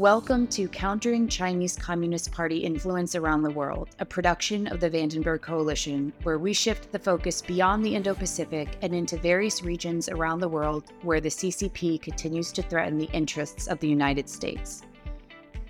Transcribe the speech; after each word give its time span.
Welcome 0.00 0.46
to 0.46 0.66
Countering 0.66 1.28
Chinese 1.28 1.76
Communist 1.76 2.32
Party 2.32 2.56
Influence 2.56 3.14
Around 3.14 3.42
the 3.42 3.50
World, 3.50 3.90
a 3.98 4.06
production 4.06 4.66
of 4.68 4.80
the 4.80 4.88
Vandenberg 4.88 5.42
Coalition, 5.42 6.10
where 6.22 6.38
we 6.38 6.54
shift 6.54 6.90
the 6.90 6.98
focus 6.98 7.42
beyond 7.42 7.84
the 7.84 7.94
Indo 7.94 8.14
Pacific 8.14 8.78
and 8.80 8.94
into 8.94 9.18
various 9.18 9.62
regions 9.62 10.08
around 10.08 10.38
the 10.38 10.48
world 10.48 10.84
where 11.02 11.20
the 11.20 11.28
CCP 11.28 12.00
continues 12.00 12.50
to 12.52 12.62
threaten 12.62 12.96
the 12.96 13.10
interests 13.12 13.66
of 13.66 13.78
the 13.80 13.88
United 13.88 14.26
States. 14.26 14.80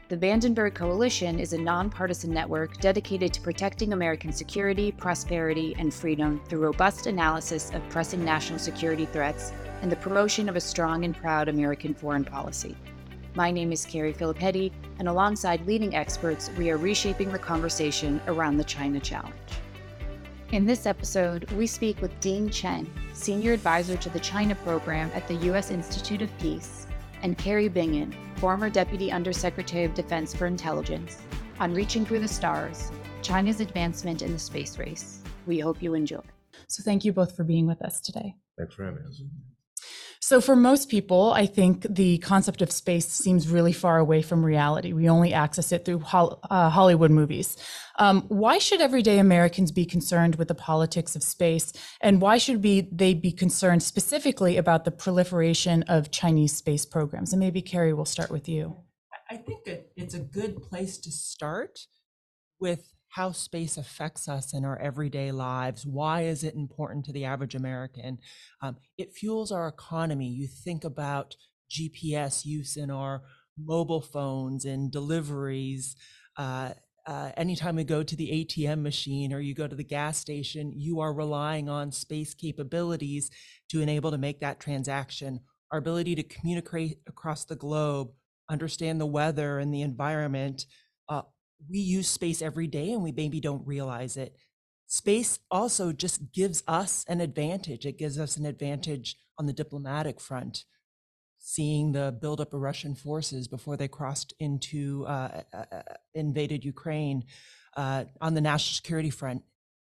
The 0.08 0.16
Vandenberg 0.16 0.76
Coalition 0.76 1.40
is 1.40 1.52
a 1.52 1.58
nonpartisan 1.58 2.32
network 2.32 2.78
dedicated 2.78 3.34
to 3.34 3.40
protecting 3.40 3.92
American 3.92 4.32
security, 4.32 4.92
prosperity, 4.92 5.74
and 5.76 5.92
freedom 5.92 6.40
through 6.46 6.60
robust 6.60 7.08
analysis 7.08 7.72
of 7.74 7.82
pressing 7.88 8.24
national 8.24 8.60
security 8.60 9.06
threats 9.06 9.52
and 9.82 9.90
the 9.90 9.96
promotion 9.96 10.48
of 10.48 10.54
a 10.54 10.60
strong 10.60 11.04
and 11.04 11.16
proud 11.16 11.48
American 11.48 11.92
foreign 11.92 12.24
policy. 12.24 12.76
My 13.34 13.52
name 13.52 13.70
is 13.70 13.86
Carrie 13.86 14.12
Filipetti, 14.12 14.72
and 14.98 15.06
alongside 15.06 15.64
leading 15.64 15.94
experts, 15.94 16.50
we 16.58 16.68
are 16.68 16.76
reshaping 16.76 17.30
the 17.30 17.38
conversation 17.38 18.20
around 18.26 18.56
the 18.56 18.64
China 18.64 18.98
Challenge. 18.98 19.34
In 20.50 20.66
this 20.66 20.84
episode, 20.84 21.48
we 21.52 21.68
speak 21.68 22.02
with 22.02 22.18
Dean 22.18 22.50
Cheng, 22.50 22.90
Senior 23.12 23.52
Advisor 23.52 23.96
to 23.98 24.10
the 24.10 24.18
China 24.18 24.56
Program 24.56 25.12
at 25.14 25.28
the 25.28 25.36
U.S. 25.46 25.70
Institute 25.70 26.22
of 26.22 26.38
Peace, 26.38 26.88
and 27.22 27.38
Kari 27.38 27.68
Bingen, 27.68 28.12
former 28.34 28.68
Deputy 28.68 29.12
Undersecretary 29.12 29.84
of 29.84 29.94
Defense 29.94 30.34
for 30.34 30.46
Intelligence, 30.46 31.18
on 31.60 31.72
Reaching 31.72 32.04
Through 32.04 32.20
the 32.20 32.28
Stars 32.28 32.90
China's 33.22 33.60
Advancement 33.60 34.22
in 34.22 34.32
the 34.32 34.38
Space 34.40 34.76
Race. 34.76 35.22
We 35.46 35.60
hope 35.60 35.80
you 35.80 35.94
enjoy. 35.94 36.22
So, 36.66 36.82
thank 36.82 37.04
you 37.04 37.12
both 37.12 37.36
for 37.36 37.44
being 37.44 37.68
with 37.68 37.80
us 37.82 38.00
today. 38.00 38.34
Thanks 38.58 38.74
for 38.74 38.84
having 38.84 39.04
us. 39.04 39.22
So, 40.22 40.42
for 40.42 40.54
most 40.54 40.90
people, 40.90 41.32
I 41.32 41.46
think 41.46 41.86
the 41.88 42.18
concept 42.18 42.60
of 42.60 42.70
space 42.70 43.08
seems 43.08 43.48
really 43.48 43.72
far 43.72 43.98
away 43.98 44.20
from 44.20 44.44
reality. 44.44 44.92
We 44.92 45.08
only 45.08 45.32
access 45.32 45.72
it 45.72 45.86
through 45.86 46.04
uh, 46.12 46.68
Hollywood 46.68 47.10
movies. 47.10 47.56
Um, 47.98 48.22
why 48.28 48.58
should 48.58 48.82
everyday 48.82 49.18
Americans 49.18 49.72
be 49.72 49.86
concerned 49.86 50.36
with 50.36 50.48
the 50.48 50.54
politics 50.54 51.16
of 51.16 51.22
space? 51.22 51.72
And 52.02 52.20
why 52.20 52.36
should 52.36 52.60
be, 52.60 52.82
they 52.92 53.14
be 53.14 53.32
concerned 53.32 53.82
specifically 53.82 54.58
about 54.58 54.84
the 54.84 54.90
proliferation 54.90 55.84
of 55.84 56.10
Chinese 56.10 56.54
space 56.54 56.84
programs? 56.84 57.32
And 57.32 57.40
maybe, 57.40 57.62
Kari, 57.62 57.94
we'll 57.94 58.04
start 58.04 58.30
with 58.30 58.46
you. 58.46 58.76
I 59.30 59.36
think 59.36 59.64
that 59.64 59.90
it's 59.96 60.14
a 60.14 60.20
good 60.20 60.62
place 60.62 60.98
to 60.98 61.10
start 61.10 61.86
with 62.58 62.92
how 63.10 63.32
space 63.32 63.76
affects 63.76 64.28
us 64.28 64.54
in 64.54 64.64
our 64.64 64.78
everyday 64.78 65.32
lives. 65.32 65.84
Why 65.84 66.22
is 66.22 66.44
it 66.44 66.54
important 66.54 67.04
to 67.06 67.12
the 67.12 67.24
average 67.24 67.54
American? 67.54 68.18
Um, 68.62 68.76
it 68.96 69.12
fuels 69.12 69.50
our 69.50 69.66
economy. 69.66 70.28
You 70.28 70.46
think 70.46 70.84
about 70.84 71.34
GPS 71.70 72.44
use 72.44 72.76
in 72.76 72.90
our 72.90 73.22
mobile 73.58 74.00
phones 74.00 74.64
and 74.64 74.92
deliveries. 74.92 75.96
Uh, 76.36 76.70
uh, 77.06 77.32
anytime 77.36 77.76
we 77.76 77.84
go 77.84 78.04
to 78.04 78.14
the 78.14 78.46
ATM 78.46 78.82
machine 78.82 79.32
or 79.32 79.40
you 79.40 79.54
go 79.54 79.66
to 79.66 79.74
the 79.74 79.82
gas 79.82 80.18
station, 80.18 80.72
you 80.76 81.00
are 81.00 81.12
relying 81.12 81.68
on 81.68 81.90
space 81.90 82.34
capabilities 82.34 83.30
to 83.70 83.80
enable 83.80 84.12
to 84.12 84.18
make 84.18 84.40
that 84.40 84.60
transaction. 84.60 85.40
Our 85.72 85.78
ability 85.78 86.14
to 86.16 86.22
communicate 86.22 86.98
across 87.08 87.44
the 87.44 87.56
globe, 87.56 88.10
understand 88.48 89.00
the 89.00 89.06
weather 89.06 89.58
and 89.58 89.74
the 89.74 89.82
environment, 89.82 90.66
uh, 91.08 91.22
we 91.68 91.78
use 91.78 92.08
space 92.08 92.42
every 92.42 92.66
day 92.66 92.92
and 92.92 93.02
we 93.02 93.12
maybe 93.12 93.40
don't 93.40 93.66
realize 93.66 94.16
it. 94.16 94.36
Space 94.86 95.38
also 95.50 95.92
just 95.92 96.32
gives 96.32 96.62
us 96.66 97.04
an 97.08 97.20
advantage. 97.20 97.86
It 97.86 97.98
gives 97.98 98.18
us 98.18 98.36
an 98.36 98.46
advantage 98.46 99.16
on 99.38 99.46
the 99.46 99.52
diplomatic 99.52 100.20
front. 100.20 100.64
Seeing 101.38 101.92
the 101.92 102.16
buildup 102.20 102.52
of 102.52 102.60
Russian 102.60 102.94
forces 102.94 103.48
before 103.48 103.76
they 103.76 103.88
crossed 103.88 104.34
into 104.38 105.06
uh, 105.06 105.42
uh, 105.54 105.64
uh, 105.72 105.82
invaded 106.12 106.64
Ukraine, 106.64 107.24
uh, 107.76 108.04
on 108.20 108.34
the 108.34 108.40
national 108.40 108.74
security 108.74 109.10
front, 109.10 109.42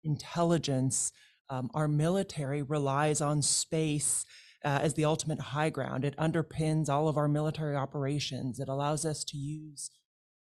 intelligence, 0.04 1.12
um, 1.50 1.70
our 1.74 1.88
military 1.88 2.62
relies 2.62 3.22
on 3.22 3.42
space 3.42 4.26
uh, 4.64 4.80
as 4.82 4.94
the 4.94 5.06
ultimate 5.06 5.40
high 5.40 5.70
ground. 5.70 6.06
It 6.06 6.16
underpins 6.18 6.90
all 6.90 7.08
of 7.08 7.18
our 7.18 7.28
military 7.28 7.76
operations. 7.76 8.60
It 8.60 8.70
allows 8.70 9.04
us 9.06 9.24
to 9.26 9.38
use 9.38 9.90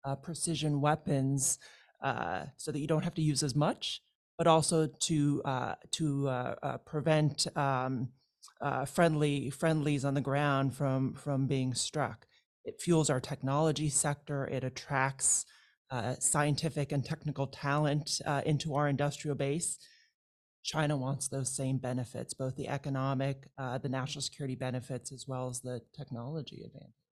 uh, 0.04 0.16
precision 0.16 0.82
weapons 0.82 1.60
uh, 2.02 2.46
so 2.58 2.72
that 2.72 2.80
you 2.80 2.88
don't 2.88 3.04
have 3.04 3.16
to 3.16 3.22
use 3.22 3.44
as 3.44 3.56
much, 3.56 4.02
but 4.38 4.48
also 4.48 4.88
to 4.88 5.42
uh, 5.46 5.76
to 5.92 6.28
uh, 6.28 6.56
uh, 6.62 6.78
prevent 6.80 7.48
um, 7.58 8.10
uh, 8.62 8.86
friendly 8.86 9.50
friendlies 9.50 10.06
on 10.06 10.14
the 10.14 10.22
ground 10.22 10.76
from 10.76 11.14
from 11.14 11.48
being 11.48 11.74
struck. 11.74 12.28
It 12.64 12.82
fuels 12.82 13.10
our 13.10 13.20
technology 13.20 13.90
sector. 13.90 14.46
It 14.46 14.64
attracts 14.64 15.46
scientific 16.20 16.92
and 16.92 17.04
technical 17.06 17.48
talent 17.48 18.20
into 18.46 18.76
our 18.76 18.90
industrial 18.90 19.38
base. 19.38 19.80
China 20.64 20.98
wants 20.98 21.30
those 21.30 21.56
same 21.56 21.78
benefits, 21.78 22.34
both 22.34 22.58
the 22.58 22.68
economic, 22.68 23.48
the 23.58 23.88
national 23.88 24.22
security 24.22 24.56
benefits, 24.56 25.14
as 25.14 25.26
well 25.26 25.48
as 25.48 25.62
the 25.62 25.80
technology 25.96 26.62
advantage. 26.66 27.07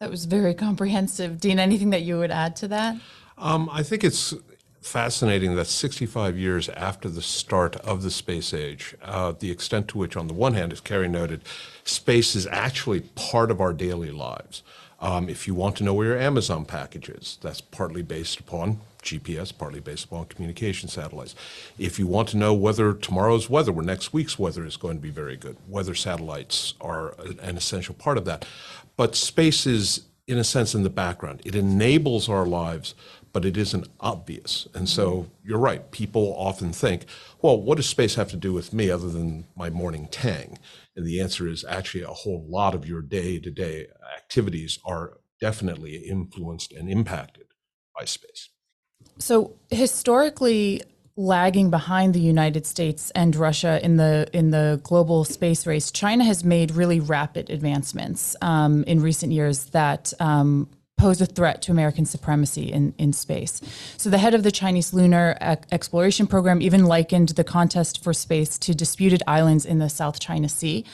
That 0.00 0.10
was 0.10 0.24
very 0.24 0.54
comprehensive. 0.54 1.38
Dean, 1.40 1.58
anything 1.58 1.90
that 1.90 2.00
you 2.00 2.16
would 2.16 2.30
add 2.30 2.56
to 2.56 2.68
that? 2.68 2.96
Um, 3.36 3.68
I 3.70 3.82
think 3.82 4.02
it's 4.02 4.32
fascinating 4.80 5.56
that 5.56 5.66
65 5.66 6.38
years 6.38 6.70
after 6.70 7.10
the 7.10 7.20
start 7.20 7.76
of 7.76 8.02
the 8.02 8.10
space 8.10 8.54
age, 8.54 8.94
uh, 9.02 9.34
the 9.38 9.50
extent 9.50 9.88
to 9.88 9.98
which, 9.98 10.16
on 10.16 10.26
the 10.26 10.32
one 10.32 10.54
hand, 10.54 10.72
as 10.72 10.80
Kari 10.80 11.06
noted, 11.06 11.42
space 11.84 12.34
is 12.34 12.46
actually 12.46 13.00
part 13.14 13.50
of 13.50 13.60
our 13.60 13.74
daily 13.74 14.10
lives. 14.10 14.62
Um, 15.02 15.28
if 15.28 15.46
you 15.46 15.54
want 15.54 15.76
to 15.76 15.84
know 15.84 15.92
where 15.92 16.08
your 16.08 16.18
Amazon 16.18 16.64
package 16.64 17.10
is, 17.10 17.38
that's 17.42 17.60
partly 17.60 18.00
based 18.02 18.40
upon 18.40 18.80
GPS, 19.02 19.56
partly 19.56 19.80
based 19.80 20.04
upon 20.04 20.26
communication 20.26 20.88
satellites. 20.88 21.34
If 21.78 21.98
you 21.98 22.06
want 22.06 22.28
to 22.30 22.36
know 22.36 22.52
whether 22.52 22.92
tomorrow's 22.92 23.48
weather 23.48 23.72
or 23.72 23.82
next 23.82 24.12
week's 24.12 24.38
weather 24.38 24.64
is 24.64 24.76
going 24.76 24.96
to 24.96 25.02
be 25.02 25.10
very 25.10 25.36
good, 25.36 25.56
weather 25.68 25.94
satellites 25.94 26.74
are 26.80 27.14
an 27.40 27.56
essential 27.56 27.94
part 27.94 28.18
of 28.18 28.24
that. 28.26 28.44
But 29.00 29.16
space 29.16 29.66
is, 29.66 30.02
in 30.28 30.36
a 30.36 30.44
sense, 30.44 30.74
in 30.74 30.82
the 30.82 30.90
background. 30.90 31.40
It 31.46 31.54
enables 31.54 32.28
our 32.28 32.44
lives, 32.44 32.94
but 33.32 33.46
it 33.46 33.56
isn't 33.56 33.88
obvious. 33.98 34.68
And 34.74 34.86
so 34.86 35.26
you're 35.42 35.58
right. 35.58 35.90
People 35.90 36.34
often 36.36 36.70
think, 36.70 37.06
well, 37.40 37.58
what 37.58 37.76
does 37.76 37.86
space 37.86 38.16
have 38.16 38.28
to 38.32 38.36
do 38.36 38.52
with 38.52 38.74
me 38.74 38.90
other 38.90 39.08
than 39.08 39.46
my 39.56 39.70
morning 39.70 40.06
tang? 40.10 40.58
And 40.94 41.06
the 41.06 41.18
answer 41.18 41.48
is 41.48 41.64
actually 41.64 42.02
a 42.02 42.08
whole 42.08 42.44
lot 42.46 42.74
of 42.74 42.86
your 42.86 43.00
day 43.00 43.38
to 43.38 43.50
day 43.50 43.86
activities 44.18 44.78
are 44.84 45.16
definitely 45.40 45.96
influenced 45.96 46.70
and 46.70 46.86
impacted 46.90 47.46
by 47.98 48.04
space. 48.04 48.50
So 49.18 49.56
historically, 49.70 50.82
lagging 51.20 51.70
behind 51.70 52.14
the 52.14 52.20
United 52.20 52.66
States 52.66 53.10
and 53.14 53.36
Russia 53.36 53.78
in 53.84 53.96
the 53.96 54.28
in 54.32 54.50
the 54.50 54.80
global 54.82 55.24
space 55.24 55.66
race, 55.66 55.90
China 55.90 56.24
has 56.24 56.42
made 56.44 56.70
really 56.72 57.00
rapid 57.00 57.50
advancements 57.50 58.34
um, 58.40 58.84
in 58.84 59.00
recent 59.00 59.32
years 59.32 59.66
that 59.66 60.12
um, 60.18 60.68
pose 60.96 61.20
a 61.20 61.26
threat 61.26 61.62
to 61.62 61.72
American 61.72 62.04
supremacy 62.04 62.70
in, 62.70 62.94
in 62.98 63.12
space. 63.12 63.60
So 63.96 64.10
the 64.10 64.18
head 64.18 64.34
of 64.34 64.42
the 64.42 64.50
Chinese 64.52 64.92
lunar 64.92 65.36
exploration 65.72 66.26
program 66.26 66.60
even 66.60 66.84
likened 66.84 67.30
the 67.30 67.44
contest 67.44 68.04
for 68.04 68.12
space 68.12 68.58
to 68.58 68.74
disputed 68.74 69.22
islands 69.26 69.64
in 69.64 69.78
the 69.78 69.88
South 69.88 70.20
China 70.20 70.48
Sea. 70.48 70.84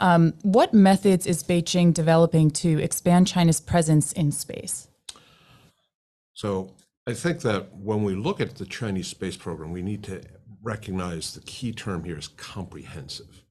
Um, 0.00 0.34
what 0.42 0.72
methods 0.72 1.26
is 1.26 1.42
Beijing 1.42 1.92
developing 1.92 2.50
to 2.62 2.80
expand 2.80 3.26
China's 3.26 3.60
presence 3.60 4.12
in 4.12 4.30
space? 4.30 4.86
So 6.34 6.70
I 7.08 7.14
think 7.14 7.42
that 7.42 7.72
when 7.72 8.02
we 8.02 8.16
look 8.16 8.40
at 8.40 8.56
the 8.56 8.66
Chinese 8.66 9.06
space 9.06 9.36
program, 9.36 9.70
we 9.70 9.82
need 9.82 10.02
to 10.04 10.22
recognize 10.60 11.32
the 11.32 11.40
key 11.40 11.72
term 11.72 12.02
here 12.02 12.18
is 12.18 12.26
comprehensive. 12.26 13.42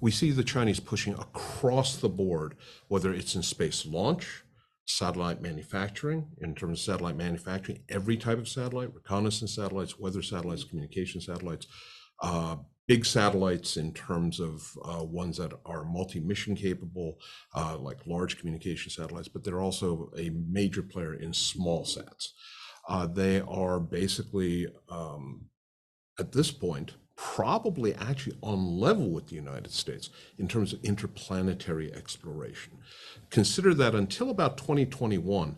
We 0.00 0.10
see 0.10 0.32
the 0.32 0.42
Chinese 0.42 0.80
pushing 0.80 1.14
across 1.14 1.96
the 1.96 2.08
board, 2.08 2.56
whether 2.88 3.14
it's 3.14 3.36
in 3.36 3.44
space 3.44 3.86
launch, 3.86 4.42
satellite 4.86 5.40
manufacturing, 5.40 6.26
in 6.38 6.56
terms 6.56 6.80
of 6.80 6.84
satellite 6.84 7.16
manufacturing, 7.16 7.78
every 7.88 8.16
type 8.16 8.38
of 8.38 8.48
satellite, 8.48 8.92
reconnaissance 8.92 9.54
satellites, 9.54 10.00
weather 10.00 10.22
satellites, 10.22 10.64
communication 10.64 11.20
satellites, 11.20 11.68
uh, 12.22 12.56
big 12.88 13.06
satellites 13.06 13.76
in 13.76 13.92
terms 13.92 14.40
of 14.40 14.68
uh, 14.84 15.04
ones 15.04 15.36
that 15.36 15.52
are 15.64 15.84
multi-mission 15.84 16.56
capable, 16.56 17.18
uh, 17.54 17.76
like 17.78 18.04
large 18.04 18.36
communication 18.38 18.90
satellites, 18.90 19.28
but 19.28 19.44
they're 19.44 19.60
also 19.60 20.10
a 20.18 20.30
major 20.30 20.82
player 20.82 21.14
in 21.14 21.32
small 21.32 21.84
sats. 21.84 22.30
Uh, 22.88 23.06
they 23.06 23.40
are 23.40 23.80
basically, 23.80 24.68
um, 24.88 25.46
at 26.18 26.32
this 26.32 26.50
point, 26.50 26.92
probably 27.16 27.94
actually 27.94 28.36
on 28.42 28.78
level 28.78 29.10
with 29.10 29.26
the 29.28 29.34
United 29.34 29.72
States 29.72 30.10
in 30.38 30.46
terms 30.46 30.72
of 30.72 30.84
interplanetary 30.84 31.92
exploration. 31.92 32.74
Consider 33.30 33.74
that 33.74 33.94
until 33.94 34.30
about 34.30 34.58
2021, 34.58 35.56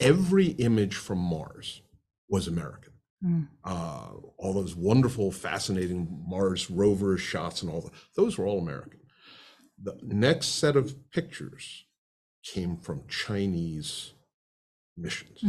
every 0.00 0.48
image 0.48 0.96
from 0.96 1.18
Mars 1.18 1.80
was 2.28 2.48
American. 2.48 2.92
Mm. 3.24 3.48
Uh, 3.64 4.08
all 4.36 4.52
those 4.52 4.74
wonderful, 4.74 5.30
fascinating 5.30 6.24
Mars 6.28 6.70
rover 6.70 7.16
shots 7.16 7.62
and 7.62 7.70
all 7.70 7.82
that, 7.82 7.92
those 8.16 8.36
were 8.36 8.46
all 8.46 8.58
American. 8.58 9.00
The 9.82 9.96
next 10.02 10.58
set 10.58 10.76
of 10.76 11.10
pictures 11.12 11.84
came 12.44 12.76
from 12.76 13.02
Chinese 13.08 14.12
missions. 14.96 15.40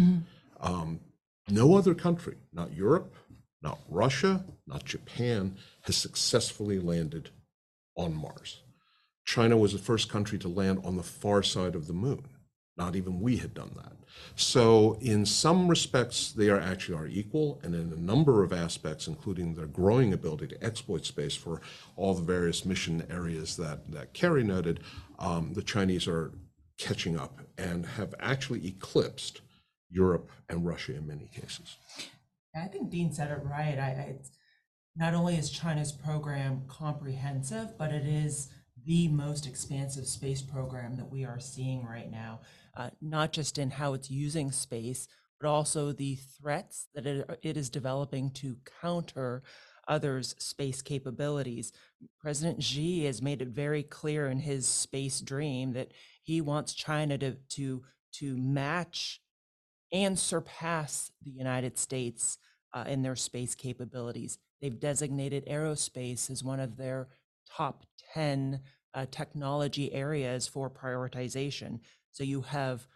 Um, 0.59 0.99
no 1.49 1.75
other 1.75 1.93
country, 1.93 2.35
not 2.53 2.73
Europe, 2.73 3.13
not 3.61 3.79
Russia, 3.89 4.45
not 4.65 4.85
Japan, 4.85 5.57
has 5.81 5.97
successfully 5.97 6.79
landed 6.79 7.29
on 7.95 8.13
Mars. 8.13 8.61
China 9.25 9.57
was 9.57 9.73
the 9.73 9.79
first 9.79 10.09
country 10.09 10.37
to 10.39 10.47
land 10.47 10.79
on 10.83 10.95
the 10.95 11.03
far 11.03 11.43
side 11.43 11.75
of 11.75 11.87
the 11.87 11.93
moon. 11.93 12.27
Not 12.77 12.95
even 12.95 13.19
we 13.19 13.37
had 13.37 13.53
done 13.53 13.71
that. 13.75 13.93
So, 14.35 14.97
in 15.01 15.25
some 15.25 15.67
respects, 15.67 16.31
they 16.31 16.49
are 16.49 16.59
actually 16.59 16.97
are 16.97 17.07
equal, 17.07 17.59
and 17.63 17.73
in 17.73 17.91
a 17.91 17.99
number 17.99 18.43
of 18.43 18.53
aspects, 18.53 19.07
including 19.07 19.55
their 19.55 19.65
growing 19.65 20.13
ability 20.13 20.47
to 20.49 20.63
exploit 20.63 21.03
space 21.03 21.35
for 21.35 21.59
all 21.95 22.13
the 22.13 22.21
various 22.21 22.65
mission 22.65 23.03
areas 23.09 23.57
that 23.57 23.91
that 23.91 24.13
Kari 24.13 24.43
noted, 24.43 24.81
um, 25.17 25.53
the 25.53 25.63
Chinese 25.63 26.07
are 26.07 26.31
catching 26.77 27.17
up 27.19 27.41
and 27.57 27.85
have 27.85 28.13
actually 28.19 28.67
eclipsed 28.67 29.41
Europe 29.89 30.29
and 30.49 30.65
Russia 30.65 30.95
in 30.95 31.07
many 31.07 31.29
cases. 31.33 31.77
I 32.55 32.67
think 32.67 32.89
Dean 32.89 33.11
said 33.11 33.31
it 33.31 33.43
right. 33.43 33.77
I, 33.77 33.87
I 33.87 34.15
not 34.95 35.13
only 35.13 35.35
is 35.35 35.49
China's 35.49 35.91
program 35.91 36.63
comprehensive, 36.67 37.77
but 37.77 37.91
it 37.91 38.05
is 38.05 38.49
the 38.85 39.07
most 39.09 39.45
expansive 39.45 40.07
space 40.07 40.41
program 40.41 40.95
that 40.95 41.11
we 41.11 41.23
are 41.25 41.39
seeing 41.39 41.85
right 41.85 42.09
now, 42.09 42.39
uh, 42.75 42.89
not 43.01 43.31
just 43.31 43.57
in 43.57 43.69
how 43.69 43.93
it's 43.93 44.09
using 44.09 44.51
space, 44.51 45.07
but 45.39 45.47
also 45.47 45.91
the 45.91 46.15
threats 46.15 46.87
that 46.95 47.05
it, 47.05 47.39
it 47.43 47.57
is 47.57 47.69
developing 47.69 48.31
to 48.31 48.57
counter 48.81 49.43
others' 49.87 50.35
space 50.39 50.81
capabilities. 50.81 51.71
President 52.19 52.63
Xi 52.63 53.05
has 53.05 53.21
made 53.21 53.41
it 53.41 53.49
very 53.49 53.83
clear 53.83 54.27
in 54.27 54.39
his 54.39 54.65
space 54.65 55.21
dream 55.21 55.73
that 55.73 55.91
he 56.23 56.41
wants 56.41 56.73
China 56.73 57.17
to, 57.19 57.35
to, 57.49 57.83
to 58.13 58.37
match 58.37 59.21
and 59.91 60.17
surpass 60.17 61.11
the 61.23 61.31
United 61.31 61.77
States 61.77 62.37
uh, 62.73 62.83
in 62.87 63.01
their 63.01 63.15
space 63.15 63.55
capabilities. 63.55 64.37
They've 64.61 64.79
designated 64.79 65.45
aerospace 65.45 66.29
as 66.29 66.43
one 66.43 66.59
of 66.59 66.77
their 66.77 67.07
top 67.49 67.85
10 68.13 68.61
uh, 68.93 69.05
technology 69.11 69.93
areas 69.93 70.47
for 70.47 70.69
prioritization. 70.69 71.79
So 72.11 72.23
you 72.23 72.41
have 72.41 72.87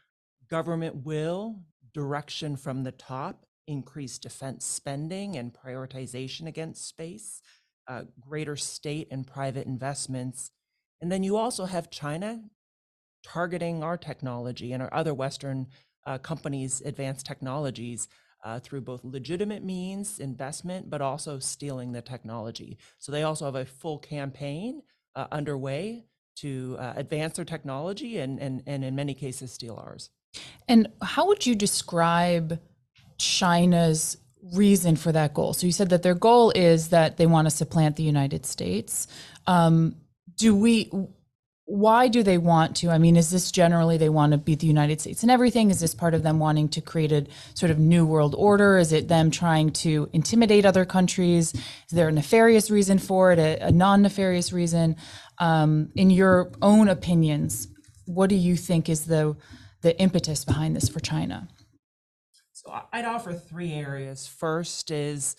government 0.50 1.06
will, 1.06 1.62
direction 1.94 2.56
from 2.56 2.84
the 2.84 2.92
top, 2.92 3.46
increased 3.68 4.24
defense 4.24 4.66
spending 4.66 5.38
and 5.38 5.54
prioritization 5.54 6.48
against 6.48 6.88
space, 6.88 7.42
uh, 7.88 8.04
greater 8.20 8.56
state 8.56 9.08
and 9.12 9.26
private 9.26 9.68
investments. 9.68 10.52
And 11.00 11.12
then 11.12 11.24
you 11.24 11.38
also 11.38 11.66
have 11.66 11.90
China 11.90 12.42
targeting 13.24 13.84
our 13.84 13.98
technology 13.98 14.74
and 14.74 14.82
our 14.82 14.94
other 14.94 15.14
Western 15.14 15.68
uh, 16.06 16.18
companies' 16.18 16.82
advanced 16.86 17.26
technologies 17.26 18.08
uh, 18.44 18.60
through 18.60 18.82
both 18.82 19.04
legitimate 19.04 19.64
means, 19.64 20.20
investment, 20.20 20.90
but 20.90 21.02
also 21.02 21.40
stealing 21.40 21.92
the 21.92 22.02
technology. 22.02 22.78
So 23.00 23.12
they 23.12 23.24
also 23.24 23.46
have 23.46 23.56
a 23.56 23.66
full 23.66 24.00
campaign 24.00 24.82
uh, 25.16 25.28
underway 25.32 26.06
to 26.38 26.76
uh, 26.80 26.94
advance 26.96 27.36
their 27.36 27.46
technology 27.46 28.18
and, 28.18 28.40
and, 28.40 28.64
and 28.66 28.84
in 28.84 28.96
many 28.96 29.14
cases 29.14 29.52
steal 29.52 29.76
ours. 29.76 30.10
And 30.68 30.88
how 31.02 31.28
would 31.28 31.46
you 31.46 31.56
describe 31.56 32.60
China's 33.18 34.18
reason 34.54 34.96
for 34.96 35.12
that 35.12 35.34
goal? 35.34 35.54
So 35.54 35.68
you 35.68 35.74
said 35.74 35.90
that 35.90 36.02
their 36.02 36.16
goal 36.16 36.52
is 36.56 36.90
that 36.90 37.18
they 37.18 37.28
want 37.28 37.46
to 37.48 37.52
supplant 37.52 37.96
the 37.96 38.04
United 38.04 38.46
States. 38.46 39.08
Um, 39.46 39.96
do 40.36 40.56
we? 40.56 40.90
Why 41.72 42.10
do 42.10 42.22
they 42.22 42.38
want 42.38 42.76
to? 42.78 42.90
I 42.90 42.98
mean, 42.98 43.16
is 43.16 43.30
this 43.30 43.50
generally 43.50 43.96
they 43.98 44.10
want 44.10 44.34
to 44.34 44.38
beat 44.38 44.60
the 44.60 44.68
United 44.68 45.00
States 45.00 45.24
and 45.24 45.32
everything? 45.32 45.70
Is 45.70 45.80
this 45.80 45.96
part 45.96 46.14
of 46.14 46.22
them 46.22 46.38
wanting 46.38 46.68
to 46.70 46.82
create 46.82 47.14
a 47.14 47.26
sort 47.54 47.72
of 47.72 47.80
new 47.80 48.06
world 48.06 48.36
order? 48.38 48.78
Is 48.78 48.92
it 48.92 49.08
them 49.08 49.32
trying 49.32 49.72
to 49.72 50.10
intimidate 50.12 50.66
other 50.66 50.84
countries? 50.84 51.54
Is 51.54 51.92
there 51.92 52.10
a 52.10 52.12
nefarious 52.12 52.70
reason 52.70 53.00
for 53.00 53.32
it? 53.32 53.40
A, 53.40 53.68
a 53.68 53.72
non-nefarious 53.72 54.52
reason? 54.52 54.98
Um, 55.40 55.94
in 55.96 56.10
your 56.10 56.52
own 56.62 56.90
opinions, 56.90 57.70
what 58.04 58.30
do 58.30 58.36
you 58.36 58.58
think 58.58 58.90
is 58.90 59.06
the 59.06 59.38
the 59.82 59.98
impetus 59.98 60.44
behind 60.44 60.76
this 60.76 60.90
for 60.90 61.00
China? 61.00 61.48
So 62.52 62.70
I'd 62.92 63.06
offer 63.06 63.32
three 63.32 63.72
areas. 63.72 64.28
First 64.28 64.92
is 64.92 65.38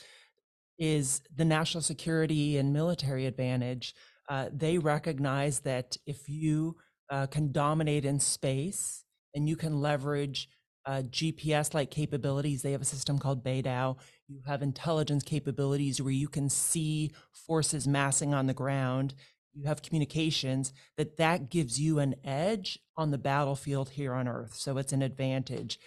is 0.79 1.21
the 1.37 1.45
national 1.45 1.83
security 1.83 2.57
and 2.57 2.73
military 2.73 3.27
advantage. 3.27 3.95
Uh, 4.29 4.49
they 4.53 4.79
recognize 4.79 5.61
that 5.61 5.97
if 6.07 6.29
you 6.29 6.77
uh, 7.11 7.27
can 7.27 7.53
dominate 7.53 8.05
in 8.05 8.21
space 8.21 9.05
and 9.35 9.49
you 9.49 9.57
can 9.57 9.81
leverage 9.81 10.49
uh, 10.87 11.03
GPS 11.03 11.75
like 11.75 11.91
capabilities, 11.91 12.63
they 12.63 12.73
have 12.73 12.83
a 12.83 12.87
system 12.87 13.19
called 13.19 13.45
BeiDou. 13.45 13.97
You 14.29 14.41
have 14.47 14.63
intelligence 14.63 15.23
capabilities 15.23 16.01
where 16.01 16.13
you 16.13 16.29
can 16.29 16.49
see 16.49 17.13
forces 17.33 17.87
massing 17.87 18.35
on 18.35 18.47
the 18.47 18.55
ground. 18.55 19.15
You 19.55 19.67
have 19.67 19.83
communications 19.83 20.73
that 20.97 21.19
that 21.19 21.51
gives 21.51 21.79
you 21.79 21.99
an 21.99 22.15
edge 22.25 22.79
on 22.97 23.11
the 23.11 23.19
battlefield 23.19 23.91
here 23.91 24.15
on 24.15 24.27
Earth. 24.27 24.55
So 24.55 24.79
it's 24.79 24.93
an 24.93 25.03
advantage. 25.03 25.79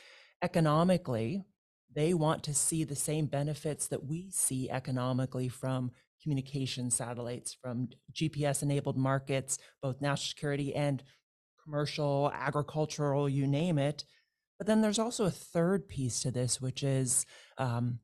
Economically, 0.42 1.44
they 1.94 2.14
want 2.14 2.44
to 2.44 2.54
see 2.54 2.84
the 2.84 2.96
same 2.96 3.26
benefits 3.26 3.88
that 3.88 4.06
we 4.06 4.30
see 4.30 4.70
economically 4.70 5.48
from 5.48 5.92
communication 6.25 6.89
satellites, 6.89 7.56
from 7.62 7.88
GPS 8.12 8.63
enabled 8.63 8.98
markets, 8.98 9.60
both 9.80 10.01
national 10.01 10.30
security 10.30 10.74
and 10.74 11.04
commercial, 11.63 12.31
agricultural, 12.33 13.30
you 13.30 13.45
name 13.45 13.77
it. 13.77 14.06
But 14.57 14.66
then 14.66 14.81
there's 14.81 14.98
also 14.98 15.25
a 15.25 15.31
third 15.31 15.88
piece 15.88 16.22
to 16.24 16.31
this, 16.31 16.60
which 16.60 16.81
is 16.81 17.27
um, 17.60 18.00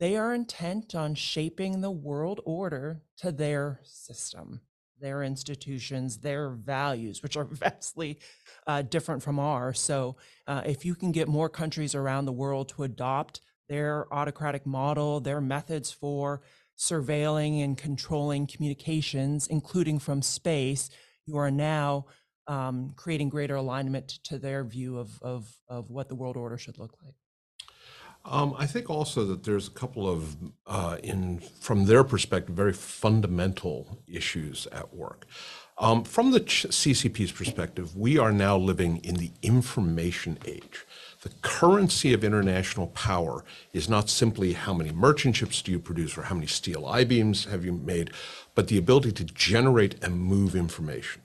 they 0.00 0.16
are 0.16 0.32
intent 0.32 0.94
on 0.94 1.14
shaping 1.14 1.82
the 1.82 1.90
world 1.90 2.40
order 2.46 3.02
to 3.18 3.30
their 3.30 3.80
system, 3.82 4.62
their 4.98 5.22
institutions, 5.22 6.18
their 6.18 6.48
values, 6.48 7.22
which 7.22 7.36
are 7.36 7.44
vastly 7.50 8.18
uh, 8.66 8.80
different 8.80 9.22
from 9.22 9.38
ours. 9.38 9.78
So 9.78 10.16
uh, 10.46 10.62
if 10.64 10.86
you 10.86 10.94
can 10.94 11.12
get 11.12 11.28
more 11.28 11.50
countries 11.50 11.94
around 11.94 12.24
the 12.24 12.32
world 12.32 12.70
to 12.70 12.84
adopt 12.84 13.42
their 13.68 14.12
autocratic 14.12 14.64
model, 14.64 15.20
their 15.20 15.40
methods 15.42 15.90
for 15.90 16.40
surveilling 16.78 17.62
and 17.62 17.76
controlling 17.76 18.46
communications, 18.46 19.46
including 19.46 19.98
from 19.98 20.22
space, 20.22 20.90
you 21.26 21.36
are 21.36 21.50
now 21.50 22.06
um, 22.46 22.92
creating 22.96 23.28
greater 23.28 23.56
alignment 23.56 24.08
to 24.24 24.38
their 24.38 24.64
view 24.64 24.98
of, 24.98 25.22
of, 25.22 25.48
of 25.68 25.90
what 25.90 26.08
the 26.08 26.14
world 26.14 26.36
order 26.36 26.58
should 26.58 26.78
look 26.78 26.94
like. 27.04 27.14
Um, 28.26 28.54
I 28.58 28.66
think 28.66 28.88
also 28.88 29.24
that 29.26 29.44
there's 29.44 29.68
a 29.68 29.72
couple 29.72 30.08
of, 30.08 30.36
uh, 30.66 30.96
in 31.02 31.40
from 31.60 31.84
their 31.84 32.02
perspective, 32.02 32.56
very 32.56 32.72
fundamental 32.72 33.98
issues 34.06 34.66
at 34.72 34.94
work. 34.94 35.26
Um, 35.76 36.04
from 36.04 36.30
the 36.30 36.40
CCP's 36.40 37.32
perspective, 37.32 37.96
we 37.96 38.16
are 38.16 38.32
now 38.32 38.56
living 38.56 38.98
in 38.98 39.16
the 39.16 39.32
information 39.42 40.38
age. 40.46 40.86
The 41.24 41.30
currency 41.40 42.12
of 42.12 42.22
international 42.22 42.88
power 42.88 43.46
is 43.72 43.88
not 43.88 44.10
simply 44.10 44.52
how 44.52 44.74
many 44.74 44.92
merchant 44.92 45.36
ships 45.36 45.62
do 45.62 45.72
you 45.72 45.78
produce 45.78 46.18
or 46.18 46.22
how 46.24 46.34
many 46.34 46.46
steel 46.46 46.84
I-beams 46.84 47.46
have 47.46 47.64
you 47.64 47.72
made, 47.72 48.10
but 48.54 48.68
the 48.68 48.76
ability 48.76 49.12
to 49.12 49.24
generate 49.24 50.04
and 50.04 50.20
move 50.20 50.54
information. 50.54 51.22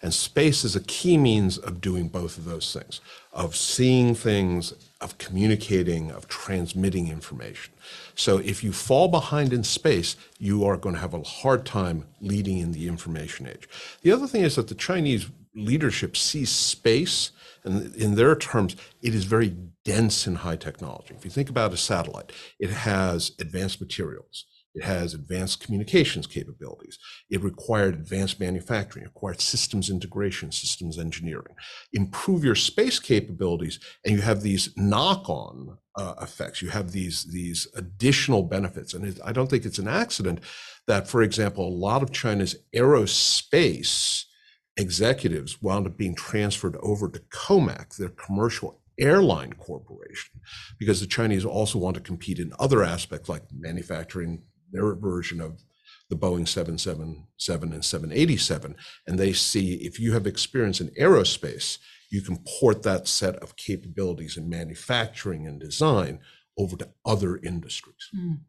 And 0.00 0.14
space 0.14 0.64
is 0.64 0.74
a 0.74 0.80
key 0.80 1.18
means 1.18 1.58
of 1.58 1.82
doing 1.82 2.08
both 2.08 2.38
of 2.38 2.46
those 2.46 2.72
things, 2.72 3.02
of 3.34 3.54
seeing 3.54 4.14
things, 4.14 4.72
of 5.02 5.18
communicating, 5.18 6.10
of 6.10 6.26
transmitting 6.26 7.08
information. 7.08 7.74
So 8.14 8.38
if 8.38 8.64
you 8.64 8.72
fall 8.72 9.08
behind 9.08 9.52
in 9.52 9.62
space, 9.62 10.16
you 10.38 10.64
are 10.64 10.78
going 10.78 10.94
to 10.94 11.02
have 11.02 11.12
a 11.12 11.22
hard 11.22 11.66
time 11.66 12.06
leading 12.22 12.58
in 12.58 12.72
the 12.72 12.88
information 12.88 13.46
age. 13.46 13.68
The 14.00 14.12
other 14.12 14.26
thing 14.26 14.42
is 14.42 14.56
that 14.56 14.68
the 14.68 14.74
Chinese 14.74 15.26
leadership 15.54 16.16
sees 16.16 16.50
space, 16.50 17.30
and 17.64 17.94
in 17.94 18.14
their 18.14 18.36
terms, 18.36 18.76
it 19.02 19.14
is 19.14 19.24
very 19.24 19.56
dense 19.84 20.26
in 20.26 20.36
high 20.36 20.56
technology. 20.56 21.14
If 21.14 21.24
you 21.24 21.30
think 21.30 21.48
about 21.48 21.72
a 21.72 21.76
satellite, 21.76 22.32
it 22.58 22.70
has 22.70 23.32
advanced 23.40 23.80
materials. 23.80 24.44
It 24.74 24.82
has 24.82 25.14
advanced 25.14 25.64
communications 25.64 26.26
capabilities. 26.26 26.98
It 27.30 27.42
required 27.42 27.94
advanced 27.94 28.40
manufacturing, 28.40 29.04
it 29.04 29.08
required 29.14 29.40
systems 29.40 29.88
integration, 29.88 30.50
systems 30.50 30.98
engineering. 30.98 31.54
Improve 31.92 32.42
your 32.42 32.56
space 32.56 32.98
capabilities, 32.98 33.78
and 34.04 34.16
you 34.16 34.22
have 34.22 34.42
these 34.42 34.70
knock-on 34.76 35.78
uh, 35.96 36.14
effects. 36.20 36.60
You 36.60 36.70
have 36.70 36.90
these 36.90 37.24
these 37.30 37.68
additional 37.76 38.42
benefits, 38.42 38.94
and 38.94 39.06
it, 39.06 39.20
I 39.24 39.30
don't 39.30 39.48
think 39.48 39.64
it's 39.64 39.78
an 39.78 39.86
accident 39.86 40.40
that, 40.88 41.06
for 41.06 41.22
example, 41.22 41.68
a 41.68 41.78
lot 41.86 42.02
of 42.02 42.10
China's 42.10 42.56
aerospace 42.74 44.24
executives 44.76 45.62
wound 45.62 45.86
up 45.86 45.96
being 45.96 46.14
transferred 46.14 46.76
over 46.80 47.08
to 47.08 47.20
COMAC, 47.20 47.96
their 47.96 48.08
commercial 48.08 48.80
airline 48.98 49.52
corporation, 49.54 50.40
because 50.78 51.00
the 51.00 51.06
Chinese 51.06 51.44
also 51.44 51.78
want 51.78 51.94
to 51.96 52.02
compete 52.02 52.38
in 52.38 52.52
other 52.58 52.82
aspects 52.82 53.28
like 53.28 53.42
manufacturing 53.52 54.42
their 54.72 54.94
version 54.94 55.40
of 55.40 55.62
the 56.10 56.16
Boeing 56.16 56.46
777 56.46 57.72
and 57.72 57.84
787. 57.84 58.76
And 59.06 59.18
they 59.18 59.32
see 59.32 59.74
if 59.76 59.98
you 59.98 60.12
have 60.12 60.26
experience 60.26 60.80
in 60.80 60.88
aerospace, 60.90 61.78
you 62.10 62.22
can 62.22 62.38
port 62.46 62.82
that 62.82 63.08
set 63.08 63.36
of 63.36 63.56
capabilities 63.56 64.36
in 64.36 64.48
manufacturing 64.48 65.46
and 65.46 65.60
design 65.60 66.20
over 66.58 66.76
to 66.76 66.88
other 67.04 67.38
industries. 67.38 68.10
Mm. 68.14 68.40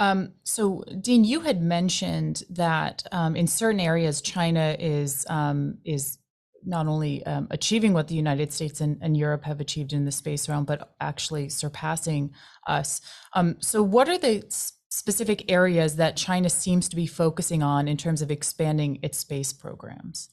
Um, 0.00 0.32
so, 0.44 0.82
Dean, 1.02 1.24
you 1.24 1.40
had 1.40 1.60
mentioned 1.62 2.42
that 2.48 3.04
um, 3.12 3.36
in 3.36 3.46
certain 3.46 3.80
areas, 3.80 4.22
China 4.22 4.74
is 4.78 5.26
um, 5.28 5.76
is 5.84 6.16
not 6.64 6.86
only 6.86 7.24
um, 7.26 7.48
achieving 7.50 7.92
what 7.92 8.08
the 8.08 8.14
United 8.14 8.52
States 8.52 8.80
and, 8.80 8.98
and, 9.00 9.16
Europe 9.16 9.44
have 9.44 9.60
achieved 9.60 9.94
in 9.94 10.04
the 10.04 10.12
space 10.12 10.46
realm, 10.48 10.64
but 10.64 10.94
actually 11.00 11.48
surpassing 11.48 12.30
us. 12.66 13.00
Um, 13.34 13.56
so, 13.60 13.82
what 13.82 14.08
are 14.08 14.16
the 14.16 14.42
specific 14.88 15.52
areas 15.52 15.96
that 15.96 16.16
China 16.16 16.48
seems 16.48 16.88
to 16.88 16.96
be 16.96 17.06
focusing 17.06 17.62
on 17.62 17.86
in 17.86 17.98
terms 17.98 18.22
of 18.22 18.30
expanding 18.30 18.98
its 19.02 19.18
space 19.18 19.52
programs? 19.52 20.30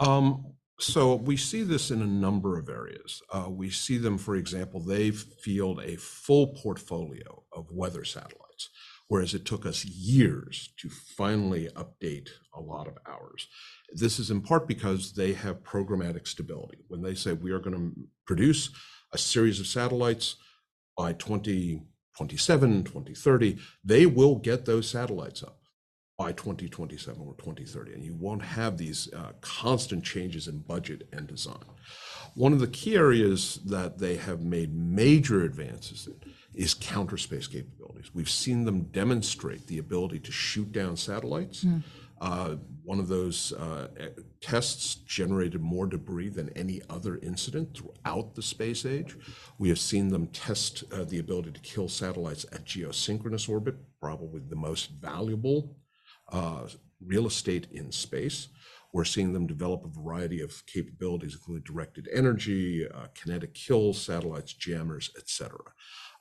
Um, 0.00 0.52
so 0.80 1.16
we 1.16 1.36
see 1.36 1.62
this 1.62 1.90
in 1.90 2.02
a 2.02 2.06
number 2.06 2.56
of 2.56 2.68
areas. 2.68 3.20
Uh, 3.32 3.46
we 3.48 3.68
see 3.68 3.98
them, 3.98 4.16
for 4.16 4.36
example, 4.36 4.80
they 4.80 5.10
field 5.10 5.80
a 5.82 5.96
full 5.96 6.54
portfolio 6.62 7.42
of 7.52 7.72
weather 7.72 8.04
satellites 8.04 8.47
whereas 9.08 9.34
it 9.34 9.44
took 9.44 9.66
us 9.66 9.84
years 9.84 10.72
to 10.76 10.88
finally 10.88 11.68
update 11.74 12.28
a 12.54 12.60
lot 12.60 12.86
of 12.86 12.96
ours. 13.06 13.48
This 13.92 14.18
is 14.18 14.30
in 14.30 14.42
part 14.42 14.68
because 14.68 15.12
they 15.12 15.32
have 15.32 15.62
programmatic 15.62 16.28
stability. 16.28 16.78
When 16.88 17.02
they 17.02 17.14
say 17.14 17.32
we 17.32 17.50
are 17.50 17.58
going 17.58 17.76
to 17.76 17.92
produce 18.26 18.70
a 19.12 19.18
series 19.18 19.60
of 19.60 19.66
satellites 19.66 20.36
by 20.96 21.14
2027, 21.14 22.84
2030, 22.84 23.58
they 23.82 24.04
will 24.04 24.36
get 24.36 24.66
those 24.66 24.90
satellites 24.90 25.42
up 25.42 25.58
by 26.18 26.32
2027 26.32 27.20
or 27.20 27.34
2030, 27.36 27.92
and 27.94 28.04
you 28.04 28.12
won't 28.12 28.42
have 28.42 28.76
these 28.76 29.08
uh, 29.14 29.30
constant 29.40 30.04
changes 30.04 30.48
in 30.48 30.58
budget 30.58 31.08
and 31.12 31.28
design. 31.28 31.62
One 32.34 32.52
of 32.52 32.58
the 32.58 32.66
key 32.66 32.96
areas 32.96 33.60
that 33.66 33.98
they 33.98 34.16
have 34.16 34.42
made 34.42 34.74
major 34.74 35.44
advances 35.44 36.08
in 36.08 36.16
is 36.58 36.74
counter 36.74 37.16
space 37.16 37.46
capabilities. 37.46 38.10
We've 38.12 38.28
seen 38.28 38.64
them 38.64 38.82
demonstrate 38.90 39.68
the 39.68 39.78
ability 39.78 40.18
to 40.18 40.32
shoot 40.32 40.72
down 40.72 40.96
satellites. 40.96 41.62
Mm. 41.62 41.84
Uh, 42.20 42.56
one 42.82 42.98
of 42.98 43.06
those 43.06 43.52
uh, 43.52 43.86
tests 44.40 44.96
generated 44.96 45.60
more 45.60 45.86
debris 45.86 46.30
than 46.30 46.48
any 46.56 46.82
other 46.90 47.18
incident 47.22 47.76
throughout 47.76 48.34
the 48.34 48.42
space 48.42 48.84
age. 48.84 49.16
We 49.58 49.68
have 49.68 49.78
seen 49.78 50.08
them 50.08 50.26
test 50.26 50.82
uh, 50.92 51.04
the 51.04 51.20
ability 51.20 51.52
to 51.52 51.60
kill 51.60 51.88
satellites 51.88 52.44
at 52.50 52.64
geosynchronous 52.64 53.48
orbit, 53.48 53.76
probably 54.00 54.40
the 54.40 54.56
most 54.56 54.90
valuable 54.90 55.76
uh, 56.32 56.66
real 57.00 57.28
estate 57.28 57.68
in 57.70 57.92
space. 57.92 58.48
We're 58.92 59.04
seeing 59.04 59.32
them 59.32 59.46
develop 59.46 59.84
a 59.84 60.00
variety 60.00 60.40
of 60.40 60.66
capabilities, 60.66 61.34
including 61.34 61.62
directed 61.62 62.08
energy, 62.12 62.88
uh, 62.88 63.06
kinetic 63.14 63.54
kill, 63.54 63.92
satellites, 63.92 64.54
jammers, 64.54 65.10
etc. 65.16 65.56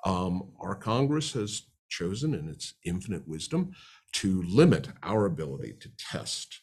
Um, 0.07 0.51
our 0.59 0.75
Congress 0.75 1.33
has 1.33 1.63
chosen, 1.89 2.33
in 2.33 2.47
its 2.47 2.75
infinite 2.85 3.27
wisdom, 3.27 3.73
to 4.13 4.41
limit 4.43 4.87
our 5.03 5.25
ability 5.25 5.73
to 5.81 5.89
test 5.97 6.61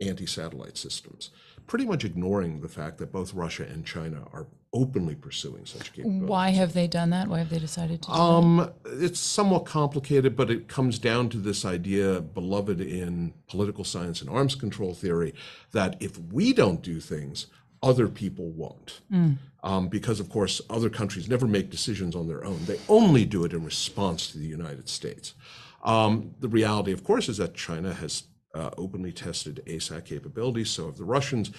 anti-satellite 0.00 0.76
systems, 0.76 1.30
pretty 1.66 1.84
much 1.84 2.04
ignoring 2.04 2.60
the 2.60 2.68
fact 2.68 2.98
that 2.98 3.12
both 3.12 3.34
Russia 3.34 3.64
and 3.64 3.84
China 3.84 4.24
are 4.32 4.46
openly 4.72 5.14
pursuing 5.14 5.66
such 5.66 5.92
capabilities. 5.92 6.28
Why 6.28 6.50
have 6.50 6.72
they 6.72 6.86
done 6.86 7.10
that? 7.10 7.28
Why 7.28 7.38
have 7.38 7.50
they 7.50 7.58
decided 7.58 8.02
to? 8.02 8.10
Um, 8.10 8.72
it's 8.84 9.18
somewhat 9.18 9.64
complicated, 9.64 10.36
but 10.36 10.50
it 10.50 10.68
comes 10.68 10.98
down 10.98 11.28
to 11.30 11.38
this 11.38 11.64
idea, 11.64 12.20
beloved 12.20 12.80
in 12.80 13.34
political 13.48 13.84
science 13.84 14.20
and 14.20 14.30
arms 14.30 14.54
control 14.54 14.94
theory, 14.94 15.32
that 15.72 15.96
if 16.00 16.18
we 16.32 16.52
don't 16.52 16.82
do 16.82 17.00
things, 17.00 17.46
other 17.82 18.08
people 18.08 18.50
won't. 18.50 19.00
Mm. 19.12 19.38
Um, 19.62 19.88
because, 19.88 20.20
of 20.20 20.30
course, 20.30 20.60
other 20.70 20.88
countries 20.88 21.28
never 21.28 21.46
make 21.46 21.68
decisions 21.68 22.14
on 22.14 22.28
their 22.28 22.44
own. 22.44 22.64
They 22.64 22.78
only 22.88 23.24
do 23.24 23.44
it 23.44 23.52
in 23.52 23.64
response 23.64 24.28
to 24.28 24.38
the 24.38 24.46
United 24.46 24.88
States. 24.88 25.34
Um, 25.82 26.34
the 26.38 26.48
reality, 26.48 26.92
of 26.92 27.02
course, 27.02 27.28
is 27.28 27.38
that 27.38 27.54
China 27.54 27.92
has 27.92 28.24
uh, 28.54 28.70
openly 28.78 29.12
tested 29.12 29.62
ASAT 29.66 30.04
capabilities. 30.04 30.70
So 30.70 30.88
if 30.88 30.96
the 30.96 31.04
Russians, 31.04 31.50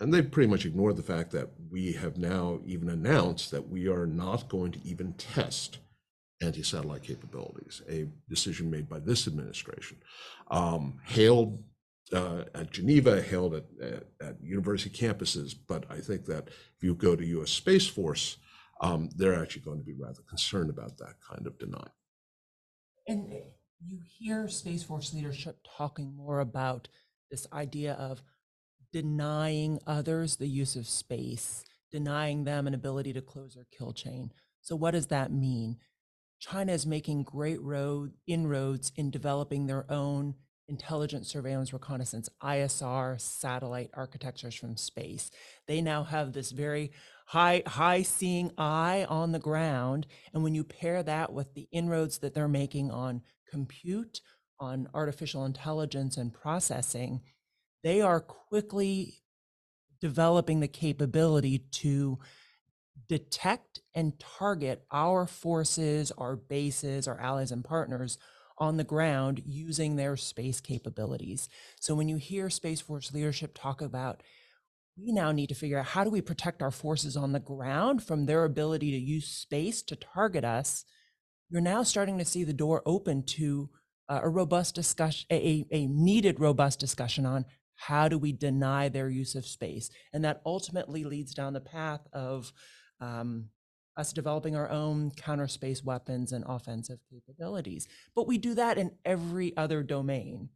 and 0.00 0.12
they 0.12 0.22
pretty 0.22 0.50
much 0.50 0.66
ignored 0.66 0.96
the 0.96 1.02
fact 1.02 1.30
that 1.32 1.48
we 1.70 1.92
have 1.92 2.18
now 2.18 2.60
even 2.66 2.88
announced 2.88 3.50
that 3.52 3.68
we 3.68 3.88
are 3.88 4.06
not 4.06 4.48
going 4.48 4.72
to 4.72 4.80
even 4.84 5.12
test 5.14 5.78
anti-satellite 6.42 7.02
capabilities, 7.02 7.82
a 7.88 8.06
decision 8.28 8.70
made 8.70 8.88
by 8.88 8.98
this 8.98 9.26
administration, 9.26 9.96
um, 10.50 11.00
hailed 11.04 11.62
uh, 12.12 12.44
at 12.54 12.70
Geneva, 12.70 13.20
held 13.22 13.54
at, 13.54 13.64
at, 13.80 14.04
at, 14.20 14.42
university 14.42 14.90
campuses. 14.90 15.54
But 15.66 15.84
I 15.90 15.98
think 15.98 16.24
that 16.26 16.48
if 16.48 16.82
you 16.82 16.94
go 16.94 17.16
to 17.16 17.26
U.S. 17.26 17.50
Space 17.50 17.86
Force, 17.86 18.38
um, 18.80 19.10
they're 19.16 19.40
actually 19.40 19.62
going 19.62 19.78
to 19.78 19.84
be 19.84 19.94
rather 19.94 20.22
concerned 20.28 20.70
about 20.70 20.98
that 20.98 21.14
kind 21.28 21.46
of 21.46 21.58
denial. 21.58 21.94
And 23.06 23.32
you 23.84 23.98
hear 24.04 24.48
Space 24.48 24.82
Force 24.82 25.12
leadership 25.14 25.58
talking 25.76 26.14
more 26.16 26.40
about 26.40 26.88
this 27.30 27.46
idea 27.52 27.94
of 27.94 28.22
denying 28.92 29.78
others 29.86 30.36
the 30.36 30.48
use 30.48 30.76
of 30.76 30.88
space, 30.88 31.64
denying 31.90 32.44
them 32.44 32.66
an 32.66 32.74
ability 32.74 33.12
to 33.12 33.20
close 33.20 33.54
their 33.54 33.66
kill 33.76 33.92
chain. 33.92 34.32
So, 34.60 34.76
what 34.76 34.92
does 34.92 35.06
that 35.08 35.32
mean? 35.32 35.78
China 36.40 36.72
is 36.72 36.86
making 36.86 37.24
great 37.24 37.60
road 37.60 38.12
inroads 38.26 38.92
in 38.96 39.10
developing 39.10 39.66
their 39.66 39.90
own 39.90 40.34
intelligence 40.68 41.28
surveillance 41.28 41.72
reconnaissance 41.72 42.28
ISR 42.42 43.20
satellite 43.20 43.90
architectures 43.94 44.54
from 44.54 44.76
space. 44.76 45.30
They 45.66 45.80
now 45.80 46.04
have 46.04 46.32
this 46.32 46.50
very 46.50 46.92
high 47.26 47.62
high 47.66 48.02
seeing 48.02 48.52
eye 48.56 49.06
on 49.08 49.32
the 49.32 49.38
ground 49.38 50.06
and 50.32 50.42
when 50.42 50.54
you 50.54 50.64
pair 50.64 51.02
that 51.02 51.32
with 51.32 51.52
the 51.54 51.68
inroads 51.72 52.18
that 52.18 52.34
they're 52.34 52.48
making 52.48 52.90
on 52.90 53.20
compute 53.50 54.20
on 54.58 54.88
artificial 54.94 55.44
intelligence 55.44 56.16
and 56.16 56.32
processing 56.32 57.20
they 57.82 58.00
are 58.00 58.20
quickly 58.20 59.18
developing 60.00 60.60
the 60.60 60.68
capability 60.68 61.58
to 61.70 62.18
detect 63.08 63.80
and 63.94 64.18
target 64.18 64.84
our 64.90 65.26
forces, 65.26 66.12
our 66.18 66.36
bases, 66.36 67.08
our 67.08 67.18
allies 67.20 67.52
and 67.52 67.64
partners 67.64 68.18
on 68.58 68.76
the 68.76 68.84
ground 68.84 69.42
using 69.46 69.96
their 69.96 70.16
space 70.16 70.60
capabilities. 70.60 71.48
So 71.80 71.94
when 71.94 72.08
you 72.08 72.16
hear 72.16 72.50
Space 72.50 72.80
Force 72.80 73.12
leadership 73.12 73.52
talk 73.54 73.80
about, 73.80 74.22
we 74.96 75.12
now 75.12 75.32
need 75.32 75.48
to 75.48 75.54
figure 75.54 75.78
out 75.78 75.86
how 75.86 76.04
do 76.04 76.10
we 76.10 76.20
protect 76.20 76.60
our 76.60 76.70
forces 76.70 77.16
on 77.16 77.32
the 77.32 77.40
ground 77.40 78.02
from 78.02 78.26
their 78.26 78.44
ability 78.44 78.90
to 78.90 78.98
use 78.98 79.28
space 79.28 79.80
to 79.82 79.96
target 79.96 80.44
us, 80.44 80.84
you're 81.48 81.60
now 81.60 81.82
starting 81.82 82.18
to 82.18 82.24
see 82.24 82.44
the 82.44 82.52
door 82.52 82.82
open 82.84 83.22
to 83.22 83.70
uh, 84.08 84.20
a 84.22 84.28
robust 84.28 84.74
discussion, 84.74 85.26
a, 85.30 85.66
a 85.70 85.86
needed 85.86 86.40
robust 86.40 86.80
discussion 86.80 87.24
on 87.24 87.44
how 87.76 88.08
do 88.08 88.18
we 88.18 88.32
deny 88.32 88.88
their 88.88 89.08
use 89.08 89.34
of 89.34 89.46
space? 89.46 89.88
And 90.12 90.24
that 90.24 90.42
ultimately 90.44 91.04
leads 91.04 91.32
down 91.32 91.52
the 91.52 91.60
path 91.60 92.00
of 92.12 92.52
um, 93.00 93.50
us 93.98 94.12
developing 94.12 94.56
our 94.56 94.70
own 94.70 95.10
counter 95.10 95.48
space 95.48 95.84
weapons 95.84 96.32
and 96.32 96.44
offensive 96.46 97.00
capabilities. 97.10 97.88
But 98.14 98.26
we 98.26 98.38
do 98.38 98.54
that 98.54 98.78
in 98.78 98.92
every 99.04 99.54
other 99.56 99.82
domain. 99.82 100.48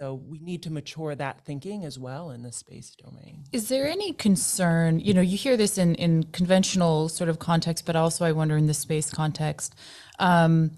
So 0.00 0.14
we 0.14 0.38
need 0.38 0.62
to 0.62 0.70
mature 0.70 1.14
that 1.16 1.44
thinking 1.44 1.84
as 1.84 1.98
well 1.98 2.30
in 2.30 2.42
the 2.42 2.52
space 2.52 2.94
domain. 2.94 3.44
Is 3.52 3.68
there 3.68 3.86
any 3.86 4.12
concern, 4.12 5.00
you 5.00 5.12
know, 5.12 5.20
you 5.20 5.36
hear 5.36 5.56
this 5.56 5.76
in, 5.76 5.96
in 5.96 6.22
conventional 6.24 7.08
sort 7.08 7.28
of 7.28 7.40
context, 7.40 7.84
but 7.84 7.96
also 7.96 8.24
I 8.24 8.32
wonder 8.32 8.56
in 8.56 8.68
the 8.68 8.74
space 8.74 9.10
context, 9.10 9.74
um, 10.20 10.70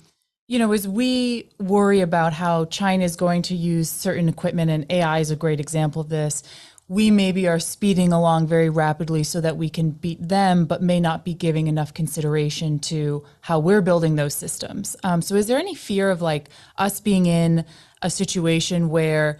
you 0.49 0.59
know, 0.59 0.73
as 0.73 0.89
we 0.89 1.51
worry 1.61 2.01
about 2.01 2.33
how 2.33 2.65
China 2.65 3.05
is 3.05 3.15
going 3.15 3.43
to 3.43 3.55
use 3.55 3.89
certain 3.89 4.29
equipment, 4.29 4.69
and 4.69 4.85
AI 4.91 5.21
is 5.21 5.31
a 5.31 5.37
great 5.37 5.61
example 5.61 6.03
of 6.03 6.09
this, 6.09 6.43
we 6.91 7.09
maybe 7.09 7.47
are 7.47 7.61
speeding 7.61 8.13
along 8.13 8.49
very 8.49 8.69
rapidly 8.69 9.23
so 9.23 9.41
that 9.41 9.57
we 9.57 9.69
can 9.71 9.93
beat 9.93 10.29
them, 10.29 10.65
but 10.65 10.83
may 10.83 10.99
not 10.99 11.25
be 11.25 11.33
giving 11.33 11.69
enough 11.69 11.95
consideration 11.95 12.81
to 12.81 13.23
how 13.43 13.61
we're 13.61 13.81
building 13.81 14.17
those 14.17 14.35
systems. 14.35 14.97
Um, 15.05 15.23
so, 15.23 15.37
is 15.37 15.47
there 15.47 15.57
any 15.57 15.77
fear 15.77 16.11
of 16.11 16.21
like 16.21 16.49
us 16.79 16.99
being 16.99 17.27
in 17.27 17.65
a 18.03 18.11
situation 18.11 18.89
where 18.89 19.39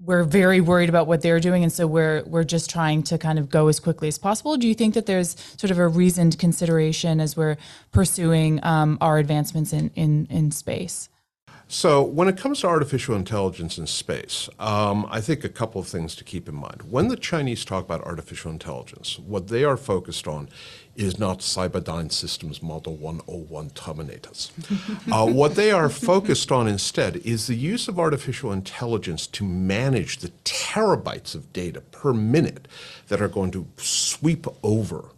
we're 0.00 0.22
very 0.22 0.60
worried 0.60 0.90
about 0.90 1.06
what 1.06 1.22
they're 1.22 1.40
doing, 1.40 1.62
and 1.62 1.72
so 1.72 1.86
we're 1.86 2.24
we're 2.26 2.44
just 2.44 2.68
trying 2.68 3.02
to 3.04 3.16
kind 3.16 3.38
of 3.38 3.48
go 3.48 3.68
as 3.68 3.80
quickly 3.80 4.08
as 4.08 4.18
possible? 4.18 4.58
Do 4.58 4.68
you 4.68 4.74
think 4.74 4.92
that 4.92 5.06
there's 5.06 5.34
sort 5.56 5.70
of 5.70 5.78
a 5.78 5.88
reasoned 5.88 6.38
consideration 6.38 7.22
as 7.22 7.38
we're 7.38 7.56
pursuing 7.92 8.62
um, 8.62 8.98
our 9.00 9.16
advancements 9.16 9.72
in 9.72 9.90
in 9.94 10.26
in 10.28 10.50
space? 10.50 11.08
So, 11.74 12.02
when 12.02 12.28
it 12.28 12.36
comes 12.36 12.60
to 12.60 12.66
artificial 12.66 13.16
intelligence 13.16 13.78
in 13.78 13.86
space, 13.86 14.50
um, 14.58 15.06
I 15.10 15.22
think 15.22 15.42
a 15.42 15.48
couple 15.48 15.80
of 15.80 15.88
things 15.88 16.14
to 16.16 16.22
keep 16.22 16.46
in 16.46 16.54
mind. 16.54 16.82
When 16.90 17.08
the 17.08 17.16
Chinese 17.16 17.64
talk 17.64 17.86
about 17.86 18.02
artificial 18.02 18.50
intelligence, 18.50 19.18
what 19.18 19.48
they 19.48 19.64
are 19.64 19.78
focused 19.78 20.28
on 20.28 20.50
is 20.96 21.18
not 21.18 21.38
Cyberdyne 21.38 22.12
Systems 22.12 22.62
Model 22.62 22.96
101 22.96 23.70
Terminators. 23.70 24.50
uh, 25.10 25.32
what 25.32 25.54
they 25.54 25.70
are 25.70 25.88
focused 25.88 26.52
on 26.52 26.68
instead 26.68 27.16
is 27.16 27.46
the 27.46 27.54
use 27.54 27.88
of 27.88 27.98
artificial 27.98 28.52
intelligence 28.52 29.26
to 29.28 29.42
manage 29.42 30.18
the 30.18 30.28
terabytes 30.44 31.34
of 31.34 31.54
data 31.54 31.80
per 31.80 32.12
minute 32.12 32.68
that 33.08 33.22
are 33.22 33.28
going 33.28 33.50
to 33.50 33.66
sweep 33.78 34.46
over 34.62 35.08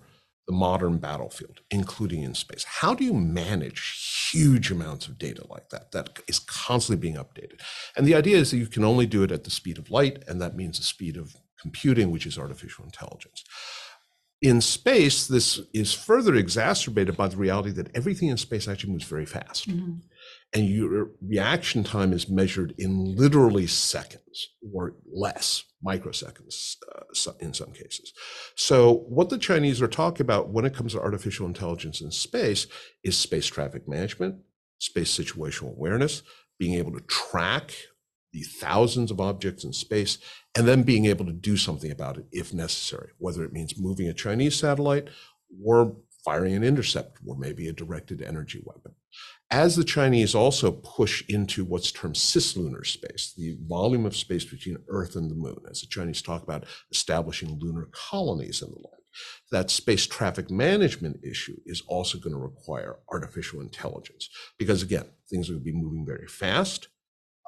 the 0.47 0.53
modern 0.53 0.99
battlefield, 0.99 1.63
including 1.73 2.23
in 2.23 2.37
space. 2.37 2.65
How 2.65 2.95
do 2.95 3.03
you 3.05 3.15
manage 3.15 4.14
huge 4.35 4.71
amounts 4.71 5.07
of 5.07 5.19
data 5.19 5.47
like 5.49 5.71
that 5.71 5.93
that 5.93 6.19
is 6.29 6.39
constantly 6.39 7.01
being 7.01 7.17
updated? 7.17 7.61
And 7.97 8.07
the 8.07 8.15
idea 8.15 8.39
is 8.39 8.51
that 8.51 8.59
you 8.59 8.67
can 8.67 8.85
only 8.85 9.07
do 9.07 9.23
it 9.23 9.33
at 9.33 9.45
the 9.45 9.51
speed 9.51 9.79
of 9.79 9.91
light, 9.91 10.25
and 10.29 10.41
that 10.41 10.57
means 10.57 10.79
the 10.79 10.85
speed 10.85 11.17
of 11.17 11.37
computing, 11.61 12.11
which 12.11 12.27
is 12.27 12.39
artificial 12.39 12.85
intelligence. 12.85 13.45
In 14.43 14.61
space, 14.61 15.27
this 15.27 15.61
is 15.73 15.95
further 15.95 16.35
exacerbated 16.35 17.17
by 17.17 17.29
the 17.29 17.37
reality 17.37 17.71
that 17.71 17.95
everything 17.97 18.29
in 18.29 18.37
space 18.37 18.69
actually 18.69 18.93
moves 18.93 19.05
very 19.05 19.27
fast. 19.27 19.69
Mm-hmm 19.69 19.95
and 20.55 20.69
your 20.69 21.11
reaction 21.21 21.83
time 21.83 22.13
is 22.13 22.29
measured 22.29 22.75
in 22.79 23.17
literally 23.17 23.67
seconds 23.67 24.51
or 24.73 24.95
less, 25.13 25.65
microseconds 25.85 26.77
uh, 26.95 27.33
in 27.41 27.53
some 27.53 27.73
cases. 27.73 28.13
So, 28.55 29.05
what 29.09 29.31
the 29.31 29.39
Chinese 29.39 29.83
are 29.83 29.89
talking 29.89 30.23
about 30.23 30.51
when 30.51 30.65
it 30.65 30.75
comes 30.75 30.93
to 30.93 31.01
artificial 31.01 31.47
intelligence 31.47 32.01
in 32.01 32.13
space 32.13 32.69
is 33.03 33.17
space 33.17 33.47
traffic 33.47 33.89
management, 33.89 34.37
space 34.79 35.13
situational 35.13 35.77
awareness, 35.77 36.23
being 36.59 36.75
able 36.75 36.93
to 36.93 37.01
track 37.01 37.75
the 38.33 38.43
thousands 38.43 39.11
of 39.11 39.21
objects 39.21 39.65
in 39.65 39.73
space, 39.73 40.19
and 40.57 40.69
then 40.69 40.83
being 40.83 41.07
able 41.07 41.27
to 41.27 41.33
do 41.33 41.57
something 41.57 41.91
about 41.91 42.17
it 42.17 42.27
if 42.31 42.55
necessary, 42.55 43.11
whether 43.19 43.45
it 43.45 43.53
means 43.53 43.79
moving 43.79 44.09
a 44.09 44.15
Chinese 44.15 44.57
satellite 44.59 45.09
or 45.65 45.97
firing 46.25 46.55
an 46.55 46.65
intercept 46.65 47.19
or 47.27 47.37
maybe 47.37 47.69
a 47.69 47.73
directed 47.73 48.23
energy 48.23 48.61
weapon. 48.65 48.93
As 49.51 49.77
the 49.77 49.85
Chinese 49.85 50.35
also 50.35 50.73
push 50.73 51.23
into 51.29 51.65
what's 51.65 51.93
termed 51.93 52.17
cislunar 52.17 52.85
space, 52.85 53.35
the 53.37 53.57
volume 53.67 54.07
of 54.07 54.17
space 54.17 54.45
between 54.45 54.79
Earth 54.89 55.17
and 55.17 55.31
the 55.31 55.35
moon, 55.35 55.59
as 55.71 55.81
the 55.81 55.87
Chinese 55.87 56.23
talk 56.23 56.43
about 56.43 56.65
establishing 56.91 57.59
lunar 57.61 57.89
colonies 57.93 58.63
and 58.63 58.73
the 58.73 58.79
like, 58.79 59.03
that 59.53 59.71
space 59.71 60.07
traffic 60.07 60.51
management 60.51 61.19
issue 61.23 61.57
is 61.67 61.83
also 61.87 62.19
going 62.19 62.33
to 62.33 62.41
require 62.41 62.97
artificial 63.11 63.61
intelligence. 63.61 64.29
Because 64.59 64.83
again, 64.83 65.05
things 65.31 65.49
are 65.49 65.53
going 65.53 65.65
to 65.65 65.73
be 65.73 65.77
moving 65.77 66.05
very 66.07 66.27
fast. 66.27 66.89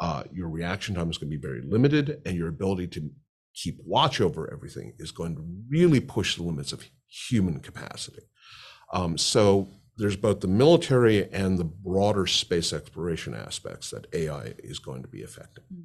Uh, 0.01 0.25
your 0.31 0.49
reaction 0.49 0.95
time 0.95 1.11
is 1.11 1.19
going 1.19 1.31
to 1.31 1.37
be 1.37 1.43
very 1.43 1.63
limited, 1.63 2.21
and 2.27 2.37
your 2.37 2.49
ability 2.49 2.87
to 2.89 3.11
keep 3.55 3.79
watch 3.85 4.21
over 4.21 4.53
everything 4.53 4.93
is 4.99 5.11
going 5.11 5.35
to 5.35 5.43
really 5.71 5.99
push 5.99 6.37
the 6.37 6.43
limits 6.43 6.73
of 6.73 6.85
human 7.09 7.59
capacity. 7.59 8.23
Um, 8.93 9.17
so 9.17 9.69
there's 9.97 10.17
both 10.17 10.41
the 10.41 10.49
military 10.49 11.33
and 11.33 11.59
the 11.59 11.65
broader 11.65 12.27
space 12.27 12.73
exploration 12.73 13.35
aspects 13.35 13.91
that 13.91 14.07
AI 14.13 14.55
is 14.59 14.79
going 14.79 15.03
to 15.03 15.09
be 15.09 15.23
affecting. 15.23 15.65
Hmm. 15.73 15.81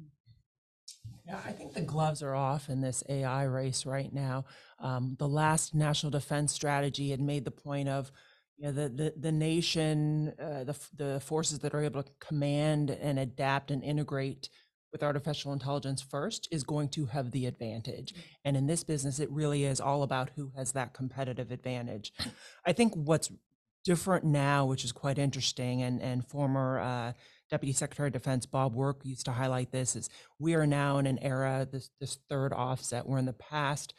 Yeah, 1.26 1.40
I 1.46 1.52
think 1.52 1.72
the 1.72 1.82
gloves 1.82 2.22
are 2.22 2.34
off 2.34 2.68
in 2.68 2.80
this 2.80 3.02
AI 3.08 3.44
race 3.44 3.86
right 3.86 4.12
now. 4.12 4.44
Um, 4.80 5.16
the 5.18 5.28
last 5.28 5.74
national 5.74 6.10
defense 6.10 6.52
strategy 6.52 7.10
had 7.10 7.20
made 7.20 7.44
the 7.44 7.50
point 7.50 7.88
of 7.88 8.10
you 8.58 8.66
know, 8.66 8.72
the, 8.72 8.88
the, 8.88 9.14
the 9.16 9.32
nation, 9.32 10.34
uh, 10.40 10.64
the, 10.64 10.76
the 10.96 11.20
forces 11.20 11.60
that 11.60 11.74
are 11.74 11.82
able 11.82 12.02
to 12.02 12.12
command 12.20 12.90
and 12.90 13.18
adapt 13.18 13.70
and 13.70 13.82
integrate 13.82 14.48
with 14.90 15.02
artificial 15.02 15.52
intelligence 15.52 16.02
first 16.02 16.48
is 16.50 16.64
going 16.64 16.88
to 16.90 17.06
have 17.06 17.30
the 17.30 17.46
advantage. 17.46 18.12
Hmm. 18.14 18.20
And 18.44 18.56
in 18.56 18.66
this 18.66 18.84
business, 18.84 19.20
it 19.20 19.30
really 19.30 19.64
is 19.64 19.80
all 19.80 20.02
about 20.02 20.30
who 20.36 20.52
has 20.56 20.72
that 20.72 20.92
competitive 20.92 21.50
advantage. 21.50 22.12
I 22.66 22.72
think 22.72 22.94
what's 22.94 23.30
different 23.84 24.24
now, 24.24 24.64
which 24.64 24.84
is 24.84 24.92
quite 24.92 25.18
interesting. 25.18 25.82
And 25.82 26.00
and 26.00 26.26
former 26.26 26.80
uh, 26.80 27.12
Deputy 27.50 27.72
Secretary 27.72 28.08
of 28.08 28.12
Defense 28.12 28.46
Bob 28.46 28.74
Work 28.74 29.00
used 29.04 29.24
to 29.26 29.32
highlight 29.32 29.72
this: 29.72 29.96
is 29.96 30.08
we 30.38 30.54
are 30.54 30.66
now 30.66 30.98
in 30.98 31.06
an 31.06 31.18
era 31.18 31.66
this 31.70 31.90
this 32.00 32.18
third 32.28 32.52
offset. 32.52 33.06
Where 33.06 33.18
in 33.18 33.26
the 33.26 33.32
past, 33.32 33.94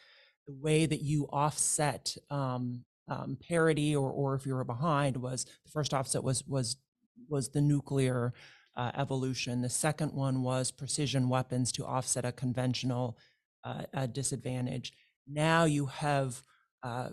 the 0.47 0.53
way 0.53 0.85
that 0.85 1.01
you 1.01 1.27
offset 1.31 2.15
um, 2.29 2.85
um, 3.07 3.37
parity, 3.47 3.95
or 3.95 4.11
or 4.11 4.35
if 4.35 4.45
you 4.45 4.55
were 4.55 4.63
behind, 4.63 5.17
was 5.17 5.45
the 5.45 5.71
first 5.71 5.93
offset 5.93 6.23
was 6.23 6.43
was 6.45 6.77
was 7.29 7.49
the 7.49 7.61
nuclear 7.61 8.33
uh, 8.75 8.91
evolution. 8.95 9.61
The 9.61 9.69
second 9.69 10.13
one 10.13 10.41
was 10.41 10.71
precision 10.71 11.29
weapons 11.29 11.71
to 11.73 11.85
offset 11.85 12.25
a 12.25 12.31
conventional 12.31 13.17
uh, 13.63 13.83
a 13.93 14.07
disadvantage. 14.07 14.93
Now 15.27 15.65
you 15.65 15.85
have 15.85 16.41
uh, 16.83 17.09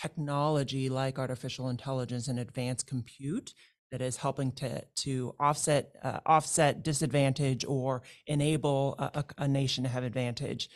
technology 0.00 0.88
like 0.88 1.18
artificial 1.18 1.68
intelligence 1.68 2.28
and 2.28 2.38
advanced 2.38 2.86
compute 2.86 3.52
that 3.90 4.00
is 4.00 4.16
helping 4.16 4.52
to 4.52 4.82
to 4.96 5.34
offset 5.38 5.94
uh, 6.02 6.20
offset 6.24 6.82
disadvantage 6.82 7.64
or 7.66 8.02
enable 8.26 8.94
a, 8.98 9.24
a, 9.38 9.46
nation 9.48 9.84
to 9.84 9.90
have 9.90 10.02
advantage. 10.02 10.68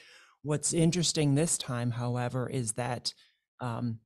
What's 0.43 0.75
interesting 0.75 1.35
this 1.35 1.57
time, 1.57 1.93
however, 1.93 2.49
is 2.49 2.73
that 2.73 3.15
um, 3.61 4.01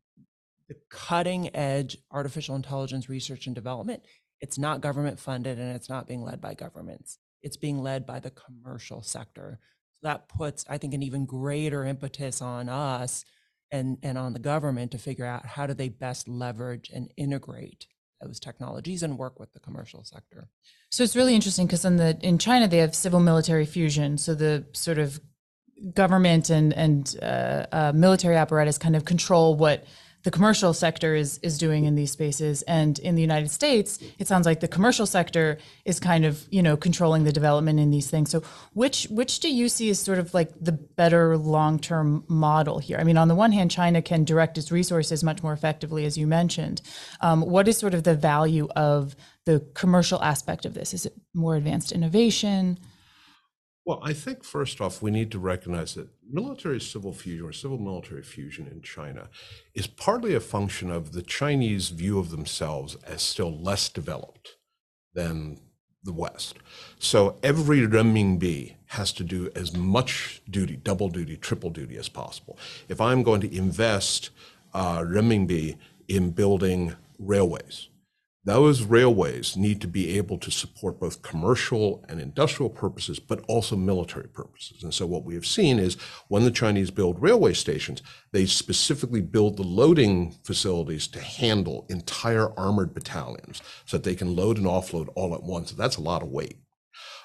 the 0.68 0.76
cutting 0.90 1.54
edge 1.56 1.98
artificial 2.12 2.54
intelligence 2.54 3.08
research 3.08 3.46
and 3.46 3.54
development 3.54 4.04
it's 4.40 4.58
not 4.58 4.80
government 4.80 5.18
funded 5.18 5.58
and 5.58 5.74
it's 5.76 5.88
not 5.88 6.08
being 6.08 6.22
led 6.22 6.40
by 6.40 6.54
governments. 6.54 7.18
It's 7.42 7.56
being 7.56 7.82
led 7.82 8.06
by 8.06 8.20
the 8.20 8.30
commercial 8.30 9.02
sector. 9.02 9.58
So 10.00 10.08
that 10.08 10.28
puts, 10.28 10.64
I 10.68 10.78
think, 10.78 10.94
an 10.94 11.02
even 11.02 11.26
greater 11.26 11.84
impetus 11.84 12.40
on 12.40 12.68
us 12.68 13.24
and, 13.72 13.98
and 14.02 14.18
on 14.18 14.32
the 14.32 14.38
government 14.38 14.92
to 14.92 14.98
figure 14.98 15.26
out 15.26 15.46
how 15.46 15.66
do 15.66 15.74
they 15.74 15.88
best 15.88 16.28
leverage 16.28 16.90
and 16.92 17.12
integrate 17.16 17.86
those 18.20 18.38
technologies 18.38 19.02
and 19.02 19.18
work 19.18 19.40
with 19.40 19.52
the 19.52 19.60
commercial 19.60 20.04
sector. 20.04 20.48
So 20.90 21.02
it's 21.02 21.16
really 21.16 21.34
interesting 21.34 21.66
because 21.66 21.84
in 21.84 21.96
the 21.96 22.18
in 22.20 22.38
China 22.38 22.68
they 22.68 22.78
have 22.78 22.94
civil 22.94 23.20
military 23.20 23.64
fusion. 23.64 24.18
So 24.18 24.34
the 24.34 24.66
sort 24.72 24.98
of 24.98 25.20
government 25.94 26.50
and 26.50 26.72
and 26.74 27.16
uh, 27.22 27.66
uh, 27.72 27.92
military 27.94 28.36
apparatus 28.36 28.78
kind 28.78 28.96
of 28.96 29.04
control 29.04 29.56
what 29.56 29.84
the 30.22 30.30
commercial 30.30 30.72
sector 30.72 31.14
is 31.14 31.38
is 31.42 31.58
doing 31.58 31.84
in 31.84 31.94
these 31.94 32.10
spaces. 32.10 32.62
And 32.62 32.98
in 32.98 33.14
the 33.14 33.22
United 33.22 33.50
States 33.50 33.98
it 34.18 34.26
sounds 34.26 34.46
like 34.46 34.60
the 34.60 34.68
commercial 34.68 35.06
sector 35.06 35.58
is 35.84 36.00
kind 36.00 36.24
of 36.24 36.46
you 36.50 36.62
know 36.62 36.76
controlling 36.76 37.24
the 37.24 37.32
development 37.32 37.80
in 37.80 37.90
these 37.90 38.10
things. 38.10 38.30
So 38.30 38.42
which 38.74 39.04
which 39.10 39.40
do 39.40 39.52
you 39.52 39.68
see 39.68 39.90
as 39.90 39.98
sort 39.98 40.18
of 40.18 40.34
like 40.34 40.52
the 40.60 40.72
better 40.72 41.36
long-term 41.36 42.24
model 42.28 42.78
here? 42.78 42.98
I 42.98 43.04
mean 43.04 43.16
on 43.16 43.28
the 43.28 43.34
one 43.34 43.52
hand 43.52 43.70
China 43.70 44.02
can 44.02 44.24
direct 44.24 44.58
its 44.58 44.70
resources 44.70 45.24
much 45.24 45.42
more 45.42 45.52
effectively 45.52 46.04
as 46.04 46.18
you 46.18 46.26
mentioned. 46.26 46.82
Um, 47.20 47.42
what 47.42 47.68
is 47.68 47.78
sort 47.78 47.94
of 47.94 48.04
the 48.04 48.14
value 48.14 48.68
of 48.76 49.16
the 49.46 49.60
commercial 49.74 50.22
aspect 50.22 50.66
of 50.66 50.74
this? 50.74 50.92
Is 50.92 51.06
it 51.06 51.14
more 51.34 51.56
advanced 51.56 51.92
innovation 51.92 52.78
well, 53.90 53.98
I 54.04 54.12
think 54.12 54.44
first 54.44 54.80
off, 54.80 55.02
we 55.02 55.10
need 55.10 55.32
to 55.32 55.40
recognize 55.40 55.94
that 55.94 56.10
military 56.30 56.80
civil 56.80 57.12
fusion 57.12 57.44
or 57.44 57.52
civil 57.52 57.76
military 57.76 58.22
fusion 58.22 58.68
in 58.68 58.82
China 58.82 59.28
is 59.74 59.88
partly 59.88 60.32
a 60.32 60.38
function 60.38 60.92
of 60.92 61.10
the 61.10 61.22
Chinese 61.22 61.88
view 61.88 62.20
of 62.20 62.30
themselves 62.30 62.94
as 63.04 63.20
still 63.20 63.50
less 63.50 63.88
developed 63.88 64.58
than 65.12 65.58
the 66.04 66.12
West. 66.12 66.54
So 67.00 67.36
every 67.42 67.80
renminbi 67.80 68.74
has 68.86 69.10
to 69.14 69.24
do 69.24 69.50
as 69.56 69.76
much 69.76 70.40
duty, 70.48 70.76
double 70.76 71.08
duty, 71.08 71.36
triple 71.36 71.70
duty 71.70 71.96
as 71.96 72.08
possible. 72.08 72.56
If 72.88 73.00
I'm 73.00 73.24
going 73.24 73.40
to 73.40 73.52
invest 73.52 74.30
uh, 74.72 75.00
renminbi 75.00 75.76
in 76.06 76.30
building 76.30 76.94
railways, 77.18 77.88
those 78.44 78.82
railways 78.82 79.54
need 79.54 79.82
to 79.82 79.86
be 79.86 80.16
able 80.16 80.38
to 80.38 80.50
support 80.50 80.98
both 80.98 81.20
commercial 81.20 82.02
and 82.08 82.18
industrial 82.18 82.70
purposes, 82.70 83.18
but 83.18 83.44
also 83.48 83.76
military 83.76 84.28
purposes. 84.28 84.82
And 84.82 84.94
so, 84.94 85.04
what 85.06 85.24
we 85.24 85.34
have 85.34 85.44
seen 85.44 85.78
is 85.78 85.96
when 86.28 86.44
the 86.44 86.50
Chinese 86.50 86.90
build 86.90 87.20
railway 87.20 87.52
stations, 87.52 88.00
they 88.32 88.46
specifically 88.46 89.20
build 89.20 89.56
the 89.56 89.62
loading 89.62 90.34
facilities 90.42 91.06
to 91.08 91.20
handle 91.20 91.86
entire 91.90 92.58
armored 92.58 92.94
battalions 92.94 93.60
so 93.84 93.98
that 93.98 94.04
they 94.04 94.14
can 94.14 94.34
load 94.34 94.56
and 94.56 94.66
offload 94.66 95.08
all 95.14 95.34
at 95.34 95.42
once. 95.42 95.72
That's 95.72 95.98
a 95.98 96.02
lot 96.02 96.22
of 96.22 96.28
weight. 96.28 96.56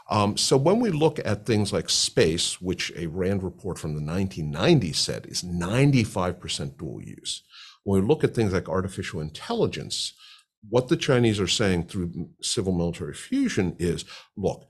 Um, 0.09 0.35
so, 0.35 0.57
when 0.57 0.81
we 0.81 0.91
look 0.91 1.19
at 1.23 1.45
things 1.45 1.71
like 1.71 1.89
space, 1.89 2.59
which 2.59 2.91
a 2.97 3.07
RAND 3.07 3.41
report 3.41 3.79
from 3.79 3.95
the 3.95 4.01
1990s 4.01 4.95
said 4.95 5.27
is 5.27 5.43
95% 5.43 6.77
dual 6.77 7.01
use, 7.01 7.43
when 7.85 8.01
we 8.01 8.07
look 8.07 8.25
at 8.25 8.35
things 8.35 8.51
like 8.51 8.67
artificial 8.67 9.21
intelligence, 9.21 10.13
what 10.69 10.87
the 10.87 10.97
Chinese 10.97 11.39
are 11.39 11.47
saying 11.47 11.85
through 11.85 12.29
civil 12.41 12.73
military 12.73 13.13
fusion 13.13 13.75
is 13.79 14.05
look, 14.35 14.65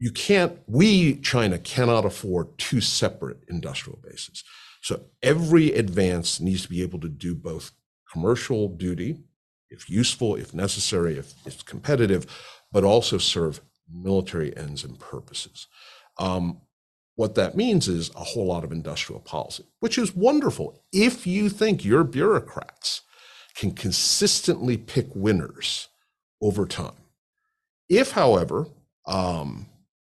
you 0.00 0.10
can't, 0.12 0.58
we, 0.66 1.16
China, 1.16 1.58
cannot 1.58 2.04
afford 2.04 2.56
two 2.56 2.80
separate 2.80 3.38
industrial 3.48 3.98
bases. 4.02 4.44
So 4.80 5.00
every 5.22 5.72
advance 5.72 6.40
needs 6.40 6.62
to 6.62 6.68
be 6.68 6.82
able 6.82 7.00
to 7.00 7.08
do 7.08 7.34
both 7.34 7.72
commercial 8.12 8.68
duty, 8.68 9.18
if 9.70 9.90
useful, 9.90 10.36
if 10.36 10.54
necessary, 10.54 11.18
if 11.18 11.34
it's 11.44 11.62
competitive, 11.62 12.26
but 12.70 12.84
also 12.84 13.18
serve 13.18 13.60
military 13.92 14.56
ends 14.56 14.84
and 14.84 14.98
purposes. 14.98 15.66
Um, 16.18 16.60
what 17.16 17.34
that 17.34 17.56
means 17.56 17.88
is 17.88 18.10
a 18.14 18.22
whole 18.22 18.46
lot 18.46 18.62
of 18.62 18.70
industrial 18.70 19.20
policy, 19.20 19.64
which 19.80 19.98
is 19.98 20.14
wonderful 20.14 20.84
if 20.92 21.26
you 21.26 21.48
think 21.48 21.84
your 21.84 22.04
bureaucrats 22.04 23.02
can 23.58 23.72
consistently 23.72 24.76
pick 24.76 25.08
winners 25.14 25.88
over 26.40 26.64
time. 26.64 26.94
If, 27.88 28.12
however, 28.12 28.68
um, 29.04 29.66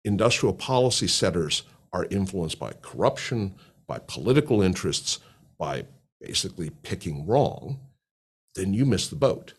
industrial 0.05 0.53
policy 0.53 1.07
setters 1.07 1.63
are 1.91 2.05
influenced 2.05 2.57
by 2.57 2.71
corruption, 2.81 3.55
by 3.85 3.99
political 4.07 4.61
interests, 4.61 5.19
by 5.59 5.85
basically 6.21 6.69
picking 6.69 7.27
wrong, 7.27 7.79
then 8.55 8.73
you 8.73 8.85
miss 8.85 9.09
the 9.09 9.17
boat. 9.17 9.53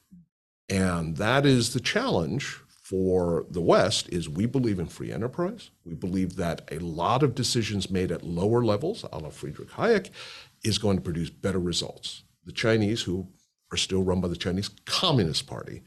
And 0.70 1.18
that 1.18 1.44
is 1.44 1.74
the 1.74 1.80
challenge 1.80 2.58
for 2.68 3.44
the 3.50 3.60
West 3.60 4.08
is 4.08 4.30
we 4.30 4.46
believe 4.46 4.78
in 4.78 4.86
free 4.86 5.12
enterprise. 5.12 5.70
We 5.84 5.94
believe 5.94 6.36
that 6.36 6.66
a 6.72 6.78
lot 6.78 7.22
of 7.22 7.34
decisions 7.34 7.90
made 7.90 8.10
at 8.10 8.22
lower 8.22 8.64
levels, 8.64 9.04
a 9.12 9.18
la 9.18 9.28
Friedrich 9.28 9.72
Hayek, 9.72 10.08
is 10.62 10.78
going 10.78 10.96
to 10.96 11.02
produce 11.02 11.28
better 11.28 11.58
results. 11.58 12.22
The 12.46 12.52
Chinese, 12.52 13.02
who 13.02 13.28
are 13.72 13.76
still 13.76 14.02
run 14.02 14.20
by 14.20 14.28
the 14.28 14.36
Chinese 14.36 14.70
Communist 14.84 15.46
Party, 15.46 15.82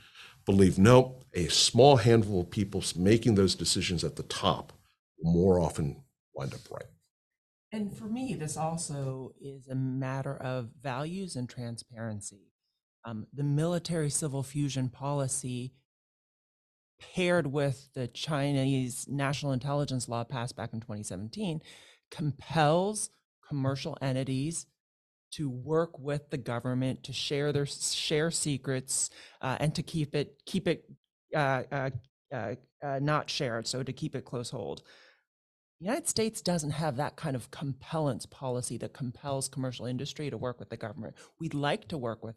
believe 0.45 0.77
no, 0.77 1.19
a 1.33 1.47
small 1.47 1.97
handful 1.97 2.41
of 2.41 2.49
people 2.49 2.83
making 2.95 3.35
those 3.35 3.55
decisions 3.55 4.03
at 4.03 4.15
the 4.15 4.23
top 4.23 4.73
will 5.19 5.31
more 5.31 5.59
often 5.59 6.03
wind 6.33 6.53
up 6.53 6.61
right. 6.71 6.85
And 7.71 7.95
for 7.95 8.05
me, 8.05 8.33
this 8.33 8.55
also 8.55 9.33
is 9.41 9.67
a 9.67 9.75
matter 9.75 10.35
of 10.37 10.69
values 10.81 11.35
and 11.35 11.49
transparency. 11.49 12.53
Um, 13.05 13.27
the 13.33 13.43
military 13.43 14.09
civil 14.09 14.41
fusion 14.41 14.89
policy, 14.89 15.73
paired 16.99 17.47
with 17.47 17.89
the 17.93 18.07
Chinese 18.07 19.05
national 19.07 19.51
intelligence 19.51 20.09
law 20.09 20.23
passed 20.23 20.55
back 20.55 20.73
in 20.73 20.79
2017, 20.79 21.61
compels 22.09 23.09
commercial 23.47 23.97
entities 24.01 24.65
to 25.31 25.49
work 25.49 25.97
with 25.99 26.29
the 26.29 26.37
government 26.37 27.03
to 27.03 27.13
share 27.13 27.51
their 27.51 27.65
share 27.65 28.31
secrets 28.31 29.09
uh, 29.41 29.57
and 29.59 29.75
to 29.75 29.83
keep 29.83 30.15
it 30.15 30.41
keep 30.45 30.67
it 30.67 30.85
uh, 31.35 31.63
uh, 31.71 31.89
uh, 32.33 32.55
uh 32.83 32.99
not 33.01 33.29
shared, 33.29 33.67
so 33.67 33.83
to 33.83 33.93
keep 33.93 34.15
it 34.15 34.25
close 34.25 34.49
hold. 34.49 34.83
The 35.79 35.85
United 35.85 36.07
States 36.07 36.41
doesn't 36.41 36.71
have 36.71 36.97
that 36.97 37.17
kind 37.17 37.35
of 37.35 37.51
compellence 37.51 38.25
policy 38.25 38.77
that 38.79 38.93
compels 38.93 39.47
commercial 39.47 39.85
industry 39.85 40.29
to 40.31 40.37
work 40.37 40.59
with 40.59 40.69
the 40.69 40.77
government. 40.77 41.15
We'd 41.39 41.53
like 41.53 41.87
to 41.89 41.99
work 41.99 42.23
with 42.23 42.35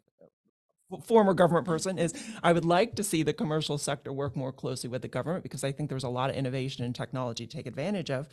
former 0.99 1.33
government 1.33 1.65
person 1.65 1.97
is 1.97 2.13
I 2.43 2.53
would 2.53 2.65
like 2.65 2.95
to 2.95 3.03
see 3.03 3.23
the 3.23 3.33
commercial 3.33 3.77
sector 3.77 4.11
work 4.11 4.35
more 4.35 4.51
closely 4.51 4.89
with 4.89 5.01
the 5.01 5.07
government 5.07 5.43
because 5.43 5.63
I 5.63 5.71
think 5.71 5.89
there's 5.89 6.03
a 6.03 6.09
lot 6.09 6.29
of 6.29 6.35
innovation 6.35 6.83
and 6.83 6.93
technology 6.93 7.47
to 7.47 7.57
take 7.57 7.67
advantage 7.67 8.11
of. 8.11 8.27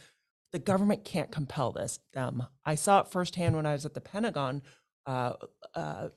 The 0.52 0.58
government 0.58 1.04
can't 1.04 1.30
compel 1.30 1.72
this. 1.72 2.00
Um, 2.16 2.46
I 2.64 2.74
saw 2.74 3.00
it 3.00 3.08
firsthand 3.08 3.56
when 3.56 3.66
I 3.66 3.72
was 3.72 3.84
at 3.84 3.94
the 3.94 4.00
Pentagon 4.00 4.62
uh, 5.06 5.34
uh, 5.74 6.08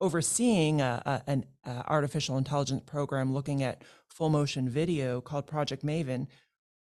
overseeing 0.00 0.80
a, 0.80 1.02
a, 1.06 1.30
an 1.30 1.46
uh, 1.64 1.82
artificial 1.86 2.38
intelligence 2.38 2.82
program 2.86 3.32
looking 3.32 3.62
at 3.62 3.82
full 4.08 4.28
motion 4.30 4.68
video 4.68 5.20
called 5.20 5.46
Project 5.46 5.84
Maven 5.84 6.26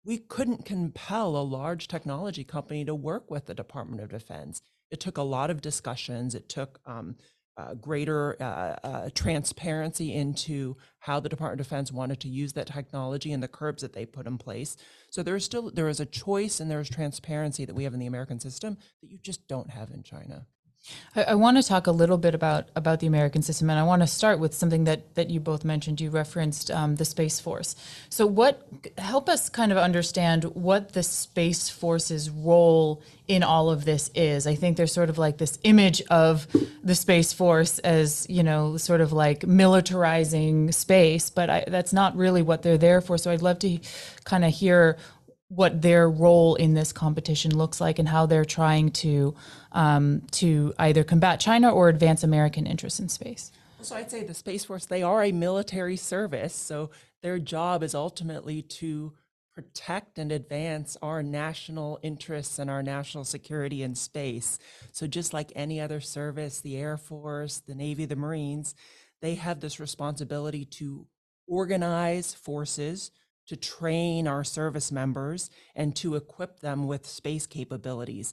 we 0.04 0.18
couldn't 0.18 0.64
compel 0.64 1.36
a 1.36 1.38
large 1.38 1.88
technology 1.88 2.44
company 2.44 2.84
to 2.84 2.94
work 2.94 3.30
with 3.30 3.46
the 3.46 3.54
Department 3.54 4.02
of 4.02 4.10
Defense. 4.10 4.60
It 4.90 5.00
took 5.00 5.16
a 5.16 5.22
lot 5.22 5.50
of 5.50 5.62
discussions. 5.62 6.34
It 6.34 6.48
took 6.48 6.78
um, 6.84 7.16
uh, 7.56 7.74
greater 7.74 8.36
uh, 8.40 8.86
uh, 8.86 9.10
transparency 9.14 10.12
into 10.12 10.76
how 10.98 11.20
the 11.20 11.28
Department 11.28 11.60
of 11.60 11.66
Defense 11.66 11.92
wanted 11.92 12.20
to 12.20 12.28
use 12.28 12.52
that 12.54 12.66
technology 12.66 13.32
and 13.32 13.42
the 13.42 13.48
curbs 13.48 13.82
that 13.82 13.92
they 13.92 14.04
put 14.06 14.26
in 14.26 14.38
place. 14.38 14.76
So 15.10 15.22
there's 15.22 15.44
still 15.44 15.70
there 15.70 15.88
is 15.88 16.00
a 16.00 16.06
choice 16.06 16.58
and 16.58 16.70
there's 16.70 16.90
transparency 16.90 17.64
that 17.64 17.74
we 17.74 17.84
have 17.84 17.94
in 17.94 18.00
the 18.00 18.06
American 18.06 18.40
system 18.40 18.78
that 19.02 19.10
you 19.10 19.18
just 19.18 19.46
don't 19.46 19.70
have 19.70 19.90
in 19.90 20.02
China. 20.02 20.46
I, 21.16 21.22
I 21.22 21.34
want 21.34 21.56
to 21.56 21.62
talk 21.62 21.86
a 21.86 21.92
little 21.92 22.18
bit 22.18 22.34
about 22.34 22.68
about 22.76 23.00
the 23.00 23.06
American 23.06 23.42
system, 23.42 23.70
and 23.70 23.78
I 23.78 23.82
want 23.82 24.02
to 24.02 24.06
start 24.06 24.38
with 24.38 24.54
something 24.54 24.84
that 24.84 25.14
that 25.14 25.30
you 25.30 25.40
both 25.40 25.64
mentioned. 25.64 26.00
You 26.00 26.10
referenced 26.10 26.70
um, 26.70 26.96
the 26.96 27.04
Space 27.04 27.40
Force. 27.40 27.76
So, 28.08 28.26
what 28.26 28.66
help 28.98 29.28
us 29.28 29.48
kind 29.48 29.72
of 29.72 29.78
understand 29.78 30.44
what 30.44 30.92
the 30.92 31.02
Space 31.02 31.68
Force's 31.68 32.30
role 32.30 33.02
in 33.28 33.42
all 33.42 33.70
of 33.70 33.84
this 33.84 34.10
is? 34.14 34.46
I 34.46 34.54
think 34.54 34.76
there's 34.76 34.92
sort 34.92 35.08
of 35.10 35.18
like 35.18 35.38
this 35.38 35.58
image 35.64 36.02
of 36.10 36.46
the 36.82 36.94
Space 36.94 37.32
Force 37.32 37.78
as 37.80 38.26
you 38.28 38.42
know, 38.42 38.76
sort 38.76 39.00
of 39.00 39.12
like 39.12 39.40
militarizing 39.40 40.72
space, 40.74 41.30
but 41.30 41.48
I, 41.48 41.64
that's 41.66 41.92
not 41.92 42.16
really 42.16 42.42
what 42.42 42.62
they're 42.62 42.78
there 42.78 43.00
for. 43.00 43.16
So, 43.18 43.30
I'd 43.30 43.42
love 43.42 43.58
to 43.60 43.78
kind 44.24 44.44
of 44.44 44.52
hear 44.52 44.96
what 45.54 45.82
their 45.82 46.08
role 46.08 46.54
in 46.56 46.74
this 46.74 46.92
competition 46.92 47.56
looks 47.56 47.80
like 47.80 47.98
and 47.98 48.08
how 48.08 48.26
they're 48.26 48.44
trying 48.44 48.90
to 48.90 49.34
um, 49.72 50.22
to 50.32 50.74
either 50.78 51.04
combat 51.04 51.40
China 51.40 51.70
or 51.70 51.88
advance 51.88 52.22
American 52.22 52.66
interests 52.66 53.00
in 53.00 53.08
space. 53.08 53.52
So 53.80 53.96
I'd 53.96 54.10
say 54.10 54.24
the 54.24 54.34
Space 54.34 54.64
Force 54.64 54.86
they 54.86 55.02
are 55.02 55.22
a 55.22 55.32
military 55.32 55.96
service, 55.96 56.54
so 56.54 56.90
their 57.22 57.38
job 57.38 57.82
is 57.82 57.94
ultimately 57.94 58.62
to 58.62 59.12
protect 59.54 60.18
and 60.18 60.32
advance 60.32 60.96
our 61.00 61.22
national 61.22 62.00
interests 62.02 62.58
and 62.58 62.68
our 62.68 62.82
national 62.82 63.24
security 63.24 63.82
in 63.82 63.94
space. 63.94 64.58
So 64.90 65.06
just 65.06 65.32
like 65.32 65.52
any 65.54 65.80
other 65.80 66.00
service, 66.00 66.60
the 66.60 66.76
Air 66.76 66.96
Force, 66.96 67.62
the 67.64 67.74
Navy, 67.74 68.04
the 68.04 68.16
Marines, 68.16 68.74
they 69.22 69.36
have 69.36 69.60
this 69.60 69.78
responsibility 69.78 70.64
to 70.64 71.06
organize 71.46 72.34
forces 72.34 73.12
to 73.48 73.56
train 73.56 74.26
our 74.26 74.44
service 74.44 74.90
members 74.90 75.50
and 75.74 75.94
to 75.96 76.14
equip 76.14 76.60
them 76.60 76.86
with 76.86 77.06
space 77.06 77.46
capabilities. 77.46 78.32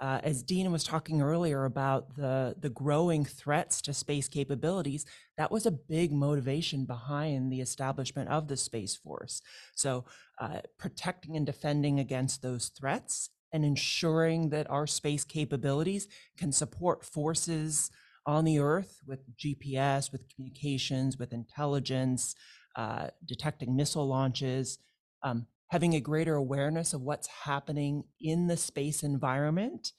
Uh, 0.00 0.20
as 0.22 0.44
Dean 0.44 0.70
was 0.70 0.84
talking 0.84 1.20
earlier 1.20 1.64
about 1.64 2.14
the, 2.14 2.54
the 2.60 2.70
growing 2.70 3.24
threats 3.24 3.82
to 3.82 3.92
space 3.92 4.28
capabilities, 4.28 5.04
that 5.36 5.50
was 5.50 5.66
a 5.66 5.72
big 5.72 6.12
motivation 6.12 6.84
behind 6.84 7.50
the 7.50 7.60
establishment 7.60 8.28
of 8.28 8.46
the 8.46 8.56
Space 8.56 8.94
Force. 8.94 9.42
So, 9.74 10.04
uh, 10.40 10.60
protecting 10.78 11.36
and 11.36 11.44
defending 11.44 11.98
against 11.98 12.42
those 12.42 12.68
threats 12.68 13.30
and 13.52 13.64
ensuring 13.64 14.50
that 14.50 14.70
our 14.70 14.86
space 14.86 15.24
capabilities 15.24 16.06
can 16.36 16.52
support 16.52 17.04
forces 17.04 17.90
on 18.24 18.44
the 18.44 18.58
Earth 18.60 19.00
with 19.06 19.20
GPS, 19.36 20.12
with 20.12 20.28
communications, 20.28 21.18
with 21.18 21.32
intelligence, 21.32 22.36
uh, 22.76 23.08
detecting 23.24 23.76
missile 23.76 24.06
launches, 24.06 24.78
um, 25.22 25.46
having 25.68 25.94
a 25.94 26.00
greater 26.00 26.34
awareness 26.34 26.92
of 26.92 27.02
what's 27.02 27.28
happening 27.44 28.04
in 28.20 28.46
the 28.46 28.56
space 28.56 29.02
environment. 29.02 29.92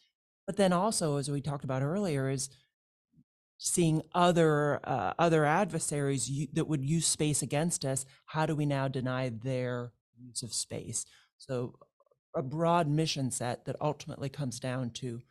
But 0.45 0.58
then 0.58 0.73
also, 0.73 1.17
as 1.17 1.29
we 1.29 1.41
talked 1.41 1.63
about 1.63 1.84
earlier, 1.84 2.29
is 2.29 2.49
seeing 3.58 4.01
other 4.15 4.79
uh, 4.86 5.13
other 5.19 5.45
adversaries 5.45 6.32
that 6.53 6.67
would 6.67 6.84
use 6.84 7.05
space 7.05 7.41
against 7.41 7.86
us. 7.86 8.05
How 8.25 8.45
do 8.45 8.55
we 8.55 8.65
now 8.65 8.88
deny 8.88 9.29
their 9.29 9.91
use 10.17 10.41
of 10.41 10.53
space? 10.53 11.05
So 11.38 11.75
a 12.36 12.41
broad 12.41 12.88
mission 12.88 13.32
set 13.32 13.65
that 13.65 13.75
ultimately 13.82 14.29
comes 14.29 14.60
down 14.60 14.91
to 14.91 15.21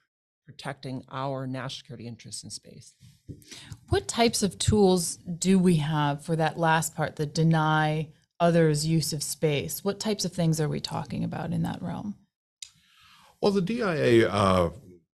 protecting 0.48 1.04
our 1.12 1.46
national 1.46 1.68
security 1.68 2.06
interests 2.06 2.42
in 2.42 2.48
space. 2.48 2.94
What 3.90 4.08
types 4.08 4.42
of 4.42 4.58
tools 4.58 5.16
do 5.16 5.58
we 5.58 5.76
have 5.76 6.24
for 6.24 6.36
that 6.36 6.58
last 6.58 6.96
part, 6.96 7.16
the 7.16 7.26
deny 7.26 8.08
others 8.40 8.86
use 8.86 9.12
of 9.12 9.22
space? 9.22 9.84
What 9.84 10.00
types 10.00 10.24
of 10.24 10.32
things 10.32 10.58
are 10.58 10.68
we 10.68 10.80
talking 10.80 11.22
about 11.22 11.52
in 11.52 11.64
that 11.64 11.82
realm? 11.82 12.14
Well, 13.42 13.52
the 13.52 13.60
DIA 13.60 14.26
uh, 14.26 14.70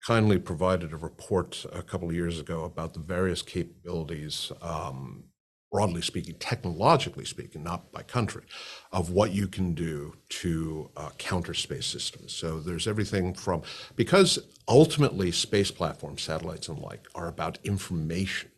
kindly 0.05 0.37
provided 0.37 0.91
a 0.91 0.97
report 0.97 1.65
a 1.71 1.81
couple 1.81 2.09
of 2.09 2.13
years 2.13 2.37
ago 2.37 2.65
about 2.65 2.93
the 2.93 2.99
various 2.99 3.41
capabilities 3.41 4.51
um, 4.61 5.23
broadly 5.71 6.01
speaking, 6.01 6.35
technologically 6.35 7.23
speaking, 7.23 7.63
not 7.63 7.91
by 7.93 8.03
country, 8.03 8.43
of 8.91 9.11
what 9.11 9.31
you 9.31 9.47
can 9.47 9.73
do 9.73 10.13
to 10.27 10.89
uh, 10.97 11.09
counter 11.17 11.53
space 11.53 11.85
systems. 11.85 12.33
So 12.33 12.59
there's 12.59 12.87
everything 12.87 13.33
from, 13.33 13.61
because 13.95 14.37
ultimately 14.67 15.31
space 15.31 15.71
platforms, 15.71 16.21
satellites 16.23 16.67
and 16.67 16.79
like, 16.79 17.07
are 17.15 17.29
about 17.29 17.57
information, 17.63 18.51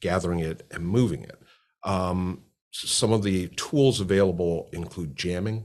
gathering 0.00 0.40
it 0.40 0.66
and 0.70 0.86
moving 0.86 1.22
it. 1.22 1.40
Um, 1.84 2.42
some 2.70 3.12
of 3.12 3.22
the 3.22 3.48
tools 3.48 4.00
available 4.00 4.68
include 4.72 5.16
jamming, 5.16 5.64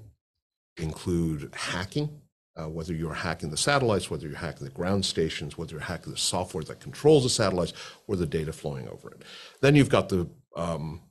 include 0.78 1.54
hacking, 1.54 2.22
uh, 2.58 2.70
whether 2.70 2.94
you're 2.94 3.14
hacking 3.14 3.50
the 3.50 3.58
satellites, 3.58 4.10
whether 4.10 4.28
you're 4.28 4.38
hacking 4.38 4.66
the 4.66 4.74
ground 4.74 5.06
stations, 5.06 5.58
whether 5.58 5.72
you're 5.72 5.82
hacking 5.82 6.12
the 6.12 6.18
software 6.18 6.64
that 6.64 6.80
controls 6.80 7.24
the 7.24 7.30
satellites 7.30 7.74
or 8.08 8.16
the 8.16 8.26
data 8.26 8.54
flowing 8.54 8.88
over 8.88 9.10
it. 9.12 9.24
Then 9.62 9.76
you've 9.76 9.90
got 9.90 10.08
the 10.08 10.30
um, 10.56 11.02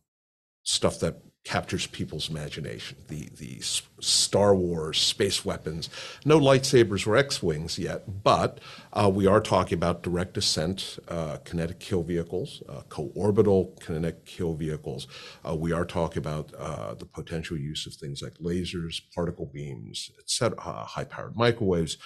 stuff 0.65 1.01
that 1.01 1.17
captures 1.45 1.87
people's 1.87 2.31
imagination. 2.31 2.97
The 3.09 3.29
the 3.37 3.61
Star 4.01 4.55
Wars 4.55 4.99
space 4.99 5.45
weapons, 5.45 5.91
no 6.25 6.41
lightsabers 6.41 7.07
or 7.07 7.17
X-wings 7.17 7.79
yet, 7.79 8.25
but 8.25 8.61
uh, 8.95 9.11
we 9.13 9.27
are 9.27 9.41
talking 9.41 9.77
about 9.77 10.03
direct 10.03 10.37
ascent, 10.39 10.99
uh, 11.09 11.37
kinetic 11.45 11.81
kill 11.81 12.03
vehicles, 12.03 12.63
uh, 12.69 12.83
co-orbital 12.89 13.77
kinetic 13.81 14.25
kill 14.25 14.55
vehicles. 14.55 15.07
Uh, 15.47 15.55
we 15.55 15.73
are 15.73 15.85
talking 15.85 16.19
about 16.19 16.53
uh, 16.59 16.95
the 16.95 17.07
potential 17.07 17.59
use 17.59 17.87
of 17.87 17.95
things 17.95 18.23
like 18.23 18.35
lasers, 18.39 19.03
particle 19.15 19.51
beams, 19.53 20.11
etc., 20.19 20.59
uh, 20.59 20.85
high-powered 20.85 21.37
microwaves. 21.37 21.99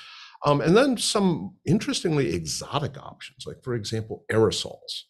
Um, 0.45 0.61
and 0.61 0.77
then 0.77 0.97
some 0.97 1.57
interestingly 1.65 2.33
exotic 2.35 2.97
options, 2.97 3.45
like 3.47 3.63
for 3.63 3.75
example, 3.75 4.25
aerosols. 4.31 5.05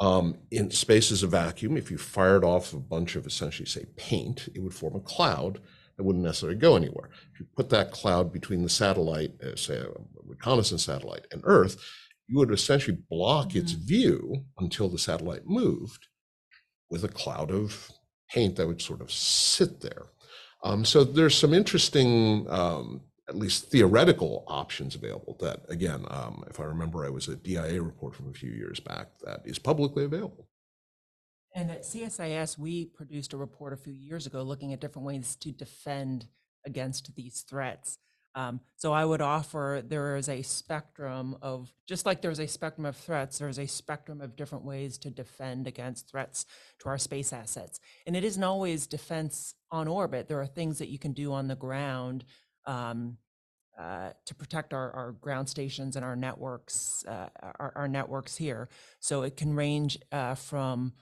Um, 0.00 0.38
in 0.50 0.70
space 0.70 1.12
as 1.12 1.22
a 1.22 1.28
vacuum, 1.28 1.76
if 1.76 1.90
you 1.90 1.98
fired 1.98 2.44
off 2.44 2.72
a 2.72 2.78
bunch 2.78 3.14
of 3.14 3.26
essentially, 3.26 3.66
say, 3.66 3.84
paint, 3.96 4.48
it 4.54 4.60
would 4.60 4.74
form 4.74 4.96
a 4.96 5.00
cloud 5.00 5.60
that 5.96 6.02
wouldn't 6.02 6.24
necessarily 6.24 6.58
go 6.58 6.74
anywhere. 6.76 7.10
If 7.32 7.40
you 7.40 7.46
put 7.56 7.70
that 7.70 7.92
cloud 7.92 8.32
between 8.32 8.62
the 8.62 8.68
satellite, 8.68 9.32
uh, 9.40 9.54
say 9.54 9.76
a 9.76 9.86
reconnaissance 10.24 10.84
satellite, 10.84 11.26
and 11.30 11.42
Earth, 11.44 11.76
you 12.26 12.38
would 12.38 12.50
essentially 12.50 12.98
block 13.08 13.50
mm-hmm. 13.50 13.58
its 13.58 13.72
view 13.72 14.44
until 14.58 14.88
the 14.88 14.98
satellite 14.98 15.46
moved 15.46 16.08
with 16.90 17.04
a 17.04 17.08
cloud 17.08 17.50
of 17.50 17.90
paint 18.30 18.56
that 18.56 18.66
would 18.66 18.82
sort 18.82 19.00
of 19.00 19.12
sit 19.12 19.80
there. 19.80 20.06
Um, 20.64 20.84
so 20.84 21.04
there's 21.04 21.36
some 21.36 21.52
interesting 21.54 22.46
um, 22.48 23.02
at 23.28 23.36
least 23.36 23.70
theoretical 23.70 24.44
options 24.46 24.94
available 24.94 25.36
that 25.40 25.60
again 25.68 26.04
um, 26.08 26.44
if 26.48 26.60
i 26.60 26.64
remember 26.64 27.04
i 27.04 27.08
was 27.08 27.28
a 27.28 27.36
dia 27.36 27.82
report 27.82 28.14
from 28.14 28.28
a 28.28 28.32
few 28.32 28.50
years 28.50 28.80
back 28.80 29.08
that 29.24 29.40
is 29.44 29.58
publicly 29.58 30.04
available. 30.04 30.48
And 31.56 31.70
at 31.70 31.82
csis 31.82 32.58
we 32.58 32.86
produced 32.86 33.32
a 33.32 33.36
report 33.36 33.72
a 33.72 33.76
few 33.76 33.92
years 33.92 34.26
ago 34.26 34.42
looking 34.42 34.72
at 34.72 34.80
different 34.80 35.06
ways 35.06 35.36
to 35.36 35.52
defend 35.52 36.26
against 36.66 37.14
these 37.14 37.44
threats. 37.48 37.98
Um, 38.36 38.60
so 38.76 38.92
i 38.92 39.04
would 39.04 39.20
offer 39.20 39.80
there 39.86 40.16
is 40.16 40.28
a 40.28 40.42
spectrum 40.42 41.36
of 41.40 41.72
just 41.86 42.04
like 42.04 42.20
there's 42.20 42.40
a 42.40 42.48
spectrum 42.48 42.84
of 42.84 42.96
threats 42.96 43.38
there's 43.38 43.60
a 43.60 43.66
spectrum 43.68 44.20
of 44.20 44.34
different 44.34 44.64
ways 44.64 44.98
to 44.98 45.10
defend 45.10 45.68
against 45.68 46.10
threats 46.10 46.44
to 46.80 46.88
our 46.88 46.98
space 46.98 47.32
assets. 47.32 47.78
And 48.06 48.16
it 48.16 48.24
isn't 48.24 48.42
always 48.42 48.88
defense 48.88 49.54
on 49.70 49.86
orbit. 49.86 50.26
There 50.28 50.40
are 50.40 50.46
things 50.46 50.78
that 50.78 50.88
you 50.88 50.98
can 50.98 51.12
do 51.12 51.32
on 51.32 51.46
the 51.46 51.54
ground 51.54 52.24
um, 52.66 53.16
uh, 53.78 54.10
to 54.24 54.34
protect 54.34 54.72
our, 54.72 54.92
our 54.92 55.12
ground 55.12 55.48
stations 55.48 55.96
and 55.96 56.04
our 56.04 56.14
networks, 56.14 57.04
uh, 57.08 57.28
our, 57.58 57.72
our, 57.74 57.88
networks 57.88 58.36
here. 58.36 58.68
So 59.00 59.22
it 59.22 59.36
can 59.36 59.54
range 59.54 59.98
uh, 60.12 60.36
from 60.36 60.92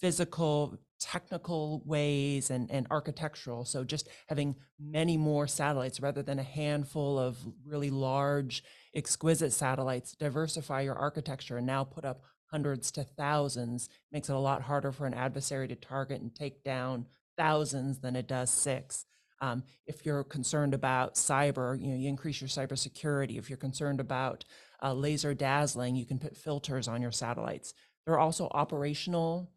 physical, 0.00 0.78
technical 0.98 1.82
ways 1.84 2.50
and, 2.50 2.70
and 2.70 2.86
architectural. 2.90 3.66
So 3.66 3.84
just 3.84 4.08
having 4.28 4.56
many 4.80 5.18
more 5.18 5.46
satellites 5.46 6.00
rather 6.00 6.22
than 6.22 6.38
a 6.38 6.42
handful 6.42 7.18
of 7.18 7.36
really 7.66 7.90
large, 7.90 8.62
exquisite 8.94 9.52
satellites, 9.52 10.12
diversify 10.12 10.80
your 10.80 10.96
architecture 10.96 11.58
and 11.58 11.66
now 11.66 11.84
put 11.84 12.06
up 12.06 12.22
hundreds 12.50 12.90
to 12.92 13.04
thousands 13.04 13.88
makes 14.12 14.28
it 14.28 14.34
a 14.34 14.38
lot 14.38 14.62
harder 14.62 14.92
for 14.92 15.06
an 15.06 15.14
adversary 15.14 15.68
to 15.68 15.74
target 15.74 16.20
and 16.20 16.34
take 16.34 16.62
down 16.64 17.04
thousands 17.36 17.98
than 18.00 18.16
it 18.16 18.26
does 18.26 18.50
six. 18.50 19.04
Um, 19.40 19.62
if 19.86 20.06
you're 20.06 20.24
concerned 20.24 20.74
about 20.74 21.14
cyber, 21.14 21.80
you 21.80 21.88
know, 21.88 21.96
you 21.96 22.08
increase 22.08 22.40
your 22.40 22.48
cybersecurity. 22.48 23.38
If 23.38 23.50
you're 23.50 23.56
concerned 23.56 24.00
about 24.00 24.44
uh, 24.82 24.92
laser 24.92 25.34
dazzling, 25.34 25.96
you 25.96 26.06
can 26.06 26.18
put 26.18 26.36
filters 26.36 26.88
on 26.88 27.02
your 27.02 27.12
satellites. 27.12 27.74
There 28.04 28.14
are 28.14 28.20
also 28.20 28.48
operational 28.52 29.50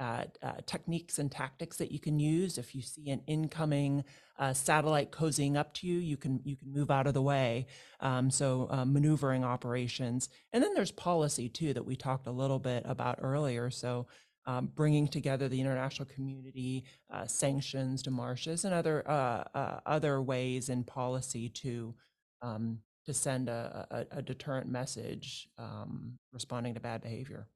uh, 0.00 0.24
uh, 0.42 0.52
techniques 0.66 1.18
and 1.18 1.30
tactics 1.30 1.76
that 1.76 1.92
you 1.92 2.00
can 2.00 2.18
use. 2.18 2.58
If 2.58 2.74
you 2.74 2.82
see 2.82 3.10
an 3.10 3.22
incoming 3.28 4.02
uh, 4.38 4.52
satellite 4.52 5.12
cozying 5.12 5.56
up 5.56 5.74
to 5.74 5.86
you, 5.86 5.98
you 5.98 6.16
can 6.16 6.40
you 6.44 6.56
can 6.56 6.72
move 6.72 6.90
out 6.90 7.06
of 7.06 7.14
the 7.14 7.22
way. 7.22 7.66
Um, 8.00 8.30
so 8.30 8.66
uh, 8.70 8.84
maneuvering 8.84 9.44
operations, 9.44 10.28
and 10.52 10.60
then 10.62 10.74
there's 10.74 10.90
policy 10.90 11.48
too 11.48 11.72
that 11.74 11.86
we 11.86 11.94
talked 11.94 12.26
a 12.26 12.32
little 12.32 12.58
bit 12.58 12.82
about 12.84 13.18
earlier. 13.22 13.70
So 13.70 14.08
um, 14.46 14.70
bringing 14.74 15.08
together 15.08 15.48
the 15.48 15.60
international 15.60 16.08
community, 16.08 16.84
uh, 17.12 17.26
sanctions, 17.26 18.02
demarches, 18.02 18.64
and 18.64 18.74
other 18.74 19.08
uh, 19.08 19.44
uh, 19.54 19.80
other 19.86 20.20
ways 20.20 20.68
in 20.68 20.84
policy 20.84 21.48
to 21.48 21.94
um, 22.40 22.78
to 23.06 23.14
send 23.14 23.48
a, 23.48 23.86
a, 23.90 24.18
a 24.18 24.22
deterrent 24.22 24.68
message 24.68 25.48
um, 25.58 26.18
responding 26.32 26.74
to 26.74 26.80
bad 26.80 27.02
behavior. 27.02 27.46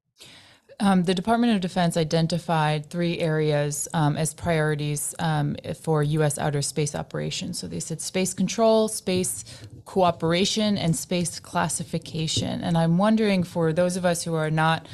Um, 0.79 1.05
the 1.05 1.15
Department 1.15 1.55
of 1.55 1.61
Defense 1.61 1.97
identified 1.97 2.91
three 2.91 3.19
areas 3.19 3.89
um, 3.95 4.17
as 4.17 4.35
priorities 4.35 5.15
um, 5.19 5.57
for 5.81 6.03
U.S. 6.03 6.39
outer 6.39 6.61
space 6.61 6.95
operations. 6.95 7.59
So 7.59 7.67
they 7.67 7.81
said 7.81 8.01
space 8.01 8.35
control, 8.35 8.89
space 8.89 9.45
cooperation, 9.87 10.77
and 10.77 10.95
space 10.95 11.41
classification. 11.41 12.63
And 12.63 12.77
I'm 12.77 12.99
wondering, 12.99 13.43
for 13.43 13.73
those 13.73 13.97
of 13.97 14.05
us 14.05 14.23
who 14.23 14.35
are 14.35 14.51
not 14.51 14.87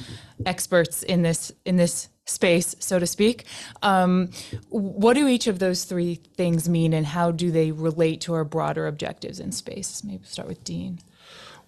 experts 0.46 1.02
in 1.02 1.22
this 1.22 1.50
in 1.64 1.76
this 1.76 2.08
space, 2.26 2.76
so 2.78 3.00
to 3.00 3.06
speak, 3.06 3.44
um, 3.82 4.30
what 4.68 5.14
do 5.14 5.26
each 5.26 5.48
of 5.48 5.58
those 5.58 5.85
three 5.85 6.16
things 6.37 6.68
mean, 6.68 6.92
and 6.92 7.06
how 7.06 7.32
do 7.32 7.50
they 7.50 7.72
relate 7.72 8.20
to 8.22 8.35
our 8.35 8.44
broader 8.44 8.87
objectives 8.87 9.40
in 9.40 9.50
space? 9.50 10.04
Maybe 10.04 10.24
start 10.26 10.48
with 10.48 10.62
Dean. 10.62 11.00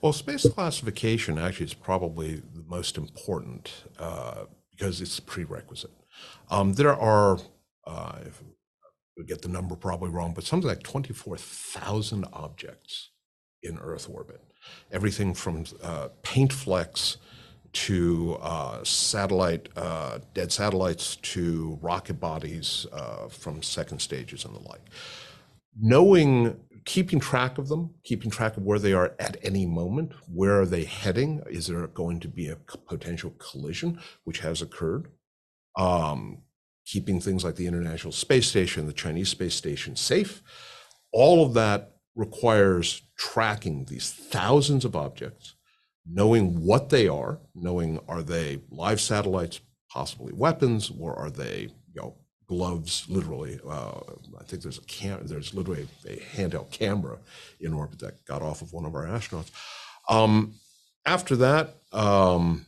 Well, 0.05 0.13
space 0.13 0.47
classification 0.47 1.39
actually 1.39 1.65
is 1.65 1.73
probably 1.73 2.35
the 2.35 2.63
most 2.69 2.99
important 2.99 3.73
uh, 3.99 4.45
because 4.71 5.01
it's 5.01 5.19
a 5.19 5.23
prerequisite. 5.23 5.95
Um, 6.51 6.75
there 6.75 6.95
are, 6.95 7.39
uh, 7.87 8.19
get 9.27 9.41
the 9.41 9.49
number 9.49 9.75
probably 9.77 10.11
wrong, 10.11 10.35
but 10.35 10.45
something 10.45 10.69
like 10.69 10.83
24,000 10.83 12.27
objects 12.35 13.13
in 13.63 13.79
Earth 13.79 14.07
orbit. 14.11 14.43
Everything 14.93 15.33
from 15.33 15.65
uh, 15.83 16.09
paint 16.23 16.53
flecks 16.53 17.17
to 17.73 18.37
uh, 18.43 18.85
satellite, 18.85 19.71
uh, 19.75 20.19
dead 20.35 20.53
satellites 20.53 21.17
to 21.17 21.79
rocket 21.81 22.21
bodies 22.21 22.87
uh, 22.93 23.29
from 23.29 23.63
second 23.63 24.01
stages 24.01 24.45
and 24.45 24.55
the 24.55 24.69
like. 24.69 24.85
Knowing 25.81 26.61
keeping 26.85 27.21
track 27.21 27.59
of 27.59 27.69
them, 27.69 27.95
keeping 28.05 28.31
track 28.31 28.57
of 28.57 28.63
where 28.63 28.79
they 28.79 28.93
are 28.93 29.15
at 29.19 29.37
any 29.43 29.67
moment, 29.67 30.13
where 30.29 30.61
are 30.61 30.67
they 30.67 30.85
heading? 30.85 31.43
Is 31.49 31.67
there 31.67 31.87
going 31.89 32.21
to 32.21 32.29
be 32.29 32.49
a 32.49 32.57
potential 32.57 33.35
collision, 33.39 34.01
which 34.25 34.41
has 34.41 34.61
occurred? 34.61 35.09
Um, 35.77 36.43
keeping 36.87 37.21
things 37.21 37.45
like 37.45 37.57
the 37.57 37.67
International 37.67 38.13
Space 38.13 38.47
Station, 38.49 38.87
the 38.87 38.93
Chinese 38.93 39.31
space 39.31 39.55
station 39.55 39.97
safe. 39.97 40.43
All 41.13 41.45
of 41.45 41.55
that 41.55 41.97
requires 42.15 43.03
tracking 43.17 43.87
these 43.87 44.13
thousands 44.13 44.85
of 44.85 44.95
objects, 44.95 45.55
knowing 46.07 46.65
what 46.65 46.91
they 46.91 47.09
are, 47.09 47.41
knowing 47.55 47.99
are 48.09 48.23
they 48.23 48.61
live 48.71 49.01
satellites, 49.01 49.61
possibly 49.91 50.33
weapons, 50.33 50.93
or 50.99 51.15
are 51.17 51.31
they 51.31 51.69
you 51.93 52.01
know 52.01 52.17
gloves, 52.47 53.07
literally. 53.09 53.61
Uh, 53.67 54.01
I 54.39 54.45
think 54.45 54.63
there's 54.63 54.79
a 54.79 54.83
cam- 54.83 55.27
there's 55.27 55.55
literally 55.55 55.89
a 56.07 56.17
handheld 56.17 56.71
camera 56.71 57.19
in 57.61 57.73
orbit 57.73 58.01
that 58.01 58.25
got 58.25 58.43
off 58.43 58.63
of 58.63 58.73
one 58.73 58.85
of 58.85 58.95
our 58.95 59.07
astronauts. 59.07 59.51
Um, 60.09 60.55
after 61.07 61.37
that, 61.37 61.77
um, 61.93 62.67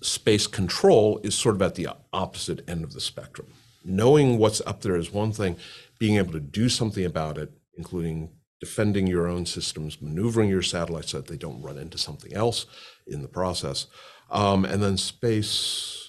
space 0.00 0.46
control 0.46 1.20
is 1.22 1.34
sort 1.34 1.54
of 1.54 1.62
at 1.62 1.74
the 1.74 1.88
opposite 2.12 2.68
end 2.68 2.84
of 2.84 2.92
the 2.92 3.00
spectrum. 3.00 3.48
Knowing 3.84 4.38
what's 4.38 4.60
up 4.66 4.82
there 4.82 4.96
is 4.96 5.12
one 5.12 5.32
thing, 5.32 5.56
being 5.98 6.16
able 6.16 6.32
to 6.32 6.40
do 6.40 6.68
something 6.68 7.04
about 7.04 7.38
it, 7.38 7.50
including 7.76 8.30
defending 8.60 9.06
your 9.06 9.26
own 9.26 9.46
systems, 9.46 10.02
maneuvering 10.02 10.50
your 10.50 10.62
satellites 10.62 11.12
so 11.12 11.18
that 11.18 11.28
they 11.28 11.36
don't 11.36 11.62
run 11.62 11.78
into 11.78 11.96
something 11.96 12.32
else 12.34 12.66
in 13.06 13.22
the 13.22 13.28
process, 13.28 13.86
um, 14.30 14.64
and 14.64 14.82
then 14.82 14.96
space 14.96 15.99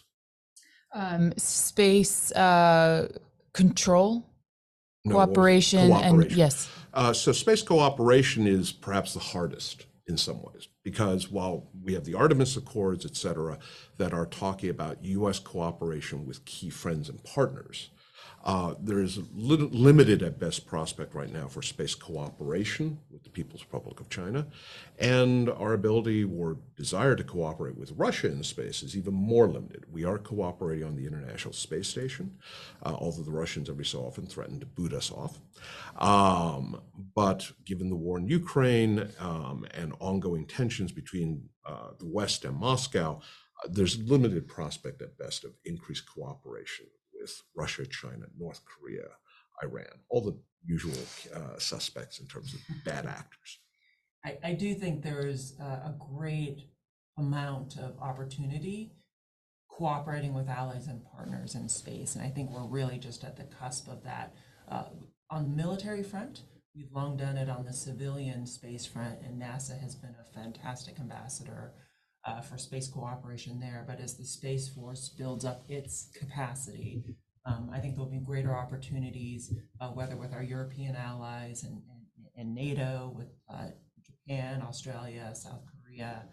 um, 0.94 1.34
space 1.38 2.32
uh, 2.34 3.08
control, 3.54 4.26
no, 5.06 5.16
cooperation, 5.16 5.90
cooperation, 5.90 6.22
and 6.22 6.32
yes. 6.32 6.70
Uh, 6.94 7.14
so 7.14 7.32
space 7.32 7.62
cooperation 7.62 8.48
is 8.48 8.72
perhaps 8.72 9.14
the 9.14 9.20
hardest 9.20 9.86
in 10.08 10.18
some 10.18 10.42
ways 10.42 10.68
because 10.84 11.30
while 11.30 11.70
we 11.84 11.94
have 11.94 12.06
the 12.06 12.16
Artemis 12.16 12.58
Accords, 12.58 13.06
et 13.06 13.16
cetera, 13.16 13.58
that 13.98 14.14
are 14.14 14.26
talking 14.26 14.70
about 14.70 15.04
U.S. 15.04 15.40
cooperation 15.40 16.26
with 16.26 16.44
key 16.46 16.70
friends 16.70 17.08
and 17.08 17.24
partners, 17.24 17.90
uh, 18.44 18.74
there 18.80 19.00
is 19.00 19.20
li- 19.36 19.70
limited 19.72 20.24
at 20.24 20.40
best 20.40 20.66
prospect 20.66 21.14
right 21.14 21.32
now 21.32 21.48
for 21.48 21.62
space 21.62 21.94
cooperation 21.94 23.00
with 23.12 23.24
the 23.24 23.30
People's 23.30 23.62
Republic 23.62 24.00
of 24.00 24.10
China. 24.10 24.48
And 24.98 25.50
our 25.50 25.74
ability 25.74 26.24
or 26.24 26.58
desire 26.76 27.16
to 27.16 27.24
cooperate 27.24 27.78
with 27.78 27.92
Russia 27.92 28.28
in 28.28 28.44
space 28.44 28.82
is 28.82 28.98
even 28.98 29.14
more 29.14 29.48
limited. 29.48 29.86
We 29.92 30.06
are 30.06 30.18
cooperating 30.18 30.86
on 30.86 30.96
the 30.96 31.06
International 31.06 31.54
Space 31.54 31.88
Station, 31.88 32.38
uh, 32.84 32.96
although 32.98 33.24
the 33.24 33.32
Russians 33.32 33.70
every 33.70 33.86
so 33.86 34.00
often 34.00 34.26
threaten 34.26 34.60
to 34.60 34.66
boot 34.66 34.94
us 34.94 35.12
off. 35.12 35.40
Um, 35.98 36.82
but 37.14 37.52
given 37.64 37.90
the 37.90 37.96
war 37.96 38.18
in 38.18 38.28
Ukraine 38.28 39.10
um, 39.20 39.66
and 39.74 39.94
ongoing 40.00 40.48
tensions 40.48 40.92
between 40.92 41.50
uh, 41.66 41.92
the 42.00 42.08
West 42.08 42.44
and 42.44 42.58
Moscow, 42.58 43.22
uh, 43.64 43.68
there's 43.72 44.00
limited 44.00 44.48
prospect 44.48 45.02
at 45.04 45.18
best 45.20 45.44
of 45.44 45.54
increased 45.64 46.06
cooperation 46.12 46.88
with 47.22 47.42
Russia, 47.56 47.86
China, 47.86 48.26
North 48.38 48.62
Korea, 48.66 49.08
Iran, 49.64 49.86
all 50.10 50.22
the 50.22 50.38
usual 50.66 50.98
uh, 51.36 51.58
suspects 51.58 52.20
in 52.20 52.28
terms 52.28 52.54
of 52.54 52.60
bad 52.84 53.06
actors. 53.20 53.60
I, 54.26 54.38
I 54.44 54.54
do 54.54 54.74
think 54.74 55.04
there 55.04 55.26
is 55.26 55.56
a, 55.60 55.64
a 55.64 55.96
great 56.18 56.68
amount 57.18 57.78
of 57.78 57.98
opportunity 58.00 58.92
cooperating 59.70 60.34
with 60.34 60.50
allies 60.50 60.88
and 60.88 61.02
partners 61.16 61.56
in 61.56 61.70
space. 61.70 62.16
And 62.16 62.26
I 62.26 62.30
think 62.30 62.52
we're 62.52 62.68
really 62.68 62.98
just 62.98 63.24
at 63.24 63.38
the 63.38 63.44
cusp 63.44 63.88
of 63.88 64.04
that. 64.04 64.34
Uh, 64.70 64.84
on 65.30 65.44
the 65.44 65.56
military 65.56 66.04
front, 66.04 66.44
we've 66.76 66.92
long 66.92 67.18
done 67.18 67.38
it 67.38 67.50
on 67.50 67.66
the 67.66 67.74
civilian 67.74 68.46
space 68.46 68.86
front, 68.86 69.20
and 69.22 69.42
NASA 69.42 69.80
has 69.80 69.96
been 69.96 70.16
a 70.20 70.34
fantastic 70.34 71.00
ambassador 71.00 71.74
uh, 72.26 72.42
for 72.42 72.58
space 72.58 72.88
cooperation 72.88 73.60
there. 73.60 73.84
But 73.88 74.00
as 74.00 74.18
the 74.18 74.26
Space 74.26 74.70
Force 74.70 75.10
builds 75.10 75.46
up 75.46 75.64
its 75.68 76.10
capacity, 76.18 77.04
um, 77.46 77.72
I 77.74 77.80
think 77.80 77.96
there'll 77.96 78.10
be 78.10 78.20
greater 78.20 78.56
opportunities, 78.56 79.54
uh, 79.80 79.90
whether 79.90 80.16
with 80.16 80.34
our 80.34 80.44
European 80.44 80.96
allies 80.96 81.64
and, 81.64 81.74
and, 81.74 82.26
and 82.36 82.56
NATO, 82.56 83.14
with 83.16 83.28
uh, 83.50 83.70
Japan, 84.06 84.62
Australia, 84.62 85.32
South 85.34 85.64
Korea, 85.66 86.26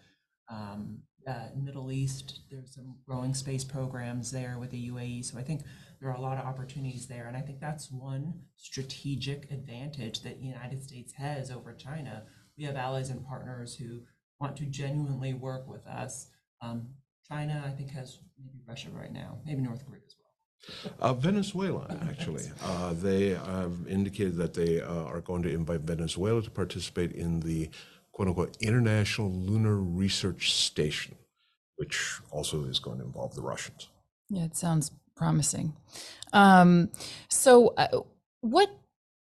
um, 0.49 0.99
uh, 1.27 1.47
Middle 1.55 1.91
East. 1.91 2.41
There's 2.51 2.75
some 2.75 2.95
growing 3.07 3.33
space 3.33 3.63
programs 3.63 4.31
there 4.31 4.57
with 4.59 4.69
the 4.69 4.89
UAE. 4.89 5.25
So 5.25 5.39
I 5.39 5.43
think 5.43 5.63
there 5.99 6.09
are 6.09 6.15
a 6.15 6.21
lot 6.21 6.37
of 6.37 6.45
opportunities 6.45 7.07
there. 7.07 7.27
And 7.27 7.35
I 7.35 7.41
think 7.41 7.59
that's 7.59 7.91
one 7.91 8.33
strategic 8.55 9.51
advantage 9.51 10.21
that 10.21 10.39
the 10.39 10.45
United 10.45 10.83
States 10.83 11.13
has 11.13 11.51
over 11.51 11.73
China. 11.73 12.23
We 12.57 12.65
have 12.65 12.75
allies 12.75 13.09
and 13.09 13.25
partners 13.25 13.75
who 13.75 14.01
want 14.39 14.55
to 14.57 14.65
genuinely 14.65 15.33
work 15.33 15.67
with 15.67 15.85
us. 15.87 16.27
Um, 16.61 16.89
China, 17.27 17.63
I 17.65 17.71
think, 17.71 17.91
has 17.91 18.19
maybe 18.39 18.59
Russia 18.67 18.89
right 18.91 19.11
now, 19.11 19.39
maybe 19.45 19.61
North 19.61 19.85
Korea 19.85 20.01
as 20.05 20.15
well. 20.17 20.93
Uh, 20.99 21.13
Venezuela, 21.13 21.85
actually. 22.09 22.43
Uh, 22.63 22.93
they 22.93 23.29
have 23.29 23.87
indicated 23.87 24.35
that 24.35 24.53
they 24.53 24.81
uh, 24.81 25.03
are 25.05 25.21
going 25.21 25.41
to 25.43 25.49
invite 25.49 25.81
Venezuela 25.81 26.41
to 26.41 26.51
participate 26.51 27.11
in 27.13 27.39
the 27.39 27.69
quote 28.11 28.27
unquote 28.27 28.57
International 28.61 29.31
Lunar 29.31 29.77
Research 29.77 30.53
Station, 30.53 31.15
which 31.77 32.19
also 32.31 32.65
is 32.65 32.79
going 32.79 32.99
to 32.99 33.05
involve 33.05 33.33
the 33.35 33.41
Russians. 33.41 33.89
Yeah, 34.29 34.43
it 34.43 34.55
sounds 34.55 34.91
promising. 35.15 35.73
Um, 36.33 36.89
so, 37.29 37.73
uh, 37.77 38.01
what, 38.41 38.69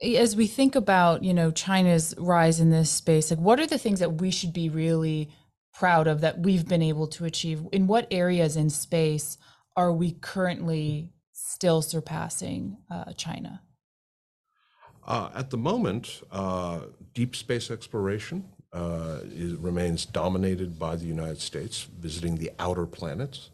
as 0.02 0.36
we 0.36 0.48
think 0.48 0.76
about, 0.76 1.24
you 1.24 1.34
know, 1.34 1.52
China's 1.52 2.16
rise 2.18 2.60
in 2.60 2.72
this 2.72 2.90
space, 2.90 3.30
like 3.30 3.40
what 3.40 3.60
are 3.60 3.68
the 3.68 3.78
things 3.78 4.00
that 4.00 4.22
we 4.22 4.32
should 4.32 4.54
be 4.54 4.70
really 4.70 5.30
proud 5.74 6.08
of 6.08 6.22
that 6.22 6.40
we've 6.40 6.68
been 6.68 6.82
able 6.82 7.08
to 7.08 7.26
achieve? 7.26 7.62
In 7.72 7.88
what 7.88 8.08
areas 8.12 8.58
in 8.58 8.70
space 8.70 9.38
are 9.76 9.92
we 9.92 10.12
currently 10.12 11.14
still 11.34 11.82
surpassing 11.82 12.78
uh, 12.90 13.14
China? 13.14 13.62
Uh, 15.06 15.30
at 15.36 15.50
the 15.50 15.58
moment, 15.58 16.22
uh, 16.32 16.82
deep 17.14 17.36
space 17.36 17.72
exploration 17.72 18.46
uh, 18.74 19.20
is, 19.26 19.54
remains 19.56 20.06
dominated 20.06 20.78
by 20.78 20.96
the 20.96 21.06
United 21.06 21.42
States, 21.42 21.88
visiting 22.00 22.38
the 22.38 22.52
outer 22.60 22.86
planets. 22.86 23.50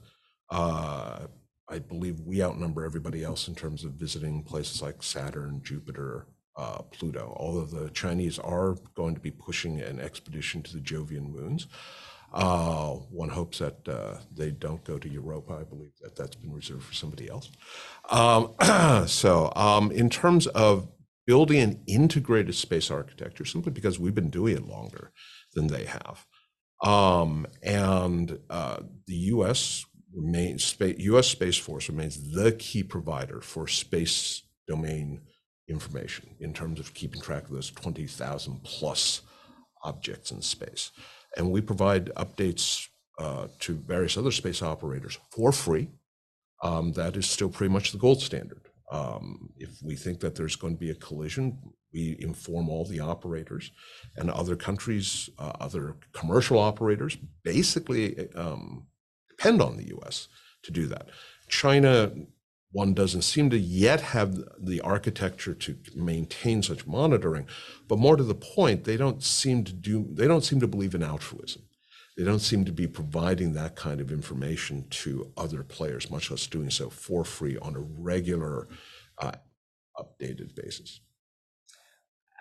Uh, 0.49 1.27
I 1.69 1.79
believe 1.79 2.21
we 2.21 2.41
outnumber 2.41 2.86
everybody 2.86 3.23
else 3.23 3.47
in 3.47 3.55
terms 3.55 3.83
of 3.83 3.93
visiting 3.93 4.43
places 4.43 4.81
like 4.81 5.03
Saturn, 5.03 5.62
Jupiter, 5.63 6.25
uh, 6.57 6.81
Pluto. 6.91 7.35
Although 7.37 7.65
the 7.65 7.89
Chinese 7.91 8.39
are 8.39 8.75
going 8.95 9.15
to 9.15 9.21
be 9.21 9.31
pushing 9.31 9.79
an 9.79 9.99
expedition 9.99 10.61
to 10.63 10.73
the 10.73 10.81
Jovian 10.81 11.29
moons. 11.31 11.67
Uh, 12.33 12.89
one 13.09 13.29
hopes 13.29 13.59
that 13.59 13.87
uh, 13.87 14.17
they 14.35 14.51
don't 14.51 14.83
go 14.83 14.97
to 14.97 15.07
Europa. 15.07 15.53
I 15.53 15.63
believe 15.63 15.93
that 16.01 16.17
that's 16.17 16.35
been 16.35 16.51
reserved 16.51 16.83
for 16.83 16.93
somebody 16.93 17.29
else. 17.29 17.49
Um, 18.09 18.53
so, 19.07 19.53
um, 19.55 19.91
in 19.91 20.09
terms 20.09 20.45
of 20.47 20.89
building 21.25 21.59
an 21.59 21.81
integrated 21.87 22.55
space 22.55 22.89
architecture 22.89 23.45
simply 23.45 23.71
because 23.71 23.99
we've 23.99 24.15
been 24.15 24.29
doing 24.29 24.55
it 24.55 24.65
longer 24.65 25.11
than 25.53 25.67
they 25.67 25.85
have. 25.85 26.25
Um, 26.83 27.45
and 27.61 28.39
uh, 28.49 28.77
the 29.05 29.15
U.S. 29.15 29.85
remains 30.13 30.75
U.S. 30.79 31.27
Space 31.27 31.57
Force 31.57 31.89
remains 31.89 32.31
the 32.31 32.53
key 32.53 32.83
provider 32.83 33.41
for 33.41 33.67
space 33.67 34.43
domain 34.67 35.21
information 35.67 36.30
in 36.39 36.53
terms 36.53 36.80
of 36.80 36.93
keeping 36.93 37.21
track 37.21 37.45
of 37.45 37.51
those 37.51 37.71
20,000 37.71 38.63
plus 38.63 39.21
objects 39.84 40.32
in 40.32 40.41
space. 40.41 40.91
And 41.36 41.51
we 41.51 41.62
provide 41.62 42.13
updates 42.15 42.88
uh, 43.19 43.47
to 43.60 43.73
various 43.75 44.17
other 44.17 44.32
space 44.32 44.62
operators 44.62 45.17
for 45.32 45.51
free. 45.51 45.89
Um, 46.63 46.93
that 46.93 47.15
is 47.15 47.27
still 47.27 47.49
pretty 47.49 47.73
much 47.73 47.91
the 47.91 47.97
gold 47.97 48.21
standard. 48.21 48.62
Um, 48.91 49.49
if 49.58 49.69
we 49.84 49.95
think 49.95 50.19
that 50.21 50.36
there's 50.36 50.56
going 50.56 50.75
to 50.75 50.80
be 50.80 50.91
a 50.91 50.95
collision, 50.95 51.58
we 51.93 52.15
inform 52.19 52.69
all 52.69 52.86
the 52.86 52.99
operators 52.99 53.71
and 54.15 54.30
other 54.30 54.56
countries, 54.56 55.30
uh, 55.39 55.53
other 55.60 55.95
commercial 56.13 56.58
operators 56.58 57.17
basically 57.43 58.32
um, 58.34 58.88
depend 59.30 59.62
on 59.62 59.77
the 59.77 59.93
US 59.97 60.27
to 60.63 60.71
do 60.71 60.88
that. 60.88 61.10
China, 61.49 62.12
one 62.71 62.93
doesn't 62.93 63.21
seem 63.21 63.49
to 63.49 63.58
yet 63.58 64.01
have 64.01 64.38
the 64.60 64.82
architecture 64.82 65.53
to 65.53 65.77
maintain 65.95 66.62
such 66.62 66.86
monitoring, 66.86 67.47
but 67.88 67.97
more 67.97 68.17
to 68.17 68.23
the 68.23 68.36
point, 68.36 68.84
they 68.84 68.97
don't 68.97 69.23
seem 69.23 69.63
to 69.63 69.73
do, 69.73 70.08
they 70.12 70.27
don't 70.27 70.43
seem 70.43 70.60
to 70.60 70.67
believe 70.67 70.93
in 70.93 71.03
altruism 71.03 71.63
they 72.17 72.23
don't 72.23 72.39
seem 72.39 72.65
to 72.65 72.71
be 72.71 72.88
providing 72.88 73.53
that 73.53 73.75
kind 73.75 74.01
of 74.01 74.12
information 74.12 74.88
to 74.89 75.32
other 75.38 75.63
players, 75.63 76.10
much 76.10 76.32
less 76.32 76.47
doing 76.47 76.71
so 76.71 76.89
for 76.89 77.23
free 77.23 77.58
on 77.60 77.75
a 77.75 77.80
regular, 77.80 78.67
uh, 79.19 79.34
updated 79.95 80.56
basis. 80.56 80.99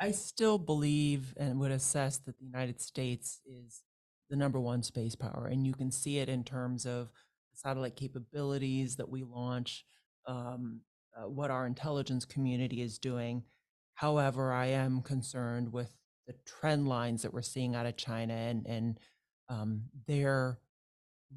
I 0.00 0.12
still 0.12 0.58
believe 0.58 1.34
and 1.36 1.60
would 1.60 1.72
assess 1.72 2.16
that 2.18 2.38
the 2.38 2.44
United 2.44 2.80
States 2.80 3.40
is 3.44 3.82
the 4.30 4.36
number 4.36 4.58
one 4.58 4.82
space 4.82 5.14
power, 5.14 5.46
and 5.46 5.66
you 5.66 5.74
can 5.74 5.90
see 5.90 6.18
it 6.18 6.30
in 6.30 6.42
terms 6.42 6.86
of 6.86 7.10
satellite 7.52 7.96
capabilities 7.96 8.96
that 8.96 9.10
we 9.10 9.24
launch, 9.24 9.84
um, 10.26 10.80
uh, 11.16 11.28
what 11.28 11.50
our 11.50 11.66
intelligence 11.66 12.24
community 12.24 12.82
is 12.82 12.98
doing. 12.98 13.42
However, 13.94 14.52
I 14.52 14.66
am 14.66 15.02
concerned 15.02 15.72
with 15.72 15.94
the 16.26 16.34
trend 16.44 16.88
lines 16.88 17.22
that 17.22 17.32
we're 17.32 17.42
seeing 17.42 17.74
out 17.74 17.86
of 17.86 17.96
China 17.96 18.34
and 18.34 18.66
and 18.66 19.00
um, 19.48 19.82
their 20.06 20.58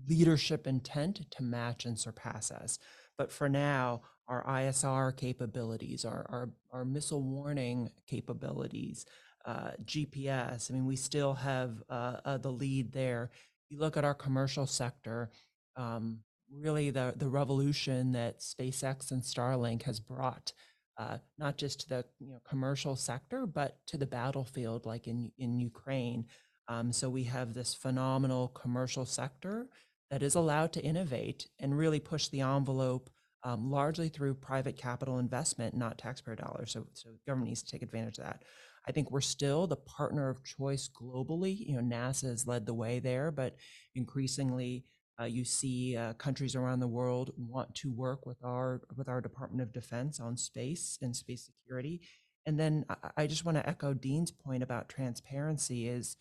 leadership 0.07 0.67
intent 0.67 1.29
to 1.31 1.43
match 1.43 1.85
and 1.85 1.99
surpass 1.99 2.51
us. 2.51 2.79
But 3.17 3.31
for 3.31 3.49
now, 3.49 4.01
our 4.27 4.43
ISR 4.45 5.15
capabilities, 5.15 6.05
our, 6.05 6.25
our, 6.29 6.49
our 6.71 6.85
missile 6.85 7.21
warning 7.21 7.89
capabilities, 8.07 9.05
uh, 9.45 9.71
GPS, 9.83 10.69
I 10.69 10.73
mean, 10.75 10.85
we 10.85 10.95
still 10.95 11.33
have 11.33 11.81
uh, 11.89 12.17
uh, 12.23 12.37
the 12.37 12.51
lead 12.51 12.91
there. 12.91 13.31
You 13.69 13.79
look 13.79 13.97
at 13.97 14.05
our 14.05 14.13
commercial 14.13 14.67
sector, 14.67 15.31
um, 15.75 16.19
really 16.51 16.89
the, 16.89 17.13
the 17.15 17.29
revolution 17.29 18.11
that 18.13 18.39
SpaceX 18.39 19.11
and 19.11 19.21
Starlink 19.21 19.83
has 19.83 19.99
brought, 19.99 20.53
uh, 20.97 21.17
not 21.37 21.57
just 21.57 21.81
to 21.81 21.89
the 21.89 22.05
you 22.19 22.31
know, 22.31 22.39
commercial 22.47 22.95
sector, 22.95 23.45
but 23.45 23.77
to 23.87 23.97
the 23.97 24.05
battlefield, 24.05 24.85
like 24.85 25.07
in, 25.07 25.31
in 25.37 25.59
Ukraine. 25.59 26.25
Um, 26.67 26.91
so 26.91 27.09
we 27.09 27.23
have 27.23 27.53
this 27.53 27.73
phenomenal 27.73 28.49
commercial 28.49 29.05
sector 29.05 29.67
that 30.11 30.23
is 30.23 30.35
allowed 30.35 30.73
to 30.73 30.83
innovate 30.83 31.47
and 31.59 31.77
really 31.77 31.99
push 31.99 32.27
the 32.27 32.41
envelope 32.41 33.09
um, 33.43 33.71
largely 33.71 34.09
through 34.09 34.33
private 34.35 34.77
capital 34.77 35.19
investment, 35.19 35.75
not 35.75 35.97
taxpayer 35.97 36.35
dollars. 36.35 36.71
So, 36.71 36.87
so 36.93 37.09
government 37.25 37.49
needs 37.49 37.63
to 37.63 37.71
take 37.71 37.83
advantage 37.83 38.17
of 38.17 38.25
that. 38.25 38.43
I 38.87 38.91
think 38.91 39.11
we're 39.11 39.21
still 39.21 39.67
the 39.67 39.75
partner 39.75 40.29
of 40.29 40.43
choice 40.43 40.89
globally. 40.89 41.55
You 41.57 41.75
know, 41.75 41.95
NASA 41.95 42.29
has 42.29 42.47
led 42.47 42.65
the 42.65 42.73
way 42.73 42.99
there, 42.99 43.31
but 43.31 43.55
increasingly 43.95 44.85
you 45.25 45.43
see 45.45 45.97
uh, 45.97 46.13
countries 46.13 46.55
around 46.55 46.79
the 46.79 46.87
world 46.87 47.31
want 47.37 47.73
to 47.75 47.91
work 47.91 48.25
with 48.25 48.43
our 48.43 48.81
with 48.95 49.09
our 49.09 49.21
Department 49.21 49.61
of 49.61 49.73
Defense 49.73 50.19
on 50.19 50.37
space 50.37 50.97
and 51.01 51.15
space 51.15 51.45
security. 51.45 52.01
And 52.45 52.59
then 52.59 52.85
I, 53.17 53.27
just 53.27 53.45
want 53.45 53.57
to 53.57 53.69
echo 53.69 53.93
Dean's 53.93 54.31
point 54.31 54.63
about 54.63 54.89
transparency. 54.89 55.87
Is 55.87 56.15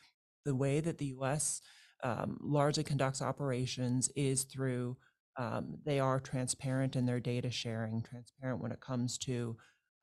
the 0.44 0.54
way 0.54 0.80
that 0.80 0.98
the 0.98 1.06
U.S. 1.06 1.60
Um, 2.02 2.38
largely 2.40 2.84
conducts 2.84 3.22
operations 3.22 4.08
is 4.14 4.44
through 4.44 4.96
um, 5.38 5.78
they 5.84 6.00
are 6.00 6.18
transparent 6.18 6.96
in 6.96 7.06
their 7.06 7.20
data 7.20 7.50
sharing, 7.50 8.02
transparent 8.02 8.60
when 8.60 8.72
it 8.72 8.80
comes 8.80 9.16
to 9.18 9.56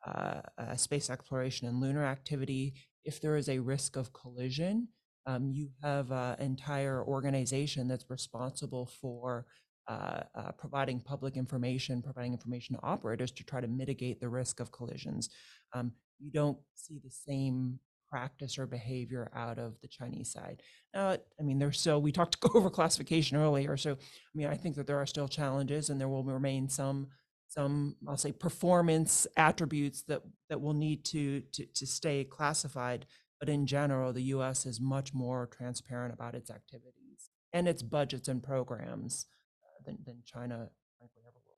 uh, 0.08 0.41
uh, 0.58 0.75
space 0.75 1.10
exploration 1.10 1.67
and 1.67 1.81
lunar 1.81 2.05
activity. 2.05 2.75
If 3.03 3.19
there 3.21 3.36
is 3.36 3.49
a 3.49 3.60
risk 3.60 3.97
of 3.97 4.13
collision, 4.13 4.88
um, 5.25 5.51
you 5.51 5.69
have 5.81 6.11
an 6.11 6.39
entire 6.39 7.03
organization 7.03 7.88
that's 7.88 8.09
responsible 8.09 8.85
for 9.01 9.45
uh, 9.88 10.21
uh, 10.33 10.51
providing 10.53 10.99
public 10.99 11.38
information, 11.38 12.01
providing 12.01 12.33
information 12.33 12.75
to 12.75 12.81
operators 12.83 13.31
to 13.31 13.43
try 13.43 13.61
to 13.61 13.67
mitigate 13.67 14.19
the 14.19 14.29
risk 14.29 14.59
of 14.59 14.71
collisions. 14.71 15.29
Um, 15.73 15.91
you 16.19 16.31
don't 16.31 16.57
see 16.73 16.99
the 17.03 17.11
same 17.11 17.79
practice 18.09 18.58
or 18.58 18.65
behavior 18.65 19.31
out 19.35 19.60
of 19.60 19.73
the 19.81 19.87
Chinese 19.87 20.31
side. 20.31 20.62
Now, 20.93 21.17
I 21.39 21.43
mean, 21.43 21.60
there's 21.60 21.79
still, 21.79 22.02
we 22.02 22.12
talked 22.12 22.37
over 22.56 22.69
classification 22.69 23.37
earlier. 23.37 23.77
So, 23.77 23.91
I 23.91 24.33
mean, 24.33 24.47
I 24.47 24.56
think 24.56 24.75
that 24.75 24.87
there 24.87 24.97
are 24.97 25.06
still 25.06 25.27
challenges 25.27 25.89
and 25.89 26.00
there 26.00 26.10
will 26.10 26.23
remain 26.23 26.69
some 26.69 27.08
some, 27.47 27.95
I'll 28.08 28.17
say, 28.17 28.31
performance 28.31 29.27
attributes 29.37 30.02
that, 30.04 30.21
that 30.50 30.60
will 30.60 30.73
need 30.73 31.06
to, 31.06 31.41
to, 31.54 31.65
to 31.65 31.87
stay 31.87 32.23
classified. 32.23 33.06
But 33.40 33.50
in 33.50 33.65
general, 33.67 34.13
the 34.13 34.23
US 34.23 34.65
is 34.65 34.79
much 34.79 35.13
more 35.13 35.48
transparent 35.48 36.13
about 36.13 36.36
its 36.36 36.50
activities 36.50 37.29
and 37.54 37.67
its 37.67 37.83
budgets 37.83 38.27
and 38.27 38.42
programs 38.42 39.25
uh, 39.63 39.83
than, 39.86 39.98
than 40.06 40.23
China 40.25 40.69
frankly 40.98 41.21
ever 41.27 41.38
will. 41.46 41.58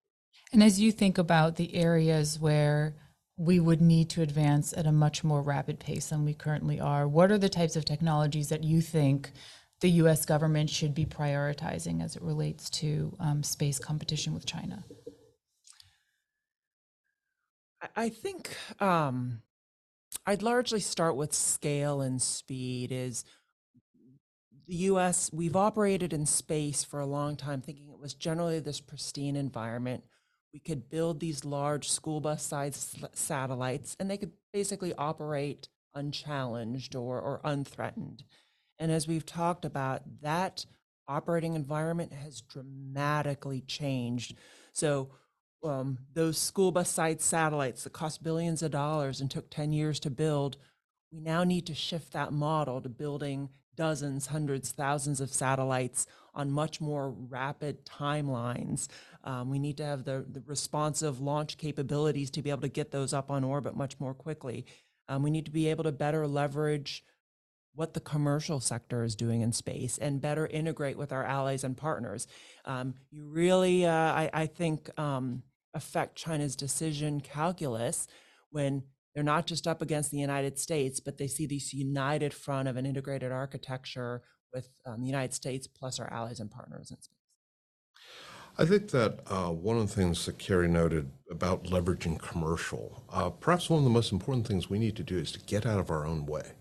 And 0.54 0.64
as 0.64 0.80
you 0.80 0.92
think 0.92 1.18
about 1.18 1.56
the 1.56 1.76
areas 1.76 2.40
where 2.40 2.96
we 3.38 3.60
would 3.60 3.82
need 3.82 4.10
to 4.10 4.24
advance 4.24 4.74
at 4.74 4.88
a 4.88 4.92
much 4.92 5.24
more 5.24 5.44
rapid 5.44 5.80
pace 5.80 6.08
than 6.10 6.26
we 6.26 6.34
currently 6.34 6.80
are, 6.80 7.08
what 7.08 7.32
are 7.32 7.38
the 7.38 7.50
types 7.50 7.76
of 7.76 7.86
technologies 7.86 8.50
that 8.50 8.64
you 8.64 8.82
think 8.82 9.32
the 9.80 9.92
US 10.02 10.26
government 10.26 10.72
should 10.72 10.96
be 10.96 11.06
prioritizing 11.06 12.04
as 12.04 12.16
it 12.16 12.24
relates 12.24 12.68
to 12.72 13.16
um, 13.20 13.44
space 13.44 13.78
competition 13.78 14.34
with 14.34 14.46
China? 14.48 14.84
I- 17.82 18.06
I 18.06 18.10
think 18.10 18.58
um, 18.80 19.44
I'd 20.26 20.42
largely 20.42 20.80
start 20.80 21.16
with 21.16 21.34
scale 21.34 22.02
and 22.02 22.22
speed. 22.22 22.92
Is 22.92 23.24
the 24.68 24.76
U.S. 24.76 25.32
We've 25.34 25.56
operated 25.56 26.14
in 26.14 26.26
space 26.26 26.84
for 26.84 27.00
a 27.00 27.06
long 27.06 27.36
time, 27.36 27.62
thinking 27.62 27.90
it 27.90 28.00
was 28.00 28.14
generally 28.14 28.60
this 28.60 28.82
pristine 28.82 29.36
environment. 29.36 30.04
We 30.54 30.60
could 30.60 30.90
build 30.90 31.20
these 31.20 31.46
large 31.46 31.90
school 31.90 32.20
bus 32.20 32.44
sized 32.44 32.98
satellites, 33.14 33.96
and 34.00 34.10
they 34.10 34.18
could 34.18 34.32
basically 34.54 34.94
operate 34.96 35.70
unchallenged 35.94 36.96
or, 36.96 37.20
or 37.20 37.42
unthreatened. 37.44 38.24
And 38.80 38.92
as 38.92 39.08
we've 39.08 39.26
talked 39.26 39.66
about, 39.66 40.04
that 40.22 40.66
operating 41.08 41.54
environment 41.54 42.14
has 42.14 42.42
dramatically 42.42 43.62
changed. 43.62 44.36
So 44.74 45.10
um, 45.64 45.98
those 46.14 46.38
school 46.38 46.72
bus 46.72 46.90
sized 46.90 47.22
satellites 47.22 47.84
that 47.84 47.94
cost 47.94 48.24
billions 48.24 48.62
of 48.62 48.72
dollars 48.72 49.22
and 49.22 49.30
took 49.30 49.50
10 49.50 49.72
years 49.72 50.00
to 50.02 50.10
build, 50.10 50.58
we 51.12 51.20
now 51.20 51.44
need 51.44 51.66
to 51.68 51.74
shift 51.74 52.14
that 52.14 52.34
model 52.34 52.82
to 52.82 52.90
building 52.90 53.50
dozens, 53.76 54.28
hundreds, 54.28 54.72
thousands 54.72 55.22
of 55.22 55.32
satellites 55.32 56.08
on 56.34 56.52
much 56.52 56.82
more 56.82 57.12
rapid 57.12 57.86
timelines. 57.86 58.88
Um, 59.24 59.50
we 59.50 59.60
need 59.60 59.78
to 59.78 59.86
have 59.86 60.04
the, 60.04 60.26
the 60.28 60.44
responsive 60.46 61.22
launch 61.22 61.58
capabilities 61.58 62.30
to 62.32 62.42
be 62.42 62.50
able 62.50 62.62
to 62.62 62.68
get 62.68 62.92
those 62.92 63.14
up 63.14 63.32
on 63.32 63.44
orbit 63.44 63.76
much 63.76 64.00
more 64.00 64.14
quickly. 64.14 64.66
Um, 65.08 65.24
we 65.24 65.32
need 65.32 65.46
to 65.46 65.52
be 65.52 65.68
able 65.70 65.84
to 65.86 65.92
better 65.92 66.28
leverage 66.28 67.04
what 67.78 67.94
the 67.94 68.00
commercial 68.00 68.60
sector 68.60 69.04
is 69.04 69.16
doing 69.16 69.42
in 69.42 69.54
space 69.54 70.00
and 70.00 70.20
better 70.20 70.48
integrate 70.48 70.98
with 70.98 71.14
our 71.14 71.24
allies 71.24 71.64
and 71.64 71.78
partners. 71.78 72.26
Um, 72.66 72.96
you 73.12 73.28
really, 73.28 73.86
uh, 73.86 73.92
I, 73.92 74.32
I 74.34 74.46
think, 74.48 74.90
um, 75.00 75.44
affect 75.76 76.16
China's 76.16 76.56
decision 76.56 77.22
calculus 77.22 78.08
when 78.50 78.82
they're 79.14 79.24
not 79.24 79.46
just 79.46 79.68
up 79.68 79.84
against 79.84 80.10
the 80.10 80.18
United 80.18 80.58
States, 80.58 81.00
but 81.00 81.20
they 81.20 81.28
see 81.28 81.46
this 81.46 81.72
united 81.72 82.34
front 82.34 82.68
of 82.68 82.78
an 82.78 82.88
integrated 82.88 83.32
architecture 83.32 84.24
with 84.52 84.70
um, 84.88 85.02
the 85.02 85.08
United 85.08 85.36
States 85.36 85.68
plus 85.68 86.00
our 86.00 86.12
allies 86.12 86.40
and 86.40 86.50
partners 86.50 86.90
in 86.90 87.00
space. 87.00 87.14
I 88.58 88.66
think 88.66 88.90
that 88.90 89.20
uh, 89.28 89.52
one 89.52 89.78
of 89.78 89.88
the 89.88 89.94
things 89.94 90.26
that 90.26 90.40
Kari 90.40 90.68
noted 90.68 91.12
about 91.30 91.66
leveraging 91.66 92.18
commercial, 92.18 93.04
uh, 93.12 93.30
perhaps 93.30 93.70
one 93.70 93.78
of 93.78 93.84
the 93.84 93.92
most 93.92 94.12
important 94.12 94.48
things 94.48 94.68
we 94.68 94.80
need 94.80 94.96
to 94.96 95.04
do 95.04 95.20
is 95.20 95.32
to 95.34 95.40
get 95.42 95.68
out 95.68 95.80
of 95.80 95.92
our 95.92 96.08
own 96.08 96.26
way. 96.26 96.54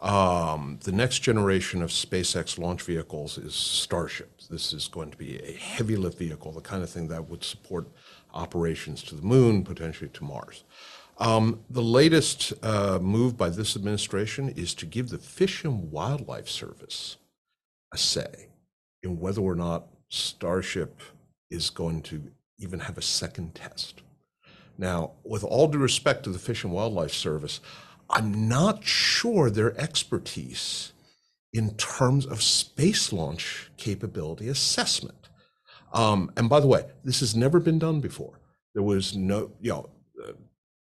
Um, 0.00 0.78
the 0.84 0.92
next 0.92 1.20
generation 1.20 1.82
of 1.82 1.90
SpaceX 1.90 2.58
launch 2.58 2.82
vehicles 2.82 3.36
is 3.36 3.54
Starship. 3.54 4.40
This 4.48 4.72
is 4.72 4.86
going 4.86 5.10
to 5.10 5.16
be 5.16 5.38
a 5.42 5.52
heavy 5.52 5.96
lift 5.96 6.18
vehicle, 6.18 6.52
the 6.52 6.60
kind 6.60 6.82
of 6.82 6.90
thing 6.90 7.08
that 7.08 7.28
would 7.28 7.42
support 7.42 7.88
operations 8.32 9.02
to 9.04 9.16
the 9.16 9.22
moon, 9.22 9.64
potentially 9.64 10.10
to 10.10 10.24
Mars. 10.24 10.62
Um, 11.18 11.64
the 11.68 11.82
latest 11.82 12.52
uh, 12.62 13.00
move 13.02 13.36
by 13.36 13.50
this 13.50 13.74
administration 13.74 14.50
is 14.50 14.72
to 14.74 14.86
give 14.86 15.08
the 15.08 15.18
Fish 15.18 15.64
and 15.64 15.90
Wildlife 15.90 16.48
Service 16.48 17.16
a 17.92 17.98
say 17.98 18.48
in 19.02 19.18
whether 19.18 19.40
or 19.40 19.56
not 19.56 19.88
Starship 20.08 21.00
is 21.50 21.70
going 21.70 22.02
to 22.02 22.22
even 22.58 22.80
have 22.80 22.98
a 22.98 23.02
second 23.02 23.56
test. 23.56 24.02
Now, 24.76 25.12
with 25.24 25.42
all 25.42 25.66
due 25.66 25.78
respect 25.78 26.22
to 26.24 26.30
the 26.30 26.38
Fish 26.38 26.62
and 26.62 26.72
Wildlife 26.72 27.12
Service, 27.12 27.60
I'm 28.10 28.48
not 28.48 28.84
sure 28.84 29.50
their 29.50 29.78
expertise 29.78 30.92
in 31.52 31.74
terms 31.76 32.26
of 32.26 32.42
space 32.42 33.12
launch 33.12 33.70
capability 33.76 34.48
assessment. 34.48 35.28
Um, 35.92 36.30
and 36.36 36.48
by 36.48 36.60
the 36.60 36.66
way, 36.66 36.84
this 37.04 37.20
has 37.20 37.34
never 37.34 37.60
been 37.60 37.78
done 37.78 38.00
before. 38.00 38.40
There 38.74 38.82
was 38.82 39.16
no, 39.16 39.52
you 39.60 39.70
know, 39.70 39.90
uh, 40.22 40.32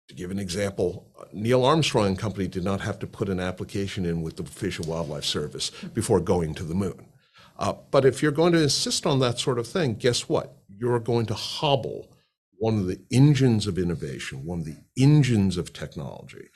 to 0.08 0.16
give 0.16 0.32
an 0.32 0.40
example, 0.40 1.08
Neil 1.34 1.66
Armstrong 1.66 2.08
and 2.08 2.20
company 2.20 2.48
did 2.48 2.64
not 2.64 2.82
have 2.82 3.00
to 3.00 3.08
put 3.08 3.30
an 3.30 3.40
application 3.40 4.06
in 4.06 4.22
with 4.22 4.38
the 4.38 4.44
Fish 4.44 4.78
and 4.80 4.88
Wildlife 4.88 5.26
Service 5.26 5.70
before 5.94 6.20
going 6.20 6.54
to 6.56 6.64
the 6.64 6.76
moon. 6.76 7.08
Uh, 7.60 7.74
but 7.92 8.06
if 8.06 8.22
you're 8.22 8.32
going 8.32 8.54
to 8.54 8.62
insist 8.62 9.06
on 9.06 9.20
that 9.20 9.40
sort 9.40 9.60
of 9.60 9.68
thing, 9.68 9.96
guess 9.96 10.30
what? 10.30 10.58
You're 10.70 11.00
going 11.00 11.26
to 11.28 11.34
hobble 11.34 12.12
one 12.60 12.78
of 12.78 12.88
the 12.88 13.00
engines 13.12 13.68
of 13.68 13.78
innovation, 13.78 14.46
one 14.46 14.60
of 14.60 14.66
the 14.66 14.78
engines 14.98 15.58
of 15.58 15.74
technology. 15.74 16.50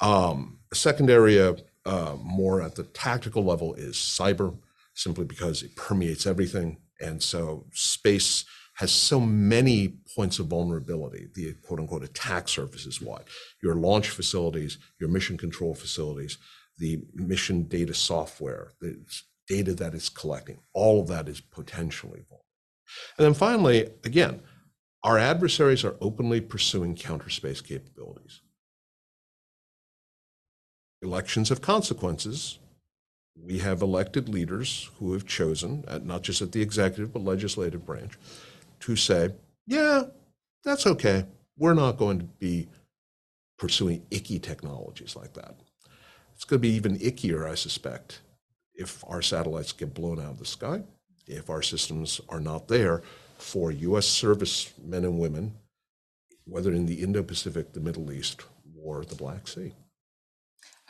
Um, 0.00 0.58
a 0.72 0.74
second 0.74 1.10
area, 1.10 1.56
uh, 1.86 2.16
more 2.22 2.62
at 2.62 2.74
the 2.74 2.84
tactical 2.84 3.44
level, 3.44 3.74
is 3.74 3.96
cyber, 3.96 4.56
simply 4.94 5.24
because 5.24 5.62
it 5.62 5.76
permeates 5.76 6.26
everything. 6.26 6.78
And 7.00 7.22
so 7.22 7.66
space 7.72 8.44
has 8.76 8.90
so 8.90 9.20
many 9.20 9.98
points 10.16 10.38
of 10.38 10.46
vulnerability. 10.46 11.28
The 11.34 11.54
quote 11.62 11.80
unquote 11.80 12.02
attack 12.02 12.48
surface 12.48 12.86
is 12.86 13.00
what? 13.00 13.28
Your 13.62 13.74
launch 13.74 14.10
facilities, 14.10 14.78
your 14.98 15.08
mission 15.08 15.36
control 15.36 15.74
facilities, 15.74 16.38
the 16.78 17.02
mission 17.14 17.64
data 17.64 17.94
software, 17.94 18.72
the 18.80 18.98
data 19.46 19.74
that 19.74 19.94
it's 19.94 20.08
collecting, 20.08 20.58
all 20.72 21.00
of 21.00 21.08
that 21.08 21.28
is 21.28 21.40
potentially 21.40 22.24
vulnerable. 22.28 22.44
And 23.18 23.26
then 23.26 23.34
finally, 23.34 23.90
again, 24.04 24.40
our 25.02 25.18
adversaries 25.18 25.84
are 25.84 25.96
openly 26.00 26.40
pursuing 26.40 26.96
counter 26.96 27.30
space 27.30 27.60
capabilities. 27.60 28.40
Elections 31.04 31.50
have 31.50 31.60
consequences. 31.60 32.58
We 33.36 33.58
have 33.58 33.82
elected 33.82 34.26
leaders 34.28 34.90
who 34.98 35.12
have 35.12 35.26
chosen, 35.26 35.84
at, 35.86 36.06
not 36.06 36.22
just 36.22 36.40
at 36.40 36.52
the 36.52 36.62
executive 36.62 37.12
but 37.12 37.22
legislative 37.22 37.84
branch, 37.84 38.14
to 38.80 38.96
say, 38.96 39.34
yeah, 39.66 40.04
that's 40.64 40.86
okay. 40.86 41.26
We're 41.58 41.74
not 41.74 41.98
going 41.98 42.20
to 42.20 42.24
be 42.24 42.68
pursuing 43.58 44.06
icky 44.10 44.38
technologies 44.38 45.14
like 45.14 45.34
that. 45.34 45.54
It's 46.34 46.44
going 46.44 46.62
to 46.62 46.68
be 46.68 46.74
even 46.74 46.98
ickier, 46.98 47.48
I 47.48 47.54
suspect, 47.54 48.22
if 48.74 49.04
our 49.06 49.20
satellites 49.20 49.72
get 49.72 49.92
blown 49.92 50.18
out 50.18 50.32
of 50.32 50.38
the 50.38 50.46
sky, 50.46 50.82
if 51.26 51.50
our 51.50 51.62
systems 51.62 52.20
are 52.30 52.40
not 52.40 52.68
there 52.68 53.02
for 53.36 53.70
U.S. 53.70 54.06
servicemen 54.06 55.04
and 55.04 55.18
women, 55.18 55.54
whether 56.46 56.72
in 56.72 56.86
the 56.86 57.02
Indo 57.02 57.22
Pacific, 57.22 57.72
the 57.72 57.80
Middle 57.80 58.10
East, 58.10 58.42
or 58.82 59.04
the 59.04 59.14
Black 59.14 59.46
Sea. 59.46 59.74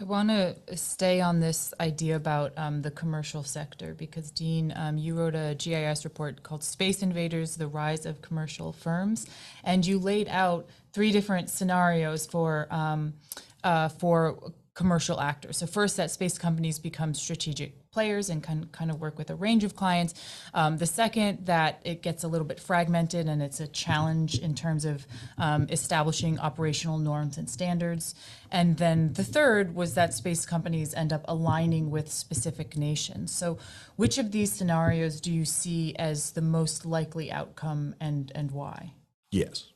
I 0.01 0.03
want 0.03 0.29
to 0.29 0.77
stay 0.77 1.21
on 1.21 1.39
this 1.39 1.73
idea 1.79 2.17
about 2.17 2.53
um, 2.57 2.83
the 2.83 2.91
commercial 2.91 3.45
sector 3.45 3.95
because, 3.95 4.33
Dean, 4.33 4.73
um, 4.75 4.99
you 4.99 5.15
wrote 5.15 5.37
a 5.37 5.55
GIS 5.57 6.05
report 6.05 6.43
called 6.43 6.65
Space 6.65 7.01
Invaders 7.01 7.57
The 7.57 7.69
Rise 7.69 8.05
of 8.05 8.21
Commercial 8.21 8.73
Firms, 8.73 9.29
and 9.63 9.87
you 9.87 10.01
laid 10.01 10.27
out 10.27 10.69
three 10.93 11.13
different 11.13 11.49
scenarios 11.49 12.27
for, 12.27 12.67
um, 12.73 13.15
uh, 13.63 13.89
for 13.89 14.53
commercial 14.75 15.21
actors. 15.21 15.59
So, 15.59 15.67
first, 15.67 15.97
that 15.99 16.11
space 16.11 16.39
companies 16.39 16.81
become 16.81 17.15
strategic 17.15 17.84
players 17.95 18.29
and 18.29 18.43
can 18.43 18.67
kind 18.73 18.91
of 18.91 19.01
work 19.01 19.17
with 19.17 19.31
a 19.31 19.35
range 19.35 19.65
of 19.65 19.75
clients. 19.75 20.13
Um, 20.53 20.79
the 20.79 20.87
second, 20.87 21.47
that 21.47 21.81
it 21.85 22.03
gets 22.03 22.25
a 22.25 22.29
little 22.29 22.47
bit 22.47 22.61
fragmented 22.61 23.29
and 23.29 23.41
it's 23.41 23.61
a 23.61 23.69
challenge 23.69 24.39
in 24.39 24.55
terms 24.55 24.85
of 24.85 25.07
um, 25.39 25.69
establishing 25.71 26.39
operational 26.41 26.99
norms 26.99 27.39
and 27.39 27.49
standards. 27.49 28.15
And 28.51 28.77
then 28.77 29.13
the 29.13 29.25
third 29.25 29.75
was 29.75 29.95
that 29.95 30.13
space 30.13 30.45
companies 30.45 30.93
end 30.93 31.13
up 31.13 31.25
aligning 31.27 31.91
with 31.91 32.11
specific 32.11 32.77
nations. 32.77 33.33
So, 33.33 33.59
which 33.97 34.19
of 34.19 34.33
these 34.33 34.53
scenarios 34.53 35.21
do 35.21 35.33
you 35.33 35.45
see 35.45 35.95
as 35.97 36.33
the 36.33 36.43
most 36.43 36.85
likely 36.85 37.31
outcome 37.31 37.95
and, 38.01 38.33
and 38.35 38.51
why? 38.51 38.93
Yes. 39.31 39.74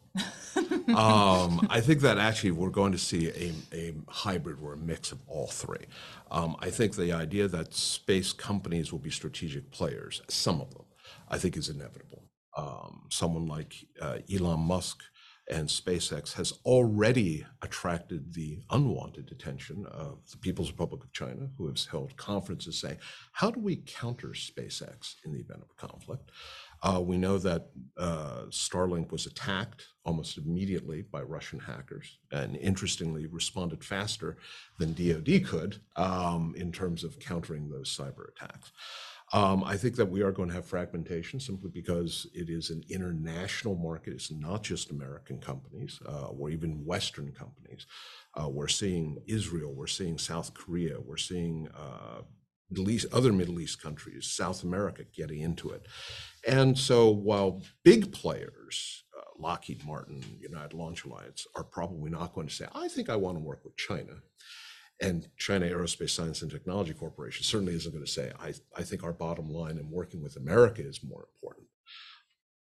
Um, 0.95 1.67
I 1.71 1.81
think 1.81 2.01
that 2.01 2.19
actually 2.19 2.53
we're 2.53 2.71
going 2.71 2.93
to 2.93 2.99
see 2.99 3.29
a, 3.29 3.53
a 3.77 3.95
hybrid 4.09 4.59
or 4.63 4.73
a 4.73 4.77
mix 4.77 5.13
of 5.13 5.19
all 5.27 5.47
three. 5.47 5.87
Um, 6.31 6.57
I 6.61 6.71
think 6.71 6.97
the 6.97 7.13
idea 7.13 7.49
that 7.49 7.75
space 7.75 8.33
companies 8.33 8.93
will 8.93 8.99
be 8.99 9.11
strategic 9.11 9.71
players, 9.71 10.23
some 10.29 10.61
of 10.61 10.71
them, 10.75 10.85
I 11.29 11.39
think 11.39 11.57
is 11.57 11.69
inevitable. 11.69 12.25
Um, 12.57 13.03
someone 13.11 13.47
like 13.47 13.75
uh, 14.01 14.19
Elon 14.33 14.61
Musk 14.61 15.03
and 15.51 15.69
SpaceX 15.69 16.35
has 16.35 16.53
already 16.65 17.47
attracted 17.63 18.35
the 18.35 18.61
unwanted 18.71 19.31
attention 19.33 19.87
of 19.87 20.19
the 20.31 20.37
People's 20.37 20.71
Republic 20.71 21.03
of 21.05 21.13
China, 21.13 21.49
who 21.57 21.69
has 21.69 21.87
held 21.87 22.17
conferences 22.17 22.79
saying, 22.81 22.99
How 23.33 23.51
do 23.51 23.61
we 23.61 23.83
counter 23.87 24.29
SpaceX 24.29 25.15
in 25.25 25.33
the 25.33 25.41
event 25.41 25.63
of 25.63 25.71
a 25.71 25.87
conflict? 25.87 26.31
Uh, 26.83 27.01
we 27.05 27.17
know 27.17 27.39
that 27.39 27.69
uh, 27.97 28.43
Starlink 28.51 29.11
was 29.11 29.27
attacked 29.27 29.89
almost 30.05 30.39
immediately 30.39 31.03
by 31.03 31.21
Russian 31.23 31.59
hackers, 31.59 32.19
and 32.31 32.57
interestingly, 32.57 33.27
responded 33.27 33.85
faster 33.85 34.37
than 34.79 34.95
DoD 34.95 35.45
could 35.47 35.81
um, 35.97 36.55
in 36.57 36.73
terms 36.73 37.05
of 37.05 37.19
countering 37.19 37.69
those 37.69 37.95
cyber 37.95 38.29
attacks. 38.29 38.73
Um, 39.33 39.63
I 39.63 39.77
think 39.77 39.97
that 39.97 40.11
we 40.11 40.23
are 40.23 40.33
going 40.33 40.49
to 40.49 40.55
have 40.55 40.65
fragmentation 40.65 41.39
simply 41.39 41.69
because 41.69 42.27
it 42.33 42.49
is 42.49 42.71
an 42.71 42.83
international 42.89 43.75
market. 43.75 44.15
It's 44.15 44.31
not 44.31 44.63
just 44.63 44.91
American 44.91 45.39
companies 45.39 46.01
uh, 46.09 46.29
or 46.29 46.49
even 46.49 46.85
Western 46.87 47.33
companies. 47.33 47.87
Uh, 48.41 48.49
we're 48.49 48.69
seeing 48.69 49.19
Israel, 49.27 49.75
we're 49.75 49.87
seeing 49.87 50.17
South 50.17 50.55
Korea, 50.55 50.99
we're 50.99 51.19
seeing 51.19 51.69
uh, 51.77 52.23
Middle 52.71 52.91
East, 52.91 53.07
other 53.13 53.33
Middle 53.33 53.61
East 53.61 53.83
countries, 53.83 54.27
South 54.27 54.63
America 54.63 55.05
getting 55.15 55.41
into 55.41 55.71
it. 55.71 55.87
And 56.47 56.79
so 56.79 57.11
while 57.11 57.63
big 57.83 58.13
players, 58.13 59.05
uh, 59.17 59.23
Lockheed 59.39 59.85
Martin, 59.87 60.23
United 60.41 60.75
Launch 60.75 61.05
Alliance, 61.05 61.47
are 61.57 61.65
probably 61.65 62.11
not 62.11 62.35
going 62.35 62.49
to 62.49 62.55
say, 62.55 62.67
I 62.75 62.89
think 62.89 63.09
I 63.09 63.17
want 63.17 63.39
to 63.39 63.45
work 63.45 63.65
with 63.65 63.77
China. 63.77 64.23
And 65.01 65.29
China 65.37 65.67
Aerospace 65.67 66.11
Science 66.11 66.43
and 66.43 66.51
Technology 66.51 66.93
Corporation 66.93 67.45
certainly 67.45 67.75
isn't 67.75 67.93
going 67.93 68.05
to 68.05 68.11
say, 68.11 68.33
I, 68.41 68.53
I 68.77 68.83
think 68.83 69.05
our 69.05 69.13
bottom 69.13 69.49
line 69.49 69.79
in 69.79 69.91
working 69.91 70.23
with 70.23 70.37
America 70.37 70.83
is 70.83 71.05
more 71.05 71.29
important. 71.35 71.69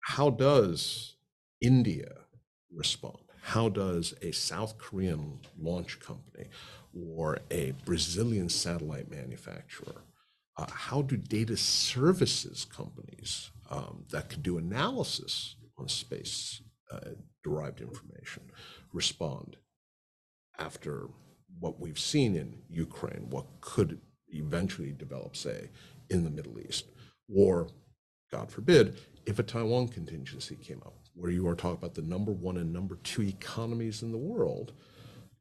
How 0.01 0.31
does 0.31 1.17
India 1.61 2.13
respond? 2.75 3.19
How 3.41 3.69
does 3.69 4.15
a 4.21 4.33
South 4.33 4.79
Korean 4.79 5.41
launch 5.59 6.01
company 6.01 6.49
or 6.95 7.39
a 7.51 7.73
Brazilian 7.85 8.49
satellite 8.49 9.11
manufacturer, 9.11 10.03
uh, 10.57 10.67
how 10.71 11.03
do 11.03 11.17
data 11.17 11.57
services 11.57 12.65
companies 12.65 13.51
um, 13.71 14.05
that 14.11 14.29
could 14.29 14.43
do 14.43 14.59
analysis 14.59 15.57
on 15.79 15.89
space 15.89 16.63
uh, 16.93 17.11
derived 17.43 17.81
information 17.81 18.43
respond 18.93 19.57
after 20.59 21.09
what 21.59 21.81
we've 21.81 21.99
seen 21.99 22.37
in 22.37 22.63
Ukraine, 22.69 23.27
what 23.31 23.47
could 23.61 24.01
eventually 24.29 24.93
develop, 24.93 25.37
say, 25.37 25.71
in 26.11 26.25
the 26.25 26.31
Middle 26.31 26.59
East, 26.61 26.87
or, 27.35 27.69
God 28.31 28.51
forbid, 28.51 28.99
if 29.27 29.39
a 29.39 29.43
Taiwan 29.43 29.89
contingency 29.89 30.57
came 30.57 30.83
up, 30.85 30.95
where 31.15 31.31
you 31.31 31.47
are 31.47 31.55
talking 31.55 31.79
about 31.79 31.95
the 31.95 32.03
number 32.03 32.33
one 32.33 32.57
and 32.57 32.73
number 32.73 32.97
two 32.97 33.23
economies 33.23 34.03
in 34.03 34.11
the 34.13 34.19
world 34.19 34.73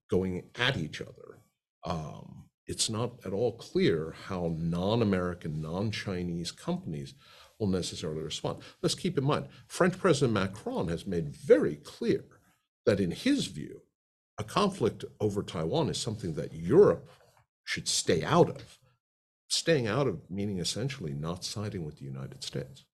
going 0.10 0.44
at 0.56 0.78
each 0.78 1.02
other. 1.02 1.40
Um, 1.86 2.46
it's 2.66 2.90
not 2.90 3.20
at 3.26 3.34
all 3.34 3.54
clear 3.54 4.16
how 4.28 4.56
non 4.58 5.02
American, 5.02 5.62
non 5.62 5.92
Chinese 5.92 6.52
companies 6.52 7.14
will 7.60 7.68
necessarily 7.68 8.22
respond. 8.22 8.60
Let's 8.82 8.96
keep 8.96 9.18
in 9.18 9.24
mind, 9.24 9.48
French 9.68 9.98
President 9.98 10.34
Macron 10.34 10.88
has 10.88 11.06
made 11.06 11.36
very 11.36 11.76
clear 11.76 12.26
that, 12.86 13.00
in 13.00 13.12
his 13.12 13.48
view, 13.48 13.82
a 14.38 14.44
conflict 14.44 15.06
over 15.20 15.44
Taiwan 15.44 15.90
is 15.90 15.98
something 15.98 16.34
that 16.34 16.54
Europe 16.54 17.10
should 17.64 17.88
stay 17.88 18.24
out 18.24 18.50
of. 18.50 18.80
Staying 19.48 19.88
out 19.88 20.08
of 20.08 20.30
meaning 20.30 20.60
essentially 20.60 21.14
not 21.14 21.44
siding 21.44 21.86
with 21.86 21.98
the 21.98 22.06
United 22.06 22.44
States. 22.44 22.86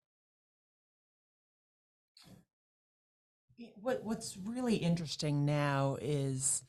What, 3.82 4.04
what's 4.04 4.38
really 4.38 4.76
interesting 4.76 5.46
now 5.46 5.98
is 6.02 6.64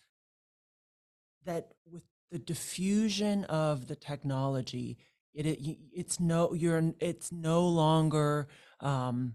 that 1.44 1.72
with 1.90 2.04
the 2.30 2.38
diffusion 2.38 3.44
of 3.44 3.88
the 3.88 3.96
technology, 3.96 4.98
it, 5.34 5.46
it 5.46 5.78
it's 5.92 6.20
no 6.20 6.52
you're 6.54 6.92
it's 7.00 7.32
no 7.32 7.66
longer 7.66 8.48
um, 8.80 9.34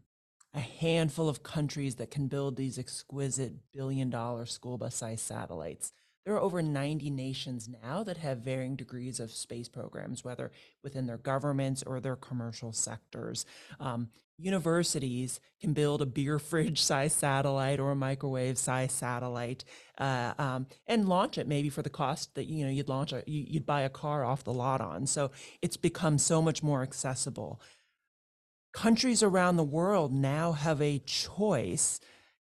a 0.54 0.60
handful 0.60 1.30
of 1.30 1.44
countries 1.44 1.96
that 1.96 2.12
can 2.12 2.28
build 2.28 2.56
these 2.56 2.80
exquisite 2.80 3.54
billion 3.74 4.10
dollar 4.10 4.46
school 4.46 4.78
bus 4.78 4.96
sized 4.96 5.26
satellites. 5.26 5.92
There 6.26 6.34
are 6.34 6.42
over 6.42 6.62
90 6.62 7.10
nations 7.12 7.70
now 7.84 8.04
that 8.04 8.18
have 8.18 8.40
varying 8.40 8.76
degrees 8.76 9.20
of 9.20 9.32
space 9.32 9.70
programs, 9.70 10.24
whether 10.24 10.52
within 10.84 11.06
their 11.06 11.18
governments 11.18 11.84
or 11.84 12.00
their 12.00 12.16
commercial 12.16 12.72
sectors. 12.72 13.46
Um, 13.80 14.10
universities 14.38 15.40
can 15.62 15.74
build 15.74 16.02
a 16.02 16.06
beer 16.06 16.40
fridge 16.40 16.82
size 16.84 17.14
satellite 17.14 17.80
or 17.80 17.92
a 17.92 17.96
microwave 17.96 18.58
size 18.58 18.92
satellite 18.92 19.64
uh, 19.98 20.34
um, 20.38 20.68
and 20.88 21.08
launch 21.08 21.38
it 21.38 21.48
maybe 21.48 21.70
for 21.70 21.82
the 21.82 21.90
cost 21.90 22.36
that 22.36 22.46
you 22.46 22.66
know 22.66 22.70
you'd 22.70 22.90
launch 22.90 23.14
a 23.14 23.24
you'd 23.28 23.66
buy 23.66 23.80
a 23.80 23.90
car 23.90 24.26
off 24.26 24.44
the 24.44 24.52
lot 24.52 24.82
on 24.82 25.08
so 25.08 25.32
it's 25.62 25.78
become 25.78 26.18
so 26.18 26.42
much 26.42 26.62
more 26.62 26.84
accessible 26.84 27.62
countries 28.76 29.24
around 29.24 29.56
the 29.56 29.64
world 29.64 30.14
now 30.14 30.52
have 30.52 30.82
a 30.82 31.00
choice. 31.00 32.02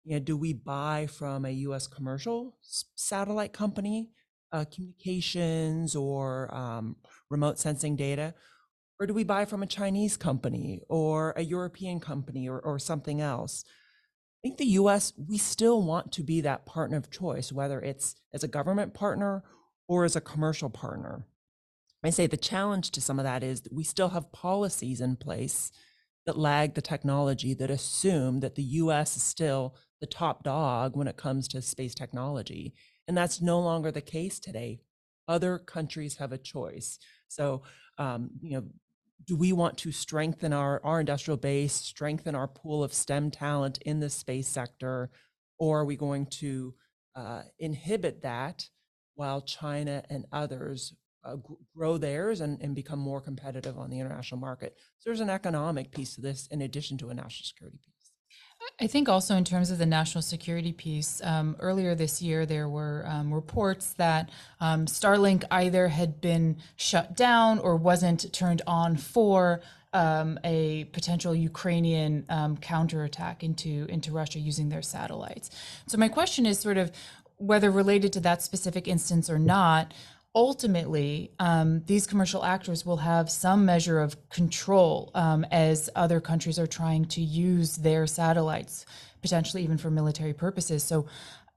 You 0.10 0.16
know, 0.16 0.22
do 0.22 0.36
we 0.36 0.53
buy 0.53 1.05
from 1.05 1.45
a 1.45 1.51
U.S. 1.51 1.86
commercial 1.86 2.57
satellite 2.95 3.53
company, 3.53 4.10
uh, 4.51 4.66
communications 4.66 5.95
or 5.95 6.51
um, 6.51 6.95
remote 7.30 7.60
sensing 7.60 7.95
data, 7.95 8.34
or 8.99 9.05
do 9.05 9.14
we 9.14 9.24
buy 9.24 9.45
from 9.45 9.62
a 9.62 9.68
Chinese 9.68 10.18
company 10.18 10.82
or 10.89 11.36
a 11.38 11.43
European 11.43 11.99
company 11.99 12.49
or, 12.49 12.60
or 12.60 12.80
something 12.80 13.22
else? 13.22 13.64
I 13.68 14.39
think 14.41 14.57
the 14.57 14.66
U.S. 14.82 15.14
we 15.16 15.38
still 15.38 15.84
want 15.84 16.12
to 16.14 16.24
be 16.24 16.41
that 16.41 16.66
partner 16.66 16.97
of 16.97 17.12
choice, 17.12 17.51
whether 17.51 17.80
it's 17.80 18.16
as 18.34 18.43
a 18.43 18.47
government 18.47 18.95
partner 18.95 19.43
or 19.88 20.05
as 20.05 20.16
a 20.16 20.22
commercial 20.22 20.72
partner. 20.72 21.28
I 22.03 22.10
say 22.10 22.26
the 22.26 22.36
challenge 22.36 22.89
to 22.91 23.01
some 23.01 23.20
of 23.20 23.26
that 23.26 23.43
is 23.43 23.62
that 23.62 23.74
we 23.74 23.84
still 23.84 24.10
have 24.10 24.32
policies 24.32 25.01
in 25.01 25.18
place 25.18 25.72
that 26.26 26.36
lag 26.36 26.74
the 26.74 26.82
technology 26.82 27.53
that 27.53 27.70
assume 27.70 28.39
that 28.39 28.55
the 28.55 28.64
US 28.64 29.16
is 29.16 29.22
still 29.22 29.76
the 30.00 30.08
top 30.08 30.43
dog 30.43 30.95
when 30.95 31.08
it 31.08 31.18
comes 31.18 31.47
to 31.50 31.62
space 31.62 31.93
technology. 31.93 32.74
And 33.08 33.18
that's 33.18 33.41
no 33.41 33.60
longer 33.60 33.91
the 33.91 34.02
case 34.02 34.39
today. 34.39 34.80
Other 35.28 35.58
countries 35.58 36.18
have 36.18 36.32
a 36.32 36.38
choice. 36.38 37.00
So, 37.28 37.64
um, 37.97 38.32
you 38.41 38.52
know, 38.52 38.64
do 39.26 39.36
we 39.36 39.54
want 39.54 39.78
to 39.80 39.91
strengthen 39.91 40.54
our, 40.54 40.82
our 40.84 41.00
industrial 41.00 41.38
base, 41.38 41.74
strengthen 41.74 42.36
our 42.36 42.47
pool 42.47 42.84
of 42.84 42.93
STEM 42.93 43.32
talent 43.32 43.78
in 43.80 44.00
the 44.00 44.10
space 44.10 44.47
sector, 44.47 45.12
or 45.58 45.82
are 45.82 45.86
we 45.86 45.95
going 45.95 46.26
to 46.28 46.74
uh, 47.16 47.41
inhibit 47.60 48.22
that 48.22 48.70
while 49.16 49.41
China 49.41 50.04
and 50.10 50.26
others 50.32 50.93
uh, 51.24 51.36
grow 51.76 51.97
theirs 51.97 52.41
and, 52.41 52.62
and 52.62 52.74
become 52.76 53.00
more 53.00 53.22
competitive 53.22 53.78
on 53.78 53.89
the 53.89 54.00
international 54.00 54.39
market. 54.39 54.76
So 55.00 55.10
there's 55.10 55.20
an 55.20 55.30
economic 55.30 55.91
piece 55.91 56.16
to 56.16 56.22
this 56.22 56.47
in 56.47 56.62
addition 56.62 56.97
to 57.00 57.10
a 57.10 57.14
national 57.14 57.45
security 57.45 57.78
piece. 57.84 57.89
I 58.82 58.88
think 58.88 59.10
also 59.10 59.36
in 59.36 59.44
terms 59.44 59.72
of 59.72 59.78
the 59.78 59.86
national 59.86 60.22
security 60.22 60.72
piece, 60.72 61.22
um, 61.24 61.58
earlier 61.60 61.96
this 61.96 62.22
year 62.22 62.46
there 62.46 62.70
were 62.70 63.04
um, 63.08 63.34
reports 63.34 63.94
that 63.94 64.30
um, 64.62 64.86
Starlink 64.86 65.44
either 65.52 65.90
had 65.90 66.22
been 66.22 66.58
shut 66.78 67.18
down 67.18 67.60
or 67.60 67.76
wasn't 67.76 68.32
turned 68.32 68.62
on 68.66 68.96
for 68.96 69.62
um, 69.92 70.40
a 70.46 70.86
potential 70.94 71.36
Ukrainian 71.36 72.26
um, 72.30 72.56
counterattack 72.58 73.44
into 73.44 73.86
into 73.90 74.12
Russia 74.12 74.40
using 74.40 74.70
their 74.70 74.84
satellites. 74.84 75.50
So 75.88 75.98
my 75.98 76.08
question 76.08 76.46
is 76.46 76.60
sort 76.60 76.78
of 76.78 76.92
whether 77.38 77.72
related 77.72 78.14
to 78.14 78.20
that 78.22 78.42
specific 78.42 78.88
instance 78.88 79.30
or 79.30 79.40
not 79.40 79.94
ultimately, 80.36 81.32
um, 81.40 81.84
these 81.86 82.06
commercial 82.06 82.44
actors 82.44 82.86
will 82.86 82.98
have 82.98 83.30
some 83.30 83.66
measure 83.66 84.00
of 84.00 84.30
control 84.30 85.12
um, 85.16 85.46
as 85.52 85.90
other 85.96 86.20
countries 86.20 86.60
are 86.60 86.68
trying 86.68 87.06
to 87.06 87.22
use 87.22 87.78
their 87.78 88.06
satellites, 88.06 88.86
potentially 89.22 89.64
even 89.64 89.78
for 89.78 89.90
military 89.90 90.34
purposes. 90.34 90.84
So, 90.84 91.08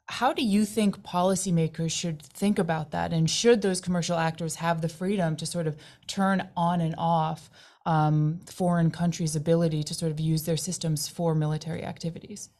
how 0.08 0.32
do 0.32 0.42
you 0.42 0.64
think 0.64 1.02
policymakers 1.02 1.90
should 1.90 2.20
think 2.20 2.58
about 2.58 2.90
that? 2.90 3.12
And 3.12 3.30
should 3.30 3.62
those 3.62 3.80
commercial 3.80 4.18
actors 4.18 4.56
have 4.56 4.80
the 4.80 4.88
freedom 4.88 5.36
to 5.36 5.46
sort 5.46 5.66
of 5.66 5.76
turn 6.06 6.48
on 6.56 6.80
and 6.80 6.94
off 6.98 7.48
um, 7.86 8.40
foreign 8.46 8.90
countries' 8.90 9.36
ability 9.36 9.82
to 9.84 9.94
sort 9.94 10.12
of 10.12 10.20
use 10.20 10.42
their 10.42 10.56
systems 10.56 11.08
for 11.08 11.34
military 11.34 11.84
activities? 11.84 12.50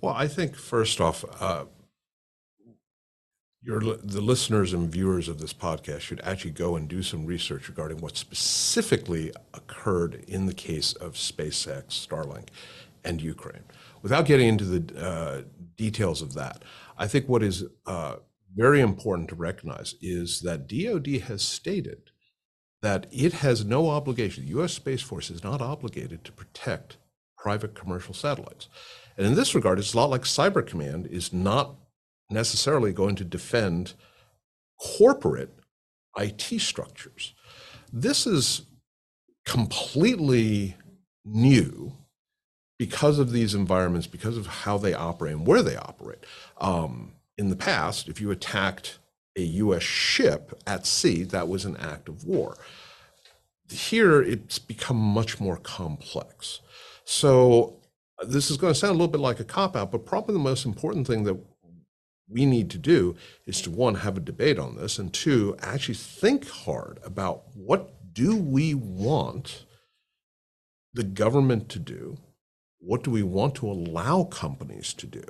Well, 0.00 0.14
I 0.14 0.28
think 0.28 0.54
first 0.56 1.00
off, 1.00 1.24
uh, 1.40 1.64
your, 3.64 3.80
the 3.80 4.20
listeners 4.20 4.72
and 4.74 4.90
viewers 4.90 5.28
of 5.28 5.40
this 5.40 5.54
podcast 5.54 6.00
should 6.00 6.20
actually 6.20 6.50
go 6.50 6.76
and 6.76 6.86
do 6.86 7.02
some 7.02 7.24
research 7.24 7.68
regarding 7.68 7.98
what 7.98 8.16
specifically 8.16 9.32
occurred 9.54 10.22
in 10.28 10.46
the 10.46 10.54
case 10.54 10.92
of 10.92 11.14
SpaceX, 11.14 12.06
Starlink, 12.06 12.48
and 13.04 13.22
Ukraine. 13.22 13.64
Without 14.02 14.26
getting 14.26 14.48
into 14.48 14.64
the 14.64 15.02
uh, 15.02 15.42
details 15.76 16.20
of 16.20 16.34
that, 16.34 16.62
I 16.98 17.06
think 17.06 17.26
what 17.26 17.42
is 17.42 17.64
uh, 17.86 18.16
very 18.54 18.80
important 18.80 19.28
to 19.30 19.34
recognize 19.34 19.94
is 20.02 20.42
that 20.42 20.68
DoD 20.68 21.22
has 21.22 21.42
stated 21.42 22.10
that 22.82 23.06
it 23.10 23.32
has 23.34 23.64
no 23.64 23.88
obligation, 23.88 24.44
the 24.44 24.50
U.S. 24.50 24.74
Space 24.74 25.00
Force 25.00 25.30
is 25.30 25.42
not 25.42 25.62
obligated 25.62 26.22
to 26.24 26.32
protect 26.32 26.98
private 27.38 27.74
commercial 27.74 28.12
satellites. 28.12 28.68
And 29.16 29.26
in 29.26 29.34
this 29.34 29.54
regard, 29.54 29.78
it's 29.78 29.94
a 29.94 29.96
lot 29.96 30.10
like 30.10 30.22
Cyber 30.22 30.66
Command 30.66 31.06
is 31.06 31.32
not 31.32 31.76
necessarily 32.30 32.92
going 32.92 33.16
to 33.16 33.24
defend 33.24 33.94
corporate 34.80 35.54
IT 36.16 36.60
structures. 36.60 37.34
This 37.92 38.26
is 38.26 38.62
completely 39.44 40.76
new 41.24 41.92
because 42.78 43.18
of 43.18 43.30
these 43.30 43.54
environments, 43.54 44.06
because 44.06 44.36
of 44.36 44.46
how 44.46 44.78
they 44.78 44.94
operate 44.94 45.34
and 45.34 45.46
where 45.46 45.62
they 45.62 45.76
operate. 45.76 46.24
Um, 46.60 47.12
in 47.38 47.48
the 47.48 47.56
past, 47.56 48.08
if 48.08 48.20
you 48.20 48.30
attacked 48.30 48.98
a 49.36 49.42
US 49.42 49.82
ship 49.82 50.58
at 50.66 50.86
sea, 50.86 51.24
that 51.24 51.48
was 51.48 51.64
an 51.64 51.76
act 51.76 52.08
of 52.08 52.24
war. 52.24 52.56
Here, 53.70 54.22
it's 54.22 54.58
become 54.58 54.96
much 54.96 55.40
more 55.40 55.56
complex. 55.56 56.60
So, 57.04 57.80
this 58.26 58.50
is 58.50 58.56
going 58.56 58.72
to 58.72 58.78
sound 58.78 58.90
a 58.90 58.94
little 58.94 59.08
bit 59.08 59.20
like 59.20 59.40
a 59.40 59.44
cop 59.44 59.74
out, 59.74 59.90
but 59.90 60.06
probably 60.06 60.34
the 60.34 60.38
most 60.38 60.64
important 60.64 61.06
thing 61.06 61.24
that 61.24 61.38
we 62.28 62.46
need 62.46 62.70
to 62.70 62.78
do 62.78 63.16
is 63.46 63.60
to 63.62 63.70
one, 63.70 63.96
have 63.96 64.16
a 64.16 64.20
debate 64.20 64.58
on 64.58 64.76
this, 64.76 64.98
and 64.98 65.12
two, 65.12 65.56
actually 65.60 65.94
think 65.94 66.48
hard 66.48 66.98
about 67.04 67.44
what 67.54 68.14
do 68.14 68.36
we 68.36 68.74
want 68.74 69.64
the 70.92 71.04
government 71.04 71.68
to 71.70 71.78
do? 71.78 72.16
What 72.78 73.02
do 73.02 73.10
we 73.10 73.22
want 73.22 73.54
to 73.56 73.70
allow 73.70 74.24
companies 74.24 74.94
to 74.94 75.06
do? 75.06 75.24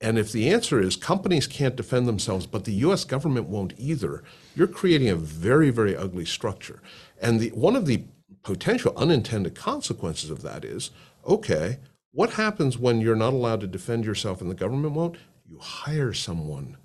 And 0.00 0.18
if 0.18 0.30
the 0.30 0.48
answer 0.48 0.80
is 0.80 0.96
companies 0.96 1.46
can't 1.46 1.76
defend 1.76 2.06
themselves, 2.06 2.46
but 2.46 2.64
the 2.64 2.72
US 2.74 3.04
government 3.04 3.48
won't 3.48 3.74
either, 3.76 4.22
you're 4.54 4.68
creating 4.68 5.08
a 5.08 5.16
very, 5.16 5.70
very 5.70 5.96
ugly 5.96 6.24
structure. 6.24 6.80
And 7.20 7.40
the, 7.40 7.48
one 7.50 7.74
of 7.74 7.86
the 7.86 8.04
potential 8.42 8.92
unintended 8.96 9.54
consequences 9.54 10.30
of 10.30 10.42
that 10.42 10.64
is 10.64 10.90
okay, 11.26 11.78
what 12.12 12.30
happens 12.30 12.78
when 12.78 13.00
you're 13.00 13.16
not 13.16 13.32
allowed 13.32 13.60
to 13.60 13.66
defend 13.66 14.04
yourself 14.04 14.40
and 14.40 14.50
the 14.50 14.54
government 14.54 14.94
won't? 14.94 15.16
You 15.48 15.58
hire 15.58 16.12
someone 16.12 16.76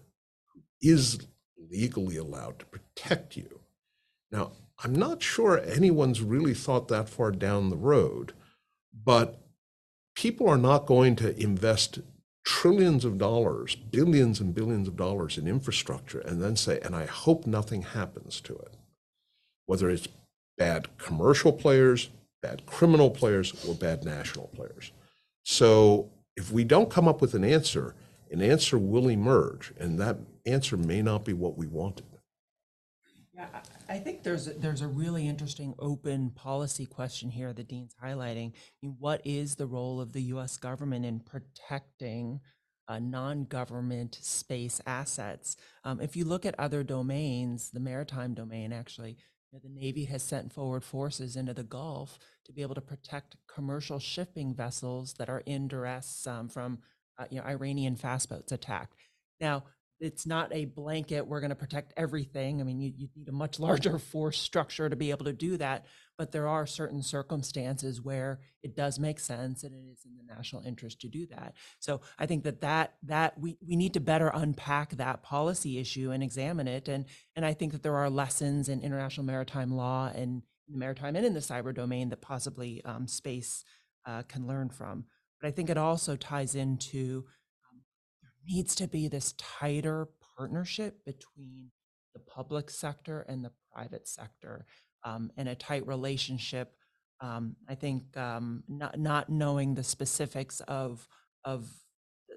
who 0.54 0.62
is 0.82 1.28
legally 1.70 2.18
allowed 2.18 2.60
to 2.60 2.66
protect 2.66 3.36
you. 3.36 3.60
Now, 4.32 4.54
I'm 4.84 4.96
not 4.96 5.22
sure 5.22 5.60
anyone's 5.60 6.22
really 6.22 6.54
thought 6.54 6.88
that 6.88 7.10
far 7.10 7.32
down 7.32 7.70
the 7.70 7.76
road, 7.76 8.34
but 8.94 9.42
people 10.16 10.48
are 10.48 10.58
not 10.58 10.86
going 10.86 11.16
to 11.18 11.40
invest 11.40 12.00
trillions 12.46 13.06
of 13.06 13.18
dollars, 13.18 13.76
billions 13.76 14.40
and 14.40 14.54
billions 14.56 14.88
of 14.88 14.96
dollars 14.96 15.38
in 15.38 15.48
infrastructure, 15.48 16.20
and 16.20 16.42
then 16.42 16.56
say, 16.56 16.80
and 16.82 16.96
I 16.96 17.06
hope 17.06 17.46
nothing 17.46 17.82
happens 17.82 18.42
to 18.42 18.54
it. 18.56 18.76
Whether 19.66 19.90
it's 19.90 20.08
bad 20.58 20.98
commercial 20.98 21.54
players, 21.54 22.10
bad 22.42 22.66
criminal 22.66 23.10
players, 23.10 23.66
or 23.66 23.74
bad 23.74 24.04
national 24.04 24.48
players. 24.48 24.92
So 25.44 26.10
if 26.36 26.52
we 26.52 26.64
don't 26.64 26.90
come 26.90 27.08
up 27.08 27.22
with 27.22 27.34
an 27.34 27.44
answer, 27.44 27.96
an 28.34 28.42
answer 28.42 28.80
will 28.80 29.08
emerge, 29.08 29.72
and 29.80 30.00
that 30.00 30.18
answer 30.46 30.76
may 30.76 31.04
not 31.04 31.24
be 31.24 31.34
what 31.34 31.56
we 31.56 31.68
wanted. 31.68 32.06
Yeah, 33.36 33.48
I 33.88 34.00
think 34.00 34.24
there's 34.24 34.48
a, 34.48 34.54
there's 34.54 34.82
a 34.82 34.88
really 34.88 35.28
interesting 35.28 35.74
open 35.80 36.32
policy 36.32 36.86
question 36.86 37.30
here 37.30 37.54
that 37.54 37.68
Dean's 37.68 37.96
highlighting. 38.04 38.50
I 38.50 38.56
mean, 38.82 38.96
what 39.00 39.22
is 39.24 39.56
the 39.56 39.68
role 39.68 40.02
of 40.02 40.14
the 40.14 40.22
U.S. 40.24 40.58
government 40.58 41.06
in 41.06 41.20
protecting 41.20 42.40
uh, 42.88 43.00
non-government 43.00 44.20
space 44.22 44.82
assets? 44.86 45.56
Um, 45.84 46.02
if 46.02 46.16
you 46.16 46.26
look 46.26 46.46
at 46.46 46.60
other 46.60 46.84
domains, 46.84 47.72
the 47.72 47.80
maritime 47.80 48.34
domain 48.34 48.72
actually, 48.72 49.18
you 49.52 49.54
know, 49.54 49.60
the 49.64 49.80
Navy 49.80 50.06
has 50.06 50.24
sent 50.24 50.54
forward 50.54 50.84
forces 50.84 51.36
into 51.36 51.54
the 51.54 51.64
Gulf 51.64 52.20
to 52.46 52.54
be 52.54 52.64
able 52.64 52.76
to 52.76 52.82
protect 52.82 53.38
commercial 53.48 54.00
shipping 54.00 54.54
vessels 54.56 55.14
that 55.20 55.30
are 55.30 55.44
in 55.46 55.68
duress 55.68 56.26
um, 56.28 56.50
from 56.50 56.80
uh, 57.18 57.26
you 57.30 57.40
know 57.40 57.46
Iranian 57.46 57.96
fast 57.96 58.30
boats 58.30 58.52
attacked. 58.52 58.96
Now, 59.40 59.64
it's 60.00 60.26
not 60.26 60.54
a 60.54 60.66
blanket 60.66 61.28
we're 61.28 61.40
going 61.40 61.50
to 61.50 61.56
protect 61.56 61.94
everything. 61.96 62.60
I 62.60 62.64
mean 62.64 62.80
you, 62.80 62.94
you, 62.96 63.08
need 63.16 63.30
a 63.30 63.34
much 63.34 63.60
larger 63.68 63.98
force 64.00 64.40
structure 64.40 64.90
to 64.90 64.96
be 64.96 65.12
able 65.12 65.26
to 65.26 65.34
do 65.34 65.58
that 65.58 65.86
but 66.18 66.32
there 66.32 66.48
are 66.48 66.66
certain 66.66 67.02
circumstances 67.02 68.02
where 68.02 68.40
it 68.62 68.76
does 68.76 69.00
make 69.00 69.20
sense 69.20 69.64
and 69.64 69.74
it 69.74 69.92
is 69.92 70.06
in 70.06 70.16
the 70.16 70.34
national 70.34 70.64
interest 70.64 71.02
to 71.02 71.08
do 71.08 71.26
that. 71.28 71.54
So 71.80 72.02
i 72.20 72.26
think 72.26 72.44
that 72.44 72.62
that 72.62 72.96
that 73.04 73.40
we, 73.40 73.58
we 73.66 73.76
need 73.76 73.94
to 73.94 74.00
better 74.00 74.32
unpack 74.34 74.92
that 74.92 75.24
policy 75.24 75.80
issue 75.80 76.12
and 76.12 76.24
examine 76.24 76.68
it 76.68 76.88
and 76.88 77.06
and 77.36 77.46
i 77.46 77.54
think 77.54 77.72
that 77.72 77.84
there 77.84 77.96
are 77.96 78.10
lessons 78.10 78.70
in 78.70 78.82
international 78.82 79.26
maritime 79.26 79.72
law 79.72 80.12
and 80.14 80.44
in 80.68 80.74
the 80.74 80.78
maritime 80.78 81.16
and 81.16 81.26
in 81.26 81.34
the 81.34 81.40
cyber 81.40 81.74
domain 81.74 82.10
that 82.10 82.22
possibly 82.22 82.84
um, 82.86 83.08
space 83.08 83.64
uh, 84.06 84.22
can 84.24 84.48
learn 84.48 84.70
from 84.70 85.06
but 85.44 85.50
i 85.50 85.52
think 85.52 85.70
it 85.70 85.78
also 85.78 86.16
ties 86.16 86.56
into 86.56 87.26
there 88.24 88.32
needs 88.48 88.74
to 88.76 88.88
be 88.88 89.08
this 89.10 89.36
tighter 89.38 90.08
partnership 90.38 91.06
between 91.06 91.70
the 92.14 92.20
public 92.20 92.70
sector 92.70 93.26
and 93.28 93.44
the 93.44 93.52
private 93.74 94.08
sector 94.08 94.66
um, 95.04 95.32
and 95.38 95.50
a 95.50 95.56
tight 95.56 95.86
relationship. 95.88 96.74
Um, 97.22 97.56
I 97.70 97.76
think 97.76 98.16
um, 98.18 98.64
not, 98.68 99.00
not 99.00 99.30
knowing 99.30 99.76
the 99.76 99.84
specifics 99.84 100.60
of, 100.62 101.08
of 101.46 101.70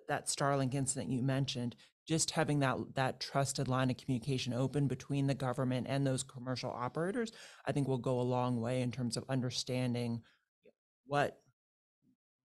that 0.09 0.27
Starlink 0.27 0.75
incident 0.75 1.11
you 1.11 1.23
mentioned, 1.23 1.77
just 2.07 2.31
having 2.31 2.61
that, 2.61 2.77
that 2.95 3.19
trusted 3.21 3.67
line 3.67 3.91
of 3.91 3.97
communication 3.97 4.53
open 4.53 4.87
between 4.87 5.27
the 5.27 5.35
government 5.35 5.87
and 5.89 6.07
those 6.07 6.23
commercial 6.23 6.71
operators, 6.71 7.33
I 7.67 7.73
think 7.73 7.89
will 7.89 7.99
go 7.99 8.21
a 8.21 8.23
long 8.23 8.61
way 8.61 8.81
in 8.83 8.93
terms 8.93 9.17
of 9.17 9.25
understanding 9.29 10.23
what, 11.07 11.41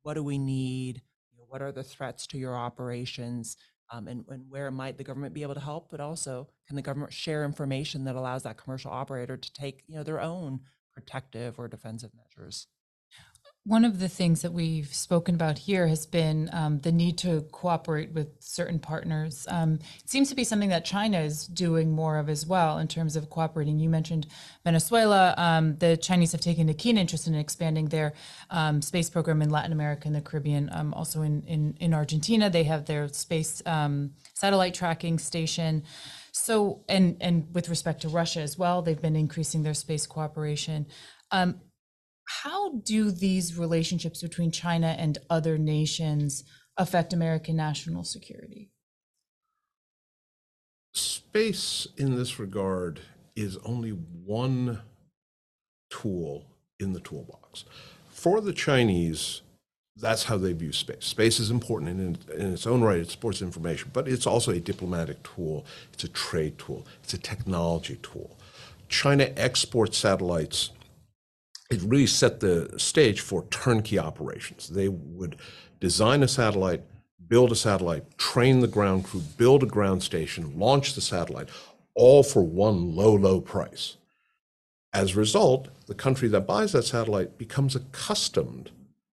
what 0.03 0.15
do 0.15 0.23
we 0.23 0.37
need, 0.37 1.01
what 1.47 1.61
are 1.61 1.71
the 1.71 1.83
threats 1.83 2.27
to 2.27 2.37
your 2.37 2.55
operations? 2.55 3.57
Um, 3.91 4.07
and, 4.07 4.23
and 4.29 4.45
where 4.49 4.71
might 4.71 4.97
the 4.97 5.03
government 5.03 5.33
be 5.33 5.43
able 5.43 5.53
to 5.53 5.59
help? 5.59 5.91
But 5.91 5.99
also, 5.99 6.47
can 6.67 6.77
the 6.77 6.81
government 6.81 7.11
share 7.11 7.43
information 7.43 8.05
that 8.05 8.15
allows 8.15 8.43
that 8.43 8.57
commercial 8.57 8.91
operator 8.91 9.35
to 9.35 9.53
take 9.53 9.83
you 9.87 9.95
know 9.95 10.03
their 10.03 10.21
own 10.21 10.61
protective 10.93 11.59
or 11.59 11.67
defensive 11.67 12.11
measures? 12.15 12.67
One 13.63 13.85
of 13.85 13.99
the 13.99 14.09
things 14.09 14.41
that 14.41 14.53
we've 14.53 14.91
spoken 14.91 15.35
about 15.35 15.59
here 15.59 15.85
has 15.85 16.07
been 16.07 16.49
um, 16.51 16.79
the 16.79 16.91
need 16.91 17.19
to 17.19 17.41
cooperate 17.51 18.11
with 18.11 18.29
certain 18.39 18.79
partners. 18.79 19.45
Um, 19.47 19.77
it 19.99 20.09
seems 20.09 20.29
to 20.29 20.35
be 20.35 20.43
something 20.43 20.69
that 20.69 20.83
China 20.83 21.19
is 21.19 21.45
doing 21.45 21.91
more 21.91 22.17
of 22.17 22.27
as 22.27 22.43
well 22.43 22.79
in 22.79 22.87
terms 22.87 23.15
of 23.15 23.29
cooperating. 23.29 23.77
You 23.77 23.87
mentioned 23.87 24.25
Venezuela. 24.63 25.35
Um, 25.37 25.77
the 25.77 25.95
Chinese 25.95 26.31
have 26.31 26.41
taken 26.41 26.69
a 26.69 26.73
keen 26.73 26.97
interest 26.97 27.27
in 27.27 27.35
expanding 27.35 27.89
their 27.89 28.13
um, 28.49 28.81
space 28.81 29.11
program 29.11 29.43
in 29.43 29.51
Latin 29.51 29.73
America 29.73 30.07
and 30.07 30.15
the 30.15 30.21
Caribbean. 30.21 30.67
Um, 30.73 30.91
also 30.95 31.21
in, 31.21 31.43
in, 31.45 31.77
in 31.79 31.93
Argentina, 31.93 32.49
they 32.49 32.63
have 32.63 32.85
their 32.85 33.09
space 33.09 33.61
um, 33.67 34.13
satellite 34.33 34.73
tracking 34.73 35.19
station. 35.19 35.83
So, 36.31 36.83
and 36.89 37.15
and 37.21 37.53
with 37.53 37.69
respect 37.69 38.01
to 38.01 38.09
Russia 38.09 38.39
as 38.39 38.57
well, 38.57 38.81
they've 38.81 39.01
been 39.01 39.15
increasing 39.15 39.61
their 39.61 39.75
space 39.75 40.07
cooperation. 40.07 40.87
Um, 41.29 41.61
how 42.25 42.73
do 42.79 43.11
these 43.11 43.57
relationships 43.57 44.21
between 44.21 44.51
China 44.51 44.95
and 44.97 45.17
other 45.29 45.57
nations 45.57 46.43
affect 46.77 47.13
American 47.13 47.55
national 47.55 48.03
security? 48.03 48.71
Space 50.93 51.87
in 51.97 52.15
this 52.15 52.39
regard 52.39 53.01
is 53.35 53.57
only 53.65 53.91
one 53.91 54.81
tool 55.89 56.45
in 56.79 56.93
the 56.93 56.99
toolbox. 56.99 57.65
For 58.09 58.41
the 58.41 58.53
Chinese, 58.53 59.41
that's 59.95 60.23
how 60.25 60.37
they 60.37 60.53
view 60.53 60.71
space. 60.71 61.05
Space 61.05 61.39
is 61.39 61.51
important 61.51 61.91
in, 61.91 62.35
in, 62.35 62.53
its 62.53 62.65
own 62.65 62.81
right, 62.81 62.99
it 62.99 63.11
supports 63.11 63.41
information, 63.41 63.91
but 63.93 64.07
it's 64.07 64.27
also 64.27 64.51
a 64.51 64.59
diplomatic 64.59 65.21
tool, 65.23 65.65
it's 65.93 66.03
a 66.03 66.09
trade 66.09 66.57
tool, 66.57 66.85
it's 67.03 67.13
a 67.13 67.17
technology 67.17 67.99
tool. 68.01 68.37
China 68.89 69.31
exports 69.37 69.97
satellites 69.97 70.71
it 71.71 71.81
really 71.83 72.05
set 72.05 72.41
the 72.41 72.73
stage 72.77 73.21
for 73.21 73.45
turnkey 73.45 73.97
operations. 73.97 74.67
They 74.67 74.89
would 74.89 75.37
design 75.79 76.21
a 76.21 76.27
satellite, 76.27 76.83
build 77.27 77.51
a 77.51 77.55
satellite, 77.55 78.17
train 78.17 78.59
the 78.59 78.67
ground 78.67 79.05
crew, 79.05 79.21
build 79.37 79.63
a 79.63 79.67
ground 79.67 80.03
station, 80.03 80.59
launch 80.59 80.93
the 80.93 81.01
satellite, 81.01 81.49
all 81.95 82.23
for 82.23 82.43
one 82.43 82.93
low, 82.93 83.13
low 83.13 83.39
price. 83.39 83.95
As 84.93 85.15
a 85.15 85.19
result, 85.19 85.69
the 85.87 85.95
country 85.95 86.27
that 86.27 86.45
buys 86.45 86.73
that 86.73 86.83
satellite 86.83 87.37
becomes 87.37 87.75
accustomed 87.75 88.71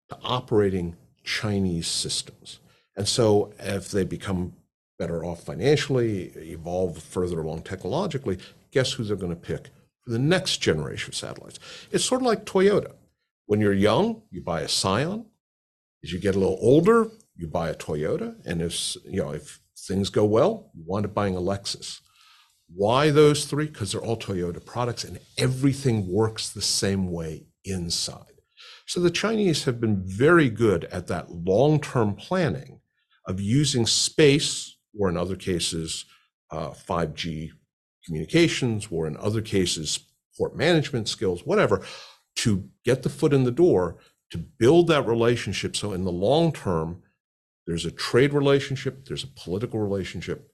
to 0.08 0.18
operating 0.24 0.96
Chinese 1.22 1.86
systems. 1.86 2.58
And 2.96 3.06
so, 3.06 3.52
if 3.60 3.92
they 3.92 4.02
become 4.02 4.54
better 4.98 5.24
off 5.24 5.44
financially, 5.44 6.32
evolve 6.36 6.98
further 6.98 7.40
along 7.40 7.62
technologically, 7.62 8.38
guess 8.72 8.92
who 8.92 9.04
they're 9.04 9.16
going 9.16 9.30
to 9.30 9.36
pick? 9.36 9.70
The 10.08 10.18
next 10.18 10.58
generation 10.58 11.10
of 11.10 11.14
satellites. 11.14 11.58
It's 11.90 12.04
sort 12.04 12.22
of 12.22 12.26
like 12.26 12.44
Toyota. 12.44 12.92
When 13.46 13.60
you're 13.60 13.72
young, 13.72 14.22
you 14.30 14.42
buy 14.42 14.62
a 14.62 14.68
Scion. 14.68 15.26
As 16.02 16.12
you 16.12 16.18
get 16.18 16.36
a 16.36 16.38
little 16.38 16.58
older, 16.60 17.08
you 17.36 17.46
buy 17.46 17.70
a 17.70 17.74
Toyota. 17.74 18.34
And 18.46 18.62
if, 18.62 18.96
you 19.04 19.22
know, 19.22 19.30
if 19.30 19.60
things 19.78 20.10
go 20.10 20.24
well, 20.24 20.70
you 20.74 20.84
wind 20.86 21.06
up 21.06 21.14
buying 21.14 21.36
a 21.36 21.40
Lexus. 21.40 22.00
Why 22.74 23.10
those 23.10 23.46
three? 23.46 23.66
Because 23.66 23.92
they're 23.92 24.00
all 24.00 24.18
Toyota 24.18 24.64
products 24.64 25.04
and 25.04 25.18
everything 25.38 26.12
works 26.12 26.50
the 26.50 26.62
same 26.62 27.10
way 27.10 27.46
inside. 27.64 28.24
So 28.86 29.00
the 29.00 29.10
Chinese 29.10 29.64
have 29.64 29.80
been 29.80 30.02
very 30.04 30.48
good 30.48 30.84
at 30.86 31.06
that 31.08 31.30
long 31.30 31.80
term 31.80 32.14
planning 32.14 32.80
of 33.26 33.40
using 33.40 33.86
space, 33.86 34.76
or 34.98 35.08
in 35.10 35.16
other 35.16 35.36
cases, 35.36 36.06
uh, 36.50 36.70
5G 36.70 37.50
communications, 38.08 38.88
or 38.90 39.06
in 39.06 39.16
other 39.18 39.40
cases, 39.40 40.00
port 40.36 40.56
management 40.56 41.08
skills, 41.08 41.42
whatever, 41.44 41.84
to 42.36 42.68
get 42.84 43.02
the 43.02 43.08
foot 43.08 43.32
in 43.32 43.44
the 43.44 43.50
door, 43.50 43.98
to 44.30 44.38
build 44.38 44.88
that 44.88 45.06
relationship. 45.06 45.76
So 45.76 45.92
in 45.92 46.04
the 46.04 46.12
long 46.12 46.52
term, 46.52 47.02
there's 47.66 47.84
a 47.84 47.90
trade 47.90 48.32
relationship, 48.32 49.04
there's 49.04 49.24
a 49.24 49.28
political 49.28 49.78
relationship, 49.78 50.50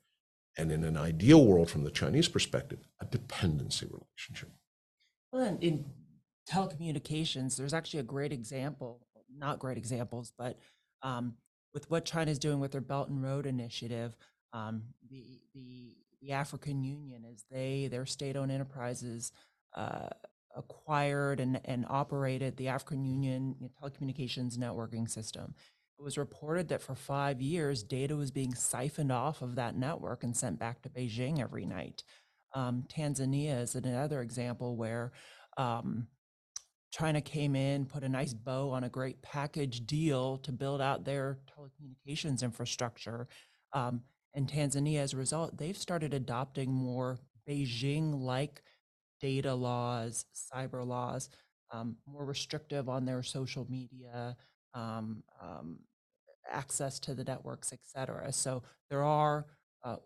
and 0.59 0.73
in 0.73 0.85
an 0.85 0.97
ideal 0.97 1.47
world 1.47 1.71
from 1.71 1.85
the 1.85 1.91
Chinese 1.91 2.29
perspective, 2.29 2.81
a 3.01 3.05
dependency 3.05 3.87
relationship. 3.87 4.51
Well, 5.33 5.57
in 5.61 5.85
telecommunications, 6.51 7.57
there's 7.57 7.75
actually 7.75 8.01
a 8.01 8.05
great 8.05 8.33
example, 8.33 9.07
not 9.37 9.59
great 9.61 9.79
examples, 9.79 10.33
but 10.37 10.59
um, 11.03 11.35
with 11.73 11.91
what 11.91 12.05
China 12.05 12.31
is 12.31 12.39
doing 12.39 12.61
with 12.61 12.73
their 12.73 12.81
Belt 12.81 13.09
and 13.09 13.23
Road 13.23 13.47
Initiative, 13.47 14.17
um, 14.53 14.83
the, 15.11 15.41
the, 15.55 15.97
the 16.25 16.33
African 16.33 16.83
Union, 16.83 17.25
as 17.31 17.45
they, 17.51 17.89
their 17.91 18.07
state-owned 18.07 18.51
enterprises 18.51 19.33
uh, 19.77 20.09
acquired 20.57 21.41
and, 21.41 21.61
and 21.65 21.85
operated 21.89 22.57
the 22.57 22.69
African 22.69 23.05
Union 23.05 23.55
telecommunications 23.83 24.57
networking 24.57 25.09
system. 25.09 25.55
It 25.99 26.03
was 26.03 26.17
reported 26.17 26.69
that 26.69 26.83
for 26.83 26.95
five 26.95 27.41
years, 27.41 27.83
data 27.83 28.17
was 28.17 28.31
being 28.31 28.55
siphoned 28.55 29.13
off 29.13 29.43
of 29.43 29.57
that 29.57 29.77
network 29.77 30.25
and 30.25 30.37
sent 30.37 30.59
back 30.59 30.83
to 30.83 30.89
Beijing 30.89 31.41
every 31.41 31.67
night. 31.67 32.03
Um, 32.55 32.85
Tanzania 32.89 33.61
is 33.61 33.75
another 33.75 34.21
example 34.21 34.77
where 34.77 35.13
um, 35.57 36.07
China 36.91 37.21
came 37.21 37.57
in, 37.57 37.87
put 37.87 38.05
a 38.05 38.09
nice 38.09 38.33
bow 38.33 38.71
on 38.71 38.85
a 38.85 38.89
great 38.89 39.21
package 39.23 39.85
deal 39.87 40.39
to 40.39 40.53
build 40.53 40.81
out 40.81 41.05
their 41.05 41.39
telecommunications 41.51 42.43
infrastructure. 42.43 43.29
Um, 43.73 44.03
and 44.35 44.49
Tanzania, 44.51 44.99
as 44.99 45.13
a 45.13 45.17
result, 45.17 45.57
they've 45.57 45.77
started 45.77 46.13
adopting 46.13 46.73
more 46.73 47.19
Beijing 47.49 48.21
like 48.21 48.63
data 49.21 49.55
laws, 49.55 50.25
cyber 50.35 50.87
laws, 50.87 51.29
um, 51.73 51.97
more 52.07 52.25
restrictive 52.25 52.89
on 52.89 53.05
their 53.05 53.23
social 53.23 53.67
media, 53.71 54.37
um, 54.75 55.23
um, 55.41 55.79
access 56.51 56.99
to 57.01 57.15
the 57.15 57.25
networks, 57.25 57.73
et 57.73 57.81
cetera. 57.83 58.33
So 58.33 58.63
there 58.91 59.05
are 59.05 59.47
uh, 59.85 59.97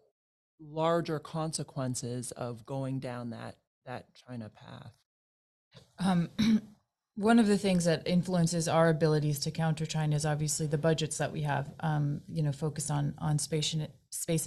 larger 0.60 1.18
consequences 1.18 2.32
of 2.32 2.66
going 2.66 3.00
down 3.00 3.30
that 3.30 3.56
that 3.86 4.06
China 4.14 4.50
path. 4.50 4.92
One 7.18 7.40
of 7.40 7.48
the 7.48 7.58
things 7.58 7.84
that 7.86 8.06
influences 8.06 8.68
our 8.68 8.90
abilities 8.90 9.40
to 9.40 9.50
counter 9.50 9.84
China 9.84 10.14
is 10.14 10.24
obviously 10.24 10.68
the 10.68 10.78
budgets 10.78 11.18
that 11.18 11.32
we 11.32 11.42
have, 11.42 11.68
um, 11.80 12.20
you 12.28 12.44
know, 12.44 12.52
focused 12.52 12.92
on 12.92 13.14
on 13.18 13.40
space 13.40 13.74
space 14.10 14.46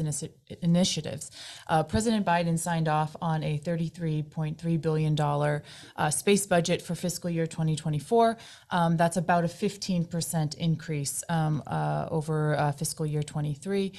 initiatives. 0.61 1.31
Uh, 1.67 1.83
President 1.83 2.25
Biden 2.25 2.57
signed 2.57 2.87
off 2.87 3.13
on 3.21 3.43
a 3.43 3.59
$33.3 3.59 4.81
billion 4.81 5.19
uh, 5.19 6.09
space 6.09 6.47
budget 6.47 6.81
for 6.81 6.95
fiscal 6.95 7.29
year 7.29 7.45
2024. 7.45 8.37
Um, 8.69 8.95
that's 8.95 9.17
about 9.17 9.43
a 9.43 9.47
15% 9.47 10.55
increase 10.55 11.23
um, 11.27 11.61
uh, 11.67 12.07
over 12.09 12.55
uh, 12.55 12.71
fiscal 12.71 13.05
year 13.05 13.21
23 13.21 13.91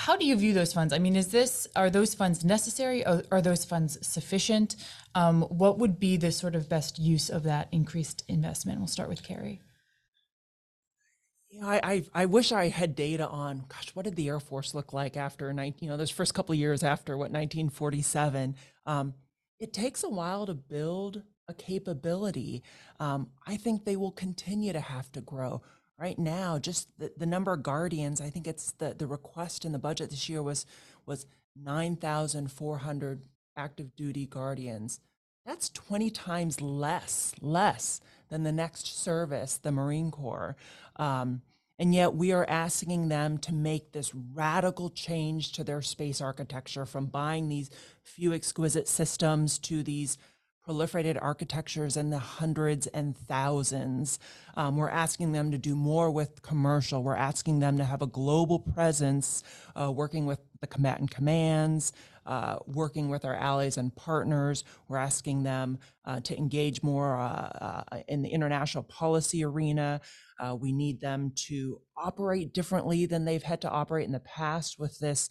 how 0.00 0.16
do 0.16 0.24
you 0.24 0.34
view 0.34 0.54
those 0.54 0.72
funds? 0.72 0.94
I 0.94 0.98
mean, 0.98 1.14
is 1.14 1.28
this 1.28 1.68
are 1.76 1.90
those 1.90 2.14
funds 2.14 2.42
necessary? 2.42 3.06
Or 3.06 3.22
are 3.30 3.42
those 3.42 3.66
funds 3.66 3.98
sufficient? 4.00 4.74
Um, 5.14 5.42
what 5.42 5.78
would 5.78 6.00
be 6.00 6.16
the 6.16 6.32
sort 6.32 6.54
of 6.54 6.70
best 6.70 6.98
use 6.98 7.28
of 7.28 7.42
that 7.42 7.68
increased 7.70 8.24
investment? 8.26 8.78
We'll 8.78 8.86
start 8.86 9.10
with 9.10 9.22
Kari. 9.22 9.60
Yeah, 11.50 11.66
I, 11.66 11.80
I, 11.82 12.04
I 12.14 12.26
wish 12.26 12.50
I 12.50 12.68
had 12.68 12.96
data 12.96 13.28
on. 13.28 13.64
Gosh, 13.68 13.90
what 13.94 14.06
did 14.06 14.16
the 14.16 14.28
Air 14.28 14.40
Force 14.40 14.74
look 14.74 14.94
like 14.94 15.18
after 15.18 15.52
19? 15.52 15.86
You 15.86 15.90
know, 15.90 15.98
those 15.98 16.10
first 16.10 16.32
couple 16.32 16.54
of 16.54 16.58
years 16.58 16.82
after 16.82 17.18
what 17.18 17.30
1947. 17.30 18.56
Um, 18.86 19.12
it 19.58 19.74
takes 19.74 20.02
a 20.02 20.08
while 20.08 20.46
to 20.46 20.54
build 20.54 21.24
a 21.46 21.52
capability. 21.52 22.62
Um, 22.98 23.28
I 23.46 23.58
think 23.58 23.84
they 23.84 23.96
will 23.96 24.12
continue 24.12 24.72
to 24.72 24.80
have 24.80 25.12
to 25.12 25.20
grow 25.20 25.60
right 26.00 26.18
now, 26.18 26.58
just 26.58 26.88
the, 26.98 27.12
the 27.16 27.26
number 27.26 27.52
of 27.52 27.62
guardians, 27.62 28.20
I 28.20 28.30
think 28.30 28.48
it's 28.48 28.72
the, 28.72 28.94
the 28.96 29.06
request 29.06 29.64
in 29.64 29.72
the 29.72 29.78
budget 29.78 30.10
this 30.10 30.28
year 30.28 30.42
was, 30.42 30.64
was 31.04 31.26
9,400 31.62 33.22
active 33.56 33.94
duty 33.96 34.26
guardians. 34.26 35.00
That's 35.44 35.68
20 35.70 36.10
times 36.10 36.60
less, 36.60 37.34
less 37.40 38.00
than 38.30 38.44
the 38.44 38.52
next 38.52 39.02
service, 39.02 39.58
the 39.58 39.72
Marine 39.72 40.10
Corps. 40.10 40.56
Um, 40.96 41.42
and 41.78 41.94
yet 41.94 42.14
we 42.14 42.32
are 42.32 42.48
asking 42.48 43.08
them 43.08 43.38
to 43.38 43.54
make 43.54 43.92
this 43.92 44.14
radical 44.14 44.90
change 44.90 45.52
to 45.52 45.64
their 45.64 45.82
space 45.82 46.20
architecture 46.20 46.86
from 46.86 47.06
buying 47.06 47.48
these 47.48 47.70
few 48.02 48.32
exquisite 48.32 48.86
systems 48.86 49.58
to 49.60 49.82
these 49.82 50.18
proliferated 50.70 51.18
architectures 51.20 51.96
in 51.96 52.10
the 52.10 52.18
hundreds 52.18 52.86
and 52.88 53.16
thousands. 53.16 54.20
Um, 54.56 54.76
we're 54.76 54.88
asking 54.88 55.32
them 55.32 55.50
to 55.50 55.58
do 55.58 55.74
more 55.74 56.10
with 56.12 56.42
commercial. 56.42 57.02
We're 57.02 57.16
asking 57.16 57.58
them 57.58 57.78
to 57.78 57.84
have 57.84 58.02
a 58.02 58.06
global 58.06 58.60
presence, 58.60 59.42
uh, 59.74 59.90
working 59.90 60.26
with 60.26 60.38
the 60.60 60.68
combatant 60.68 61.10
commands, 61.10 61.92
uh, 62.24 62.58
working 62.66 63.08
with 63.08 63.24
our 63.24 63.34
allies 63.34 63.78
and 63.78 63.94
partners. 63.96 64.62
We're 64.86 64.98
asking 64.98 65.42
them 65.42 65.78
uh, 66.04 66.20
to 66.20 66.36
engage 66.36 66.84
more 66.84 67.16
uh, 67.18 67.82
uh, 67.90 68.02
in 68.06 68.22
the 68.22 68.28
international 68.28 68.84
policy 68.84 69.44
arena. 69.44 70.00
Uh, 70.38 70.54
we 70.54 70.70
need 70.70 71.00
them 71.00 71.32
to 71.48 71.80
operate 71.96 72.54
differently 72.54 73.06
than 73.06 73.24
they've 73.24 73.42
had 73.42 73.60
to 73.62 73.70
operate 73.70 74.06
in 74.06 74.12
the 74.12 74.20
past 74.20 74.78
with 74.78 75.00
this 75.00 75.28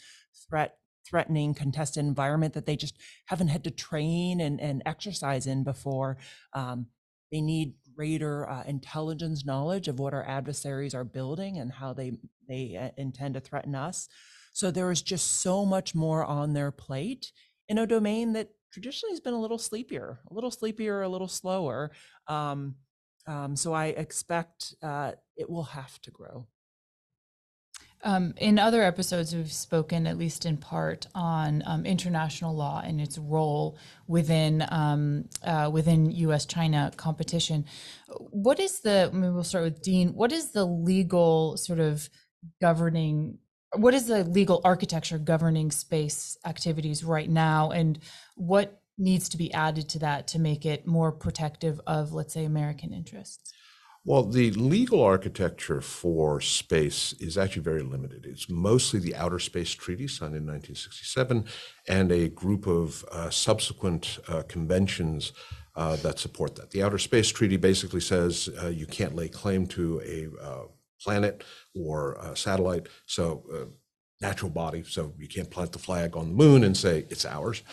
threat 0.49 0.75
threatening 1.09 1.53
contested 1.53 2.05
environment 2.05 2.53
that 2.53 2.65
they 2.65 2.75
just 2.75 2.95
haven't 3.25 3.47
had 3.47 3.63
to 3.63 3.71
train 3.71 4.39
and, 4.39 4.61
and 4.61 4.83
exercise 4.85 5.47
in 5.47 5.63
before. 5.63 6.17
Um, 6.53 6.87
they 7.31 7.41
need 7.41 7.73
greater 7.95 8.49
uh, 8.49 8.63
intelligence 8.65 9.45
knowledge 9.45 9.87
of 9.87 9.99
what 9.99 10.13
our 10.13 10.25
adversaries 10.25 10.95
are 10.95 11.03
building 11.03 11.57
and 11.57 11.71
how 11.71 11.93
they 11.93 12.13
they 12.47 12.75
uh, 12.75 12.89
intend 12.97 13.35
to 13.35 13.39
threaten 13.39 13.75
us. 13.75 14.07
So 14.53 14.71
there 14.71 14.91
is 14.91 15.01
just 15.01 15.41
so 15.41 15.65
much 15.65 15.93
more 15.93 16.23
on 16.23 16.53
their 16.53 16.71
plate 16.71 17.31
in 17.67 17.77
a 17.77 17.85
domain 17.87 18.33
that 18.33 18.49
traditionally 18.73 19.13
has 19.13 19.19
been 19.19 19.33
a 19.33 19.39
little 19.39 19.57
sleepier, 19.57 20.19
a 20.29 20.33
little 20.33 20.51
sleepier, 20.51 21.01
a 21.01 21.09
little 21.09 21.27
slower. 21.27 21.91
Um, 22.27 22.75
um, 23.27 23.55
so 23.55 23.73
I 23.73 23.87
expect 23.87 24.73
uh, 24.81 25.11
it 25.37 25.49
will 25.49 25.63
have 25.63 26.01
to 26.01 26.11
grow. 26.11 26.47
Um, 28.01 28.33
in 28.37 28.59
other 28.59 28.81
episodes, 28.81 29.35
we've 29.35 29.51
spoken, 29.51 30.07
at 30.07 30.17
least 30.17 30.45
in 30.45 30.55
part, 30.57 31.07
on 31.13 31.63
um, 31.65 31.85
international 31.85 32.55
law 32.55 32.81
and 32.83 33.01
its 33.01 33.17
role 33.17 33.77
within 34.07 34.65
um, 34.69 35.25
uh, 35.43 35.69
within 35.71 36.09
U.S.-China 36.11 36.95
competition. 36.95 37.65
What 38.07 38.59
is 38.59 38.79
the? 38.79 39.09
We'll 39.13 39.43
start 39.43 39.65
with 39.65 39.81
Dean. 39.81 40.13
What 40.13 40.31
is 40.31 40.51
the 40.51 40.65
legal 40.65 41.57
sort 41.57 41.79
of 41.79 42.09
governing? 42.61 43.39
What 43.75 43.93
is 43.93 44.07
the 44.07 44.23
legal 44.23 44.61
architecture 44.63 45.17
governing 45.17 45.69
space 45.69 46.37
activities 46.45 47.03
right 47.03 47.29
now, 47.29 47.71
and 47.71 47.99
what 48.35 48.81
needs 48.97 49.29
to 49.29 49.37
be 49.37 49.53
added 49.53 49.89
to 49.89 49.99
that 49.99 50.27
to 50.29 50.39
make 50.39 50.65
it 50.65 50.87
more 50.87 51.11
protective 51.11 51.81
of, 51.85 52.13
let's 52.13 52.33
say, 52.33 52.45
American 52.45 52.93
interests? 52.93 53.53
Well, 54.05 54.23
the 54.23 54.51
legal 54.51 55.03
architecture 55.03 55.81
for 55.81 56.39
space 56.39 57.13
is 57.19 57.37
actually 57.37 57.63
very 57.63 57.83
limited. 57.83 58.25
It's 58.25 58.49
mostly 58.49 58.99
the 58.99 59.15
Outer 59.15 59.39
Space 59.39 59.71
Treaty 59.71 60.07
signed 60.07 60.35
in 60.35 60.47
1967 60.47 61.45
and 61.87 62.11
a 62.11 62.29
group 62.29 62.65
of 62.65 63.03
uh, 63.11 63.29
subsequent 63.29 64.19
uh, 64.29 64.43
conventions 64.47 65.33
uh, 65.75 65.97
that 65.97 66.17
support 66.17 66.55
that. 66.55 66.71
The 66.71 66.81
Outer 66.81 66.97
Space 66.97 67.29
Treaty 67.29 67.57
basically 67.57 67.99
says 67.99 68.49
uh, 68.63 68.67
you 68.67 68.85
can't 68.85 69.15
lay 69.15 69.27
claim 69.27 69.67
to 69.67 70.01
a 70.05 70.43
uh, 70.43 70.63
planet 71.01 71.43
or 71.75 72.13
a 72.13 72.37
satellite, 72.37 72.87
so 73.05 73.43
uh, 73.53 73.65
natural 74.21 74.49
body, 74.49 74.83
so 74.83 75.13
you 75.17 75.27
can't 75.27 75.51
plant 75.51 75.73
the 75.73 75.79
flag 75.79 76.15
on 76.15 76.29
the 76.29 76.35
moon 76.35 76.63
and 76.63 76.75
say 76.75 77.05
it's 77.09 77.25
ours 77.25 77.63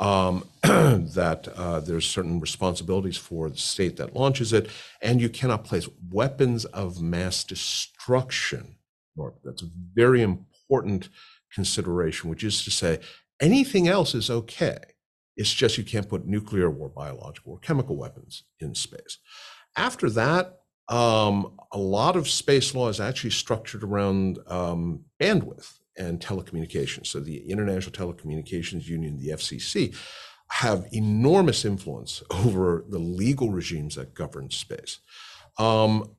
um, 0.00 0.48
that 0.62 1.48
uh, 1.56 1.80
there's 1.80 2.06
certain 2.06 2.40
responsibilities 2.40 3.16
for 3.16 3.48
the 3.48 3.56
state 3.56 3.96
that 3.96 4.14
launches 4.14 4.52
it, 4.52 4.68
and 5.00 5.20
you 5.20 5.28
cannot 5.28 5.64
place 5.64 5.88
weapons 6.10 6.64
of 6.66 7.00
mass 7.00 7.44
destruction. 7.44 8.76
That's 9.44 9.62
a 9.62 9.70
very 9.94 10.22
important 10.22 11.08
consideration, 11.52 12.28
which 12.30 12.42
is 12.42 12.64
to 12.64 12.70
say, 12.70 12.98
anything 13.40 13.86
else 13.86 14.14
is 14.14 14.28
okay. 14.30 14.78
It's 15.36 15.52
just 15.52 15.78
you 15.78 15.84
can't 15.84 16.08
put 16.08 16.26
nuclear 16.26 16.72
or 16.72 16.88
biological 16.88 17.52
or 17.52 17.58
chemical 17.58 17.96
weapons 17.96 18.44
in 18.60 18.74
space. 18.74 19.18
After 19.76 20.10
that, 20.10 20.60
um, 20.88 21.56
a 21.72 21.78
lot 21.78 22.16
of 22.16 22.28
space 22.28 22.74
law 22.74 22.88
is 22.88 23.00
actually 23.00 23.30
structured 23.30 23.82
around 23.82 24.38
um, 24.46 25.04
bandwidth 25.20 25.72
and 25.96 26.20
telecommunications. 26.20 27.06
So 27.08 27.20
the 27.20 27.48
International 27.50 27.92
Telecommunications 27.92 28.86
Union, 28.86 29.18
the 29.18 29.28
FCC, 29.28 29.94
have 30.50 30.86
enormous 30.92 31.64
influence 31.64 32.22
over 32.30 32.84
the 32.88 32.98
legal 32.98 33.50
regimes 33.50 33.96
that 33.96 34.14
govern 34.14 34.50
space. 34.50 34.98
Um, 35.58 36.16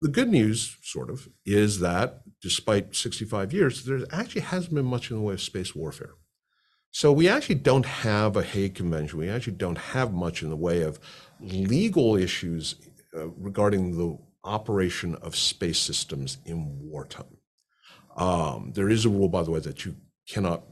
the 0.00 0.08
good 0.08 0.30
news, 0.30 0.78
sort 0.82 1.10
of, 1.10 1.28
is 1.46 1.78
that 1.80 2.22
despite 2.40 2.96
65 2.96 3.52
years, 3.52 3.84
there 3.84 4.00
actually 4.10 4.40
hasn't 4.40 4.74
been 4.74 4.84
much 4.84 5.10
in 5.10 5.16
the 5.16 5.22
way 5.22 5.34
of 5.34 5.40
space 5.40 5.76
warfare. 5.76 6.14
So 6.90 7.12
we 7.12 7.28
actually 7.28 7.54
don't 7.54 7.86
have 7.86 8.36
a 8.36 8.42
Hague 8.42 8.74
Convention. 8.74 9.18
We 9.18 9.30
actually 9.30 9.54
don't 9.54 9.78
have 9.78 10.12
much 10.12 10.42
in 10.42 10.50
the 10.50 10.56
way 10.56 10.82
of 10.82 10.98
legal 11.40 12.16
issues 12.16 12.74
uh, 13.16 13.28
regarding 13.28 13.96
the 13.96 14.18
operation 14.44 15.14
of 15.16 15.36
space 15.36 15.78
systems 15.78 16.38
in 16.44 16.90
wartime. 16.90 17.38
Um, 18.16 18.72
there 18.74 18.90
is 18.90 19.04
a 19.04 19.08
rule, 19.08 19.28
by 19.28 19.42
the 19.42 19.50
way, 19.50 19.60
that 19.60 19.84
you 19.84 19.96
cannot 20.28 20.64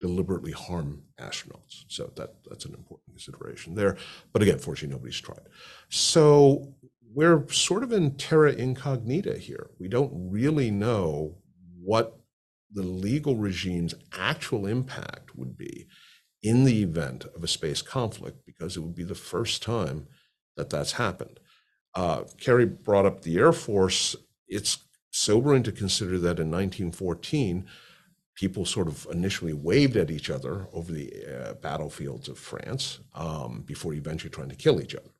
deliberately 0.00 0.52
harm 0.52 1.02
astronauts. 1.18 1.84
So 1.88 2.12
that, 2.16 2.34
that's 2.48 2.64
an 2.64 2.74
important 2.74 3.08
consideration 3.08 3.74
there. 3.74 3.96
But 4.32 4.42
again, 4.42 4.58
fortunately, 4.58 4.94
nobody's 4.94 5.20
tried. 5.20 5.48
So 5.88 6.74
we're 7.14 7.48
sort 7.48 7.82
of 7.82 7.92
in 7.92 8.16
terra 8.16 8.52
incognita 8.52 9.38
here. 9.38 9.70
We 9.78 9.88
don't 9.88 10.12
really 10.30 10.70
know 10.70 11.36
what 11.82 12.20
the 12.70 12.82
legal 12.82 13.36
regime's 13.36 13.94
actual 14.12 14.66
impact 14.66 15.34
would 15.36 15.56
be 15.56 15.86
in 16.42 16.64
the 16.64 16.82
event 16.82 17.24
of 17.34 17.42
a 17.42 17.48
space 17.48 17.80
conflict, 17.80 18.44
because 18.44 18.76
it 18.76 18.80
would 18.80 18.94
be 18.94 19.02
the 19.02 19.14
first 19.14 19.62
time 19.62 20.06
that 20.56 20.68
that's 20.68 20.92
happened. 20.92 21.40
Uh, 21.94 22.24
Kari 22.38 22.66
brought 22.66 23.06
up 23.06 23.22
the 23.22 23.38
Air 23.38 23.52
Force. 23.52 24.14
It's 24.46 24.78
sobering 25.16 25.62
to 25.62 25.72
consider 25.72 26.18
that 26.18 26.38
in 26.38 26.50
1914, 26.50 27.66
people 28.34 28.66
sort 28.66 28.86
of 28.86 29.06
initially 29.10 29.54
waved 29.54 29.96
at 29.96 30.10
each 30.10 30.28
other 30.28 30.66
over 30.72 30.92
the 30.92 31.10
uh, 31.24 31.54
battlefields 31.54 32.28
of 32.28 32.38
France 32.38 33.00
um, 33.14 33.62
before 33.66 33.94
eventually 33.94 34.30
trying 34.30 34.50
to 34.50 34.54
kill 34.54 34.80
each 34.80 34.94
other. 34.94 35.10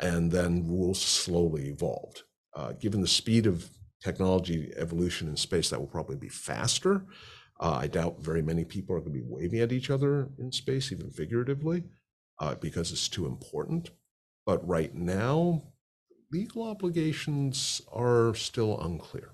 And 0.00 0.30
then 0.30 0.68
rules 0.68 1.02
slowly 1.02 1.68
evolved. 1.68 2.22
Uh, 2.54 2.72
given 2.72 3.00
the 3.00 3.08
speed 3.08 3.46
of 3.46 3.68
technology 4.02 4.72
evolution 4.76 5.28
in 5.28 5.36
space, 5.36 5.70
that 5.70 5.80
will 5.80 5.86
probably 5.86 6.16
be 6.16 6.28
faster. 6.28 7.04
Uh, 7.58 7.78
I 7.82 7.88
doubt 7.88 8.20
very 8.20 8.42
many 8.42 8.64
people 8.64 8.94
are 8.94 9.00
going 9.00 9.12
to 9.12 9.18
be 9.18 9.26
waving 9.26 9.60
at 9.60 9.72
each 9.72 9.90
other 9.90 10.30
in 10.38 10.52
space, 10.52 10.92
even 10.92 11.10
figuratively, 11.10 11.82
uh, 12.38 12.54
because 12.54 12.92
it's 12.92 13.08
too 13.08 13.26
important. 13.26 13.90
But 14.46 14.66
right 14.66 14.94
now, 14.94 15.64
legal 16.32 16.62
obligations 16.62 17.82
are 17.92 18.34
still 18.34 18.80
unclear. 18.80 19.30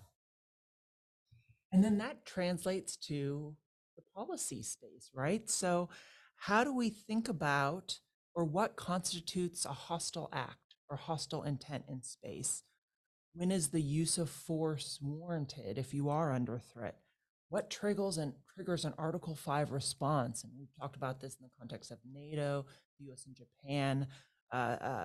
And 1.73 1.85
then 1.85 1.99
that 1.99 2.25
translates 2.25 2.97
to 3.09 3.55
the 3.97 4.03
policy 4.15 4.63
space, 4.63 5.11
right? 5.15 5.49
So, 5.51 5.89
how 6.37 6.65
do 6.65 6.75
we 6.75 6.91
think 6.91 7.29
about 7.29 7.99
or 8.35 8.45
what 8.45 8.77
constitutes 8.77 9.65
a 9.65 9.73
hostile 9.73 10.29
act 10.33 10.77
or 10.89 10.97
hostile 10.97 11.43
intent 11.43 11.85
in 11.89 12.03
space? 12.03 12.63
When 13.35 13.51
is 13.51 13.69
the 13.69 13.83
use 13.83 14.17
of 14.19 14.31
force 14.31 14.99
warranted 15.03 15.79
if 15.79 15.93
you 15.93 16.09
are 16.09 16.33
under 16.33 16.59
threat? 16.59 16.97
What 17.49 17.71
triggers 17.71 18.19
and 18.19 18.35
triggers 18.55 18.85
an 18.85 18.95
Article 18.99 19.35
5 19.35 19.73
response? 19.73 20.45
And 20.45 20.53
we've 20.59 20.75
talked 20.79 20.97
about 20.97 21.21
this 21.21 21.37
in 21.37 21.45
the 21.45 21.51
context 21.59 21.91
of 21.91 21.99
NATO, 22.11 22.67
the 22.99 23.13
US 23.13 23.27
and 23.27 23.37
Japan 23.37 24.07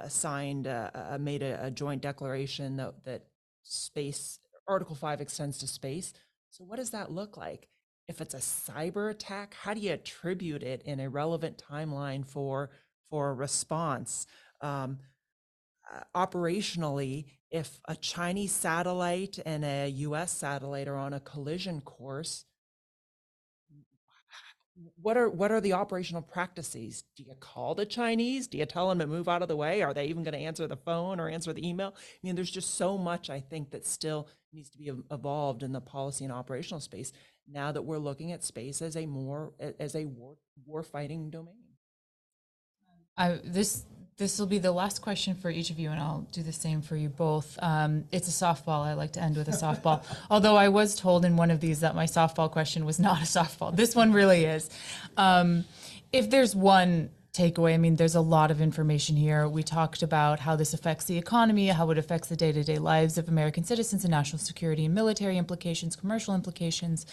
signed, 0.08 0.68
uh, 0.68 0.92
uh, 0.94 1.18
made 1.20 1.44
a, 1.44 1.66
a, 1.66 1.72
joint 1.72 2.02
declaration 2.02 2.78
that, 2.78 2.94
that 3.06 3.26
space, 3.64 4.40
Article 4.68 4.96
5 4.96 5.22
extends 5.22 5.58
to 5.60 5.68
space. 5.68 6.14
So, 6.50 6.64
what 6.64 6.78
does 6.78 6.92
that 6.92 7.12
look 7.12 7.38
like? 7.38 7.68
If 8.08 8.22
it's 8.22 8.34
a 8.34 8.38
cyber 8.38 9.10
attack, 9.10 9.56
how 9.62 9.74
do 9.74 9.80
you 9.80 9.94
attribute 9.94 10.64
it 10.64 10.82
in 10.84 11.00
a 11.00 11.10
relevant 11.10 11.64
timeline 11.72 12.26
for, 12.26 12.72
for 13.10 13.30
a 13.30 13.34
response? 13.34 14.28
Um, 14.62 15.00
uh, 15.94 16.04
operationally, 16.16 17.26
if 17.50 17.80
a 17.88 17.96
Chinese 17.96 18.52
satellite 18.52 19.40
and 19.46 19.66
a 19.66 19.90
US 19.90 20.32
satellite 20.32 20.88
are 20.88 20.98
on 20.98 21.14
a 21.14 21.20
collision 21.20 21.82
course, 21.82 22.46
what 25.02 25.18
are 25.18 25.30
what 25.30 25.52
are 25.52 25.62
the 25.62 25.74
operational 25.74 26.22
practices? 26.22 27.04
Do 27.16 27.24
you 27.24 27.34
call 27.40 27.76
the 27.76 27.86
Chinese? 27.86 28.48
Do 28.48 28.58
you 28.58 28.66
tell 28.66 28.90
them 28.90 29.00
to 29.00 29.08
move 29.08 29.28
out 29.28 29.42
of 29.42 29.48
the 29.48 29.56
way? 29.56 29.82
Are 29.82 29.94
they 29.94 30.06
even 30.06 30.24
going 30.24 30.34
to 30.34 30.40
answer 30.40 30.68
the 30.68 30.78
phone 30.78 31.20
or 31.20 31.30
answer 31.30 31.54
the 31.54 31.68
email? 31.68 31.94
I 31.96 32.18
mean, 32.24 32.36
there's 32.36 32.52
just 32.52 32.76
so 32.76 32.98
much 32.98 33.30
I 33.30 33.40
think 33.40 33.72
that 33.72 33.86
still 33.86 34.28
needs 34.54 34.70
to 34.70 34.78
be 34.78 34.92
evolved 35.12 35.64
in 35.64 35.72
the 35.72 35.82
policy 35.82 36.26
and 36.26 36.34
operational 36.34 36.82
space 36.82 37.12
now 37.48 37.72
that 37.72 37.82
we're 37.82 37.98
looking 37.98 38.32
at 38.32 38.44
space 38.44 38.82
as 38.82 38.96
a 38.96 39.06
more 39.06 39.54
as 39.80 39.96
a 39.96 40.06
war 40.06 40.36
war 40.66 40.84
fighting 40.84 41.30
domain. 41.30 41.56
Um, 42.88 43.00
I, 43.18 43.40
this 43.44 43.86
this 44.22 44.38
will 44.38 44.46
be 44.46 44.60
the 44.60 44.72
last 44.72 45.02
question 45.02 45.34
for 45.34 45.50
each 45.50 45.72
of 45.72 45.80
you, 45.80 45.90
and 45.90 46.00
I'll 46.00 46.28
do 46.32 46.44
the 46.44 46.54
same 46.54 46.84
for 46.84 46.96
you 46.96 47.10
both. 47.10 47.58
Um, 47.60 48.04
it's 48.12 48.28
a 48.28 48.46
softball. 48.46 48.86
I 48.86 48.94
like 48.94 49.14
to 49.14 49.20
end 49.20 49.36
with 49.36 49.48
a 49.48 49.52
softball. 49.52 50.04
Although 50.30 50.56
I 50.56 50.70
was 50.70 50.96
told 50.96 51.26
in 51.26 51.38
one 51.38 51.50
of 51.50 51.60
these 51.60 51.80
that 51.80 51.96
my 51.96 52.06
softball 52.06 52.52
question 52.52 52.86
was 52.86 53.00
not 53.00 53.18
a 53.18 53.26
softball. 53.26 53.76
This 53.76 53.96
one 53.96 54.14
really 54.14 54.46
is. 54.46 54.70
Um, 55.18 55.66
if 56.14 56.30
there's 56.30 56.56
one 56.56 57.10
takeaway. 57.34 57.74
I 57.74 57.78
mean, 57.78 57.96
there's 57.96 58.16
a 58.16 58.22
lot 58.22 58.52
of 58.52 58.60
information 58.60 59.16
here. 59.16 59.48
We 59.48 59.64
talked 59.64 60.04
about 60.04 60.40
how 60.40 60.58
this 60.58 60.74
affects 60.74 61.06
the 61.06 61.18
economy, 61.18 61.68
how 61.68 61.90
it 61.90 61.98
affects 61.98 62.28
the 62.28 62.36
day 62.36 62.52
to 62.52 62.64
day 62.64 62.78
lives 62.78 63.18
of 63.18 63.30
American 63.30 63.64
citizens 63.64 64.04
and 64.04 64.12
national 64.12 64.40
security 64.40 64.86
and 64.86 64.94
military 64.94 65.38
implications, 65.38 65.96
commercial 65.96 66.36
implications. 66.36 67.06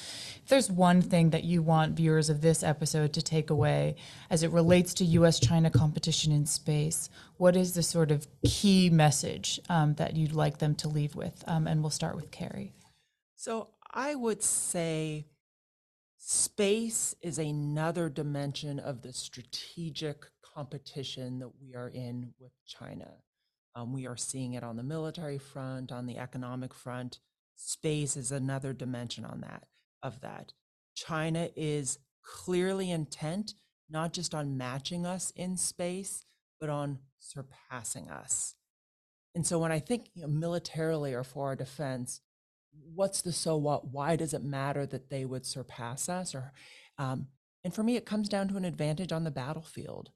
If 0.42 0.48
there's 0.48 0.70
one 0.70 1.02
thing 1.02 1.30
that 1.30 1.44
you 1.44 1.62
want 1.62 1.96
viewers 1.96 2.30
of 2.30 2.40
this 2.40 2.64
episode 2.64 3.12
to 3.12 3.22
take 3.22 3.50
away 3.50 3.94
as 4.28 4.42
it 4.42 4.50
relates 4.50 4.92
to 4.94 5.04
US 5.04 5.38
China 5.38 5.70
competition 5.70 6.32
in 6.32 6.46
space, 6.46 7.10
what 7.36 7.54
is 7.54 7.74
the 7.74 7.82
sort 7.84 8.10
of 8.10 8.26
key 8.44 8.90
message 8.90 9.60
um, 9.68 9.94
that 9.94 10.16
you'd 10.16 10.32
like 10.32 10.58
them 10.58 10.74
to 10.76 10.88
leave 10.88 11.14
with? 11.14 11.44
Um, 11.46 11.68
and 11.68 11.80
we'll 11.80 11.90
start 11.90 12.16
with 12.16 12.32
Kari. 12.32 12.72
So 13.36 13.68
I 13.92 14.16
would 14.16 14.42
say 14.42 15.26
Space 16.30 17.14
is 17.22 17.38
another 17.38 18.10
dimension 18.10 18.78
of 18.78 19.00
the 19.00 19.14
strategic 19.14 20.26
competition 20.42 21.38
that 21.38 21.48
we 21.58 21.74
are 21.74 21.88
in 21.88 22.34
with 22.38 22.52
China. 22.66 23.08
Um, 23.74 23.94
we 23.94 24.06
are 24.06 24.14
seeing 24.18 24.52
it 24.52 24.62
on 24.62 24.76
the 24.76 24.82
military 24.82 25.38
front, 25.38 25.90
on 25.90 26.04
the 26.04 26.18
economic 26.18 26.74
front. 26.74 27.20
Space 27.56 28.14
is 28.14 28.30
another 28.30 28.74
dimension 28.74 29.24
on 29.24 29.40
that 29.40 29.68
of 30.02 30.20
that. 30.20 30.52
China 30.94 31.48
is 31.56 31.98
clearly 32.22 32.90
intent 32.90 33.54
not 33.88 34.12
just 34.12 34.34
on 34.34 34.58
matching 34.58 35.06
us 35.06 35.32
in 35.34 35.56
space, 35.56 36.26
but 36.60 36.68
on 36.68 36.98
surpassing 37.18 38.10
us. 38.10 38.54
And 39.34 39.46
so 39.46 39.58
when 39.58 39.72
I 39.72 39.78
think 39.78 40.10
you 40.12 40.20
know, 40.20 40.28
militarily 40.28 41.14
or 41.14 41.24
for 41.24 41.46
our 41.46 41.56
defense, 41.56 42.20
what's 42.94 43.22
the 43.22 43.32
so 43.32 43.56
what? 43.56 43.88
Why 43.88 44.16
does 44.16 44.34
it 44.34 44.42
matter 44.42 44.86
that 44.86 45.10
they 45.10 45.24
would 45.24 45.46
surpass 45.46 46.08
us? 46.08 46.34
Or, 46.34 46.52
um, 46.98 47.28
and 47.64 47.74
for 47.74 47.82
me, 47.82 47.96
it 47.96 48.06
comes 48.06 48.28
down 48.28 48.48
to 48.48 48.56
an 48.56 48.64
advantage 48.64 49.12
on 49.12 49.24
the 49.24 49.30
battlefield 49.30 50.10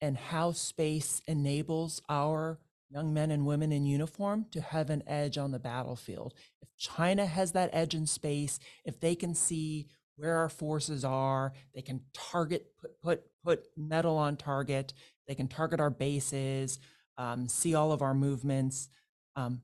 and 0.00 0.16
how 0.16 0.52
space 0.52 1.20
enables 1.26 2.00
our 2.08 2.58
young 2.90 3.14
men 3.14 3.30
and 3.30 3.46
women 3.46 3.70
in 3.72 3.86
uniform 3.86 4.46
to 4.50 4.60
have 4.60 4.90
an 4.90 5.02
edge 5.06 5.38
on 5.38 5.52
the 5.52 5.58
battlefield. 5.58 6.34
If 6.60 6.68
China 6.76 7.26
has 7.26 7.52
that 7.52 7.70
edge 7.72 7.94
in 7.94 8.06
space, 8.06 8.58
if 8.84 8.98
they 9.00 9.14
can 9.14 9.34
see 9.34 9.88
where 10.16 10.36
our 10.38 10.48
forces 10.48 11.04
are, 11.04 11.52
they 11.74 11.82
can 11.82 12.00
target, 12.12 12.66
put 12.80 13.00
put 13.00 13.22
put 13.44 13.64
metal 13.76 14.16
on 14.16 14.36
target, 14.36 14.92
they 15.28 15.34
can 15.34 15.48
target 15.48 15.80
our 15.80 15.90
bases, 15.90 16.78
um, 17.16 17.48
see 17.48 17.74
all 17.74 17.92
of 17.92 18.02
our 18.02 18.14
movements. 18.14 18.88
Um, 19.36 19.62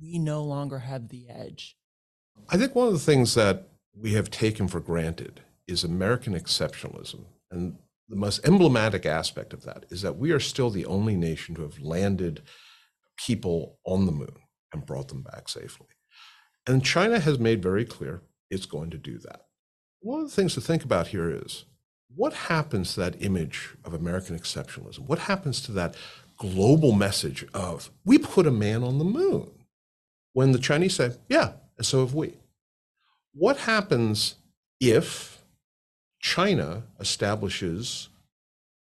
we 0.00 0.18
no 0.18 0.42
longer 0.42 0.80
have 0.80 1.08
the 1.08 1.28
edge. 1.28 1.76
I 2.48 2.56
think 2.56 2.74
one 2.74 2.86
of 2.86 2.92
the 2.92 2.98
things 2.98 3.34
that 3.34 3.68
we 3.98 4.12
have 4.12 4.30
taken 4.30 4.68
for 4.68 4.80
granted 4.80 5.40
is 5.66 5.82
American 5.82 6.34
exceptionalism. 6.34 7.24
And 7.50 7.78
the 8.08 8.16
most 8.16 8.46
emblematic 8.46 9.06
aspect 9.06 9.52
of 9.52 9.64
that 9.64 9.86
is 9.90 10.02
that 10.02 10.16
we 10.16 10.30
are 10.30 10.40
still 10.40 10.70
the 10.70 10.86
only 10.86 11.16
nation 11.16 11.54
to 11.56 11.62
have 11.62 11.80
landed 11.80 12.42
people 13.16 13.78
on 13.84 14.06
the 14.06 14.12
moon 14.12 14.36
and 14.72 14.86
brought 14.86 15.08
them 15.08 15.22
back 15.22 15.48
safely. 15.48 15.88
And 16.66 16.84
China 16.84 17.18
has 17.18 17.38
made 17.38 17.62
very 17.62 17.84
clear 17.84 18.22
it's 18.50 18.66
going 18.66 18.90
to 18.90 18.98
do 18.98 19.18
that. 19.18 19.46
One 20.00 20.20
of 20.20 20.30
the 20.30 20.36
things 20.36 20.54
to 20.54 20.60
think 20.60 20.84
about 20.84 21.08
here 21.08 21.30
is 21.30 21.64
what 22.14 22.32
happens 22.32 22.94
to 22.94 23.00
that 23.00 23.22
image 23.22 23.70
of 23.84 23.92
American 23.92 24.38
exceptionalism? 24.38 25.00
What 25.00 25.20
happens 25.20 25.60
to 25.62 25.72
that 25.72 25.94
global 26.36 26.92
message 26.92 27.44
of 27.54 27.90
we 28.04 28.18
put 28.18 28.46
a 28.46 28.52
man 28.52 28.82
on 28.84 28.98
the 28.98 29.04
moon? 29.04 29.50
When 30.36 30.52
the 30.52 30.58
Chinese 30.58 30.96
say, 30.96 31.12
yeah, 31.30 31.52
so 31.80 32.00
have 32.00 32.12
we. 32.12 32.34
What 33.32 33.56
happens 33.56 34.34
if 34.78 35.42
China 36.20 36.82
establishes, 37.00 38.10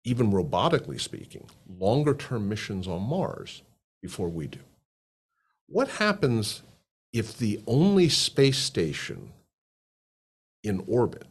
even 0.03 0.33
robotically 0.33 0.99
speaking, 0.99 1.51
longer 1.79 2.15
term 2.15 2.49
missions 2.49 2.89
on 2.89 3.03
Mars 3.03 3.61
before 4.01 4.31
we 4.31 4.47
do? 4.47 4.61
What 5.67 5.89
happens 5.89 6.63
if 7.13 7.37
the 7.37 7.61
only 7.67 8.09
space 8.09 8.57
station 8.57 9.33
in 10.65 10.83
orbit 10.87 11.27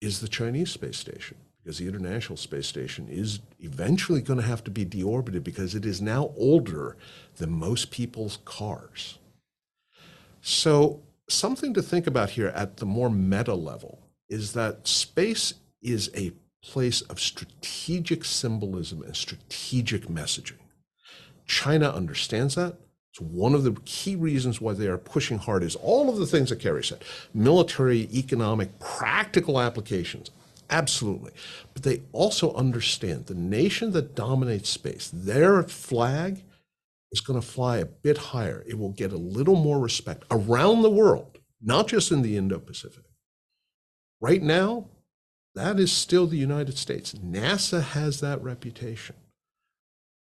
is 0.00 0.20
the 0.20 0.28
Chinese 0.28 0.70
space 0.70 0.96
station? 0.96 1.36
Because 1.68 1.80
the 1.80 1.86
International 1.86 2.38
Space 2.38 2.66
Station 2.66 3.08
is 3.10 3.40
eventually 3.60 4.22
going 4.22 4.40
to 4.40 4.46
have 4.46 4.64
to 4.64 4.70
be 4.70 4.86
deorbited 4.86 5.44
because 5.44 5.74
it 5.74 5.84
is 5.84 6.00
now 6.00 6.32
older 6.34 6.96
than 7.36 7.50
most 7.50 7.90
people's 7.90 8.38
cars. 8.46 9.18
So, 10.40 11.02
something 11.28 11.74
to 11.74 11.82
think 11.82 12.06
about 12.06 12.30
here 12.30 12.46
at 12.46 12.78
the 12.78 12.86
more 12.86 13.10
meta 13.10 13.52
level 13.52 13.98
is 14.30 14.54
that 14.54 14.88
space 14.88 15.52
is 15.82 16.10
a 16.16 16.32
place 16.62 17.02
of 17.02 17.20
strategic 17.20 18.24
symbolism 18.24 19.02
and 19.02 19.14
strategic 19.14 20.06
messaging. 20.06 20.62
China 21.44 21.90
understands 21.90 22.54
that. 22.54 22.78
It's 23.10 23.20
one 23.20 23.52
of 23.52 23.64
the 23.64 23.76
key 23.84 24.16
reasons 24.16 24.58
why 24.58 24.72
they 24.72 24.86
are 24.86 24.96
pushing 24.96 25.36
hard 25.36 25.62
is 25.62 25.76
all 25.76 26.08
of 26.08 26.16
the 26.16 26.26
things 26.26 26.48
that 26.48 26.60
Kari 26.60 26.82
said 26.82 27.04
military, 27.34 28.08
economic, 28.14 28.78
practical 28.78 29.60
applications. 29.60 30.30
Absolutely. 30.70 31.32
But 31.72 31.82
they 31.82 32.02
also 32.12 32.52
understand 32.54 33.26
the 33.26 33.34
nation 33.34 33.92
that 33.92 34.14
dominates 34.14 34.68
space, 34.68 35.10
their 35.12 35.62
flag 35.62 36.44
is 37.10 37.20
going 37.20 37.40
to 37.40 37.46
fly 37.46 37.78
a 37.78 37.86
bit 37.86 38.18
higher. 38.18 38.64
It 38.66 38.78
will 38.78 38.90
get 38.90 39.12
a 39.12 39.16
little 39.16 39.56
more 39.56 39.78
respect 39.78 40.24
around 40.30 40.82
the 40.82 40.90
world, 40.90 41.38
not 41.62 41.88
just 41.88 42.12
in 42.12 42.22
the 42.22 42.36
Indo 42.36 42.58
Pacific. 42.58 43.04
Right 44.20 44.42
now, 44.42 44.86
that 45.54 45.80
is 45.80 45.90
still 45.90 46.26
the 46.26 46.36
United 46.36 46.76
States. 46.76 47.14
NASA 47.14 47.82
has 47.82 48.20
that 48.20 48.42
reputation. 48.42 49.16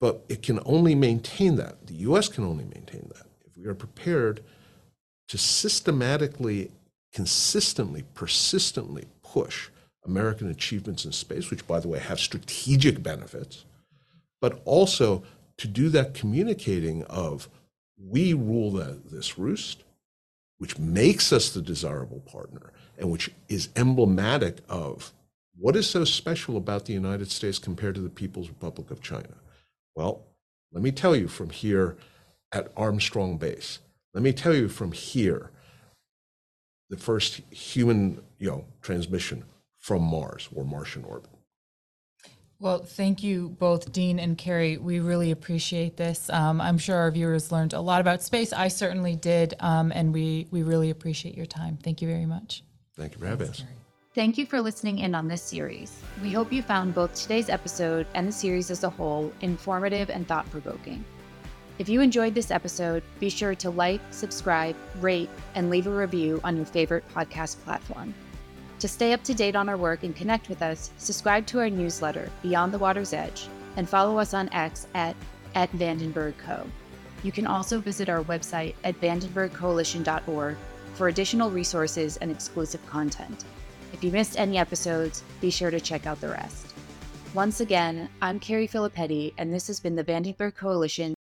But 0.01 0.25
it 0.29 0.43
can 0.43 0.61
only 0.65 0.95
maintain 0.95 1.57
that. 1.57 1.87
The 1.87 1.95
US 1.95 2.29
can 2.29 2.45
only 2.45 2.65
maintain 2.65 3.11
that 3.15 3.27
if 3.45 3.57
we 3.57 3.67
are 3.67 3.75
prepared 3.75 4.43
to 5.29 5.37
systematically, 5.37 6.71
consistently, 7.13 8.05
persistently 8.15 9.07
push 9.23 9.71
American 10.09 10.51
achievements 10.51 11.05
in 11.05 11.13
space, 11.13 11.51
which, 11.51 11.67
by 11.67 11.79
the 11.79 11.89
way, 11.89 11.99
have 11.99 12.19
strategic 12.19 13.03
benefits, 13.03 13.65
but 14.41 14.61
also 14.65 15.23
to 15.59 15.69
do 15.69 15.89
that 15.91 16.15
communicating 16.15 17.05
of 17.05 17.49
we 17.97 18.33
rule 18.33 18.71
the, 18.73 19.01
this 19.11 19.39
roost, 19.39 19.85
which 20.59 20.79
makes 20.79 21.33
us 21.33 21.51
the 21.51 21.63
desirable 21.63 22.21
partner 22.21 22.73
and 22.97 23.11
which 23.11 23.31
is 23.49 23.69
emblematic 23.77 24.59
of 24.69 25.13
what 25.57 25.77
is 25.77 25.89
so 25.89 26.05
special 26.05 26.57
about 26.57 26.87
the 26.87 26.93
United 26.93 27.31
States 27.31 27.59
compared 27.59 27.95
to 27.95 28.01
the 28.01 28.09
People's 28.09 28.49
Republic 28.49 28.91
of 28.91 29.03
China. 29.03 29.35
Well, 29.95 30.23
let 30.73 30.83
me 30.83 30.93
tell 30.93 31.15
you 31.15 31.29
from 31.29 31.51
here 31.51 31.97
at 32.53 32.73
Armstrong 32.77 33.37
Base, 33.37 33.81
let 34.15 34.23
me 34.23 34.33
tell 34.33 34.55
you 34.55 34.69
from 34.69 34.93
here, 34.93 35.51
the 36.91 36.97
first 36.97 37.43
human 37.51 38.23
you 38.39 38.49
know, 38.49 38.65
transmission 38.81 39.45
from 39.89 40.03
Mars 40.03 40.51
or 40.55 40.67
Martian 40.67 41.03
orbit. 41.05 41.31
Well, 42.61 42.81
thank 42.81 43.23
you 43.23 43.49
both, 43.49 43.91
Dean 43.91 44.19
and 44.19 44.37
Kari. 44.37 44.77
We 44.77 45.01
really 45.01 45.31
appreciate 45.31 45.97
this. 45.97 46.29
Um, 46.29 46.61
I'm 46.61 46.77
sure 46.77 46.97
our 46.97 47.11
viewers 47.11 47.51
learned 47.51 47.73
a 47.73 47.81
lot 47.81 48.03
about 48.03 48.23
space. 48.23 48.53
I 48.53 48.69
certainly 48.69 49.17
did, 49.17 49.55
um, 49.61 49.91
and 49.95 50.13
we, 50.13 50.47
we 50.51 50.63
really 50.63 50.91
appreciate 50.91 51.37
your 51.37 51.47
time. 51.47 51.79
Thank 51.83 52.03
you 52.03 52.09
very 52.09 52.27
much. 52.27 52.65
Thank 52.99 53.15
you 53.15 53.19
for 53.21 53.27
having 53.29 53.49
us. 53.49 53.65
Thank 54.15 54.37
you 54.37 54.45
for 54.45 54.61
listening 54.61 54.99
in 54.99 55.15
on 55.15 55.27
this 55.27 55.41
series. 55.41 56.03
We 56.21 56.33
hope 56.33 56.53
you 56.53 56.61
found 56.61 56.95
both 56.95 57.15
today's 57.15 57.49
episode 57.49 58.07
and 58.13 58.29
the 58.29 58.33
series 58.33 58.71
as 58.71 58.85
a 58.85 58.91
whole 58.91 59.33
informative 59.41 60.11
and 60.11 60.29
thought 60.29 60.51
provoking. 60.51 61.03
If 61.79 61.89
you 61.89 62.03
enjoyed 62.03 62.35
this 62.35 62.51
episode, 62.51 63.03
be 63.21 63.31
sure 63.31 63.55
to 63.55 63.71
like, 63.71 64.03
subscribe, 64.11 64.77
rate, 65.01 65.31
and 65.55 65.71
leave 65.71 65.87
a 65.87 65.91
review 65.91 66.43
on 66.45 66.57
your 66.57 66.67
favorite 66.67 67.05
podcast 67.15 67.63
platform. 67.65 68.13
To 68.81 68.87
stay 68.87 69.13
up 69.13 69.25
to 69.25 69.35
date 69.35 69.57
on 69.57 69.69
our 69.69 69.77
work 69.77 70.05
and 70.05 70.15
connect 70.15 70.49
with 70.49 70.63
us, 70.63 70.93
subscribe 70.99 71.47
to 71.47 71.59
our 71.59 71.69
newsletter, 71.69 72.31
Beyond 72.43 72.73
the 72.73 72.79
Water's 72.79 73.13
Edge, 73.13 73.49
and 73.77 73.89
follow 73.89 74.19
us 74.19 74.35
on 74.35 74.49
X 74.53 74.87
at, 74.95 75.17
at 75.57 75.73
Vandenberg 75.73 76.39
Co. 76.39 76.65
You 77.25 77.33
can 77.33 77.45
also 77.45 77.81
visit 77.81 78.09
our 78.09 78.23
website 78.23 78.77
at 78.85 79.01
vandenbergcoalition.org 79.01 80.57
for 80.95 81.09
additional 81.09 81.51
resources 81.51 82.19
and 82.19 82.31
exclusive 82.31 82.85
content. 82.87 83.45
If 83.93 84.05
you 84.05 84.13
missed 84.13 84.39
any 84.39 84.59
episodes, 84.59 85.25
be 85.41 85.51
sure 85.51 85.73
to 85.73 85.81
check 85.81 86.07
out 86.07 86.21
the 86.21 86.29
rest. 86.29 86.73
Once 87.35 87.59
again, 87.59 88.09
I'm 88.23 88.39
Carrie 88.39 88.69
Filipetti, 88.69 89.35
and 89.39 89.53
this 89.53 89.67
has 89.67 89.81
been 89.81 89.97
the 89.97 90.05
Vandenberg 90.05 90.55
Coalition 90.55 91.15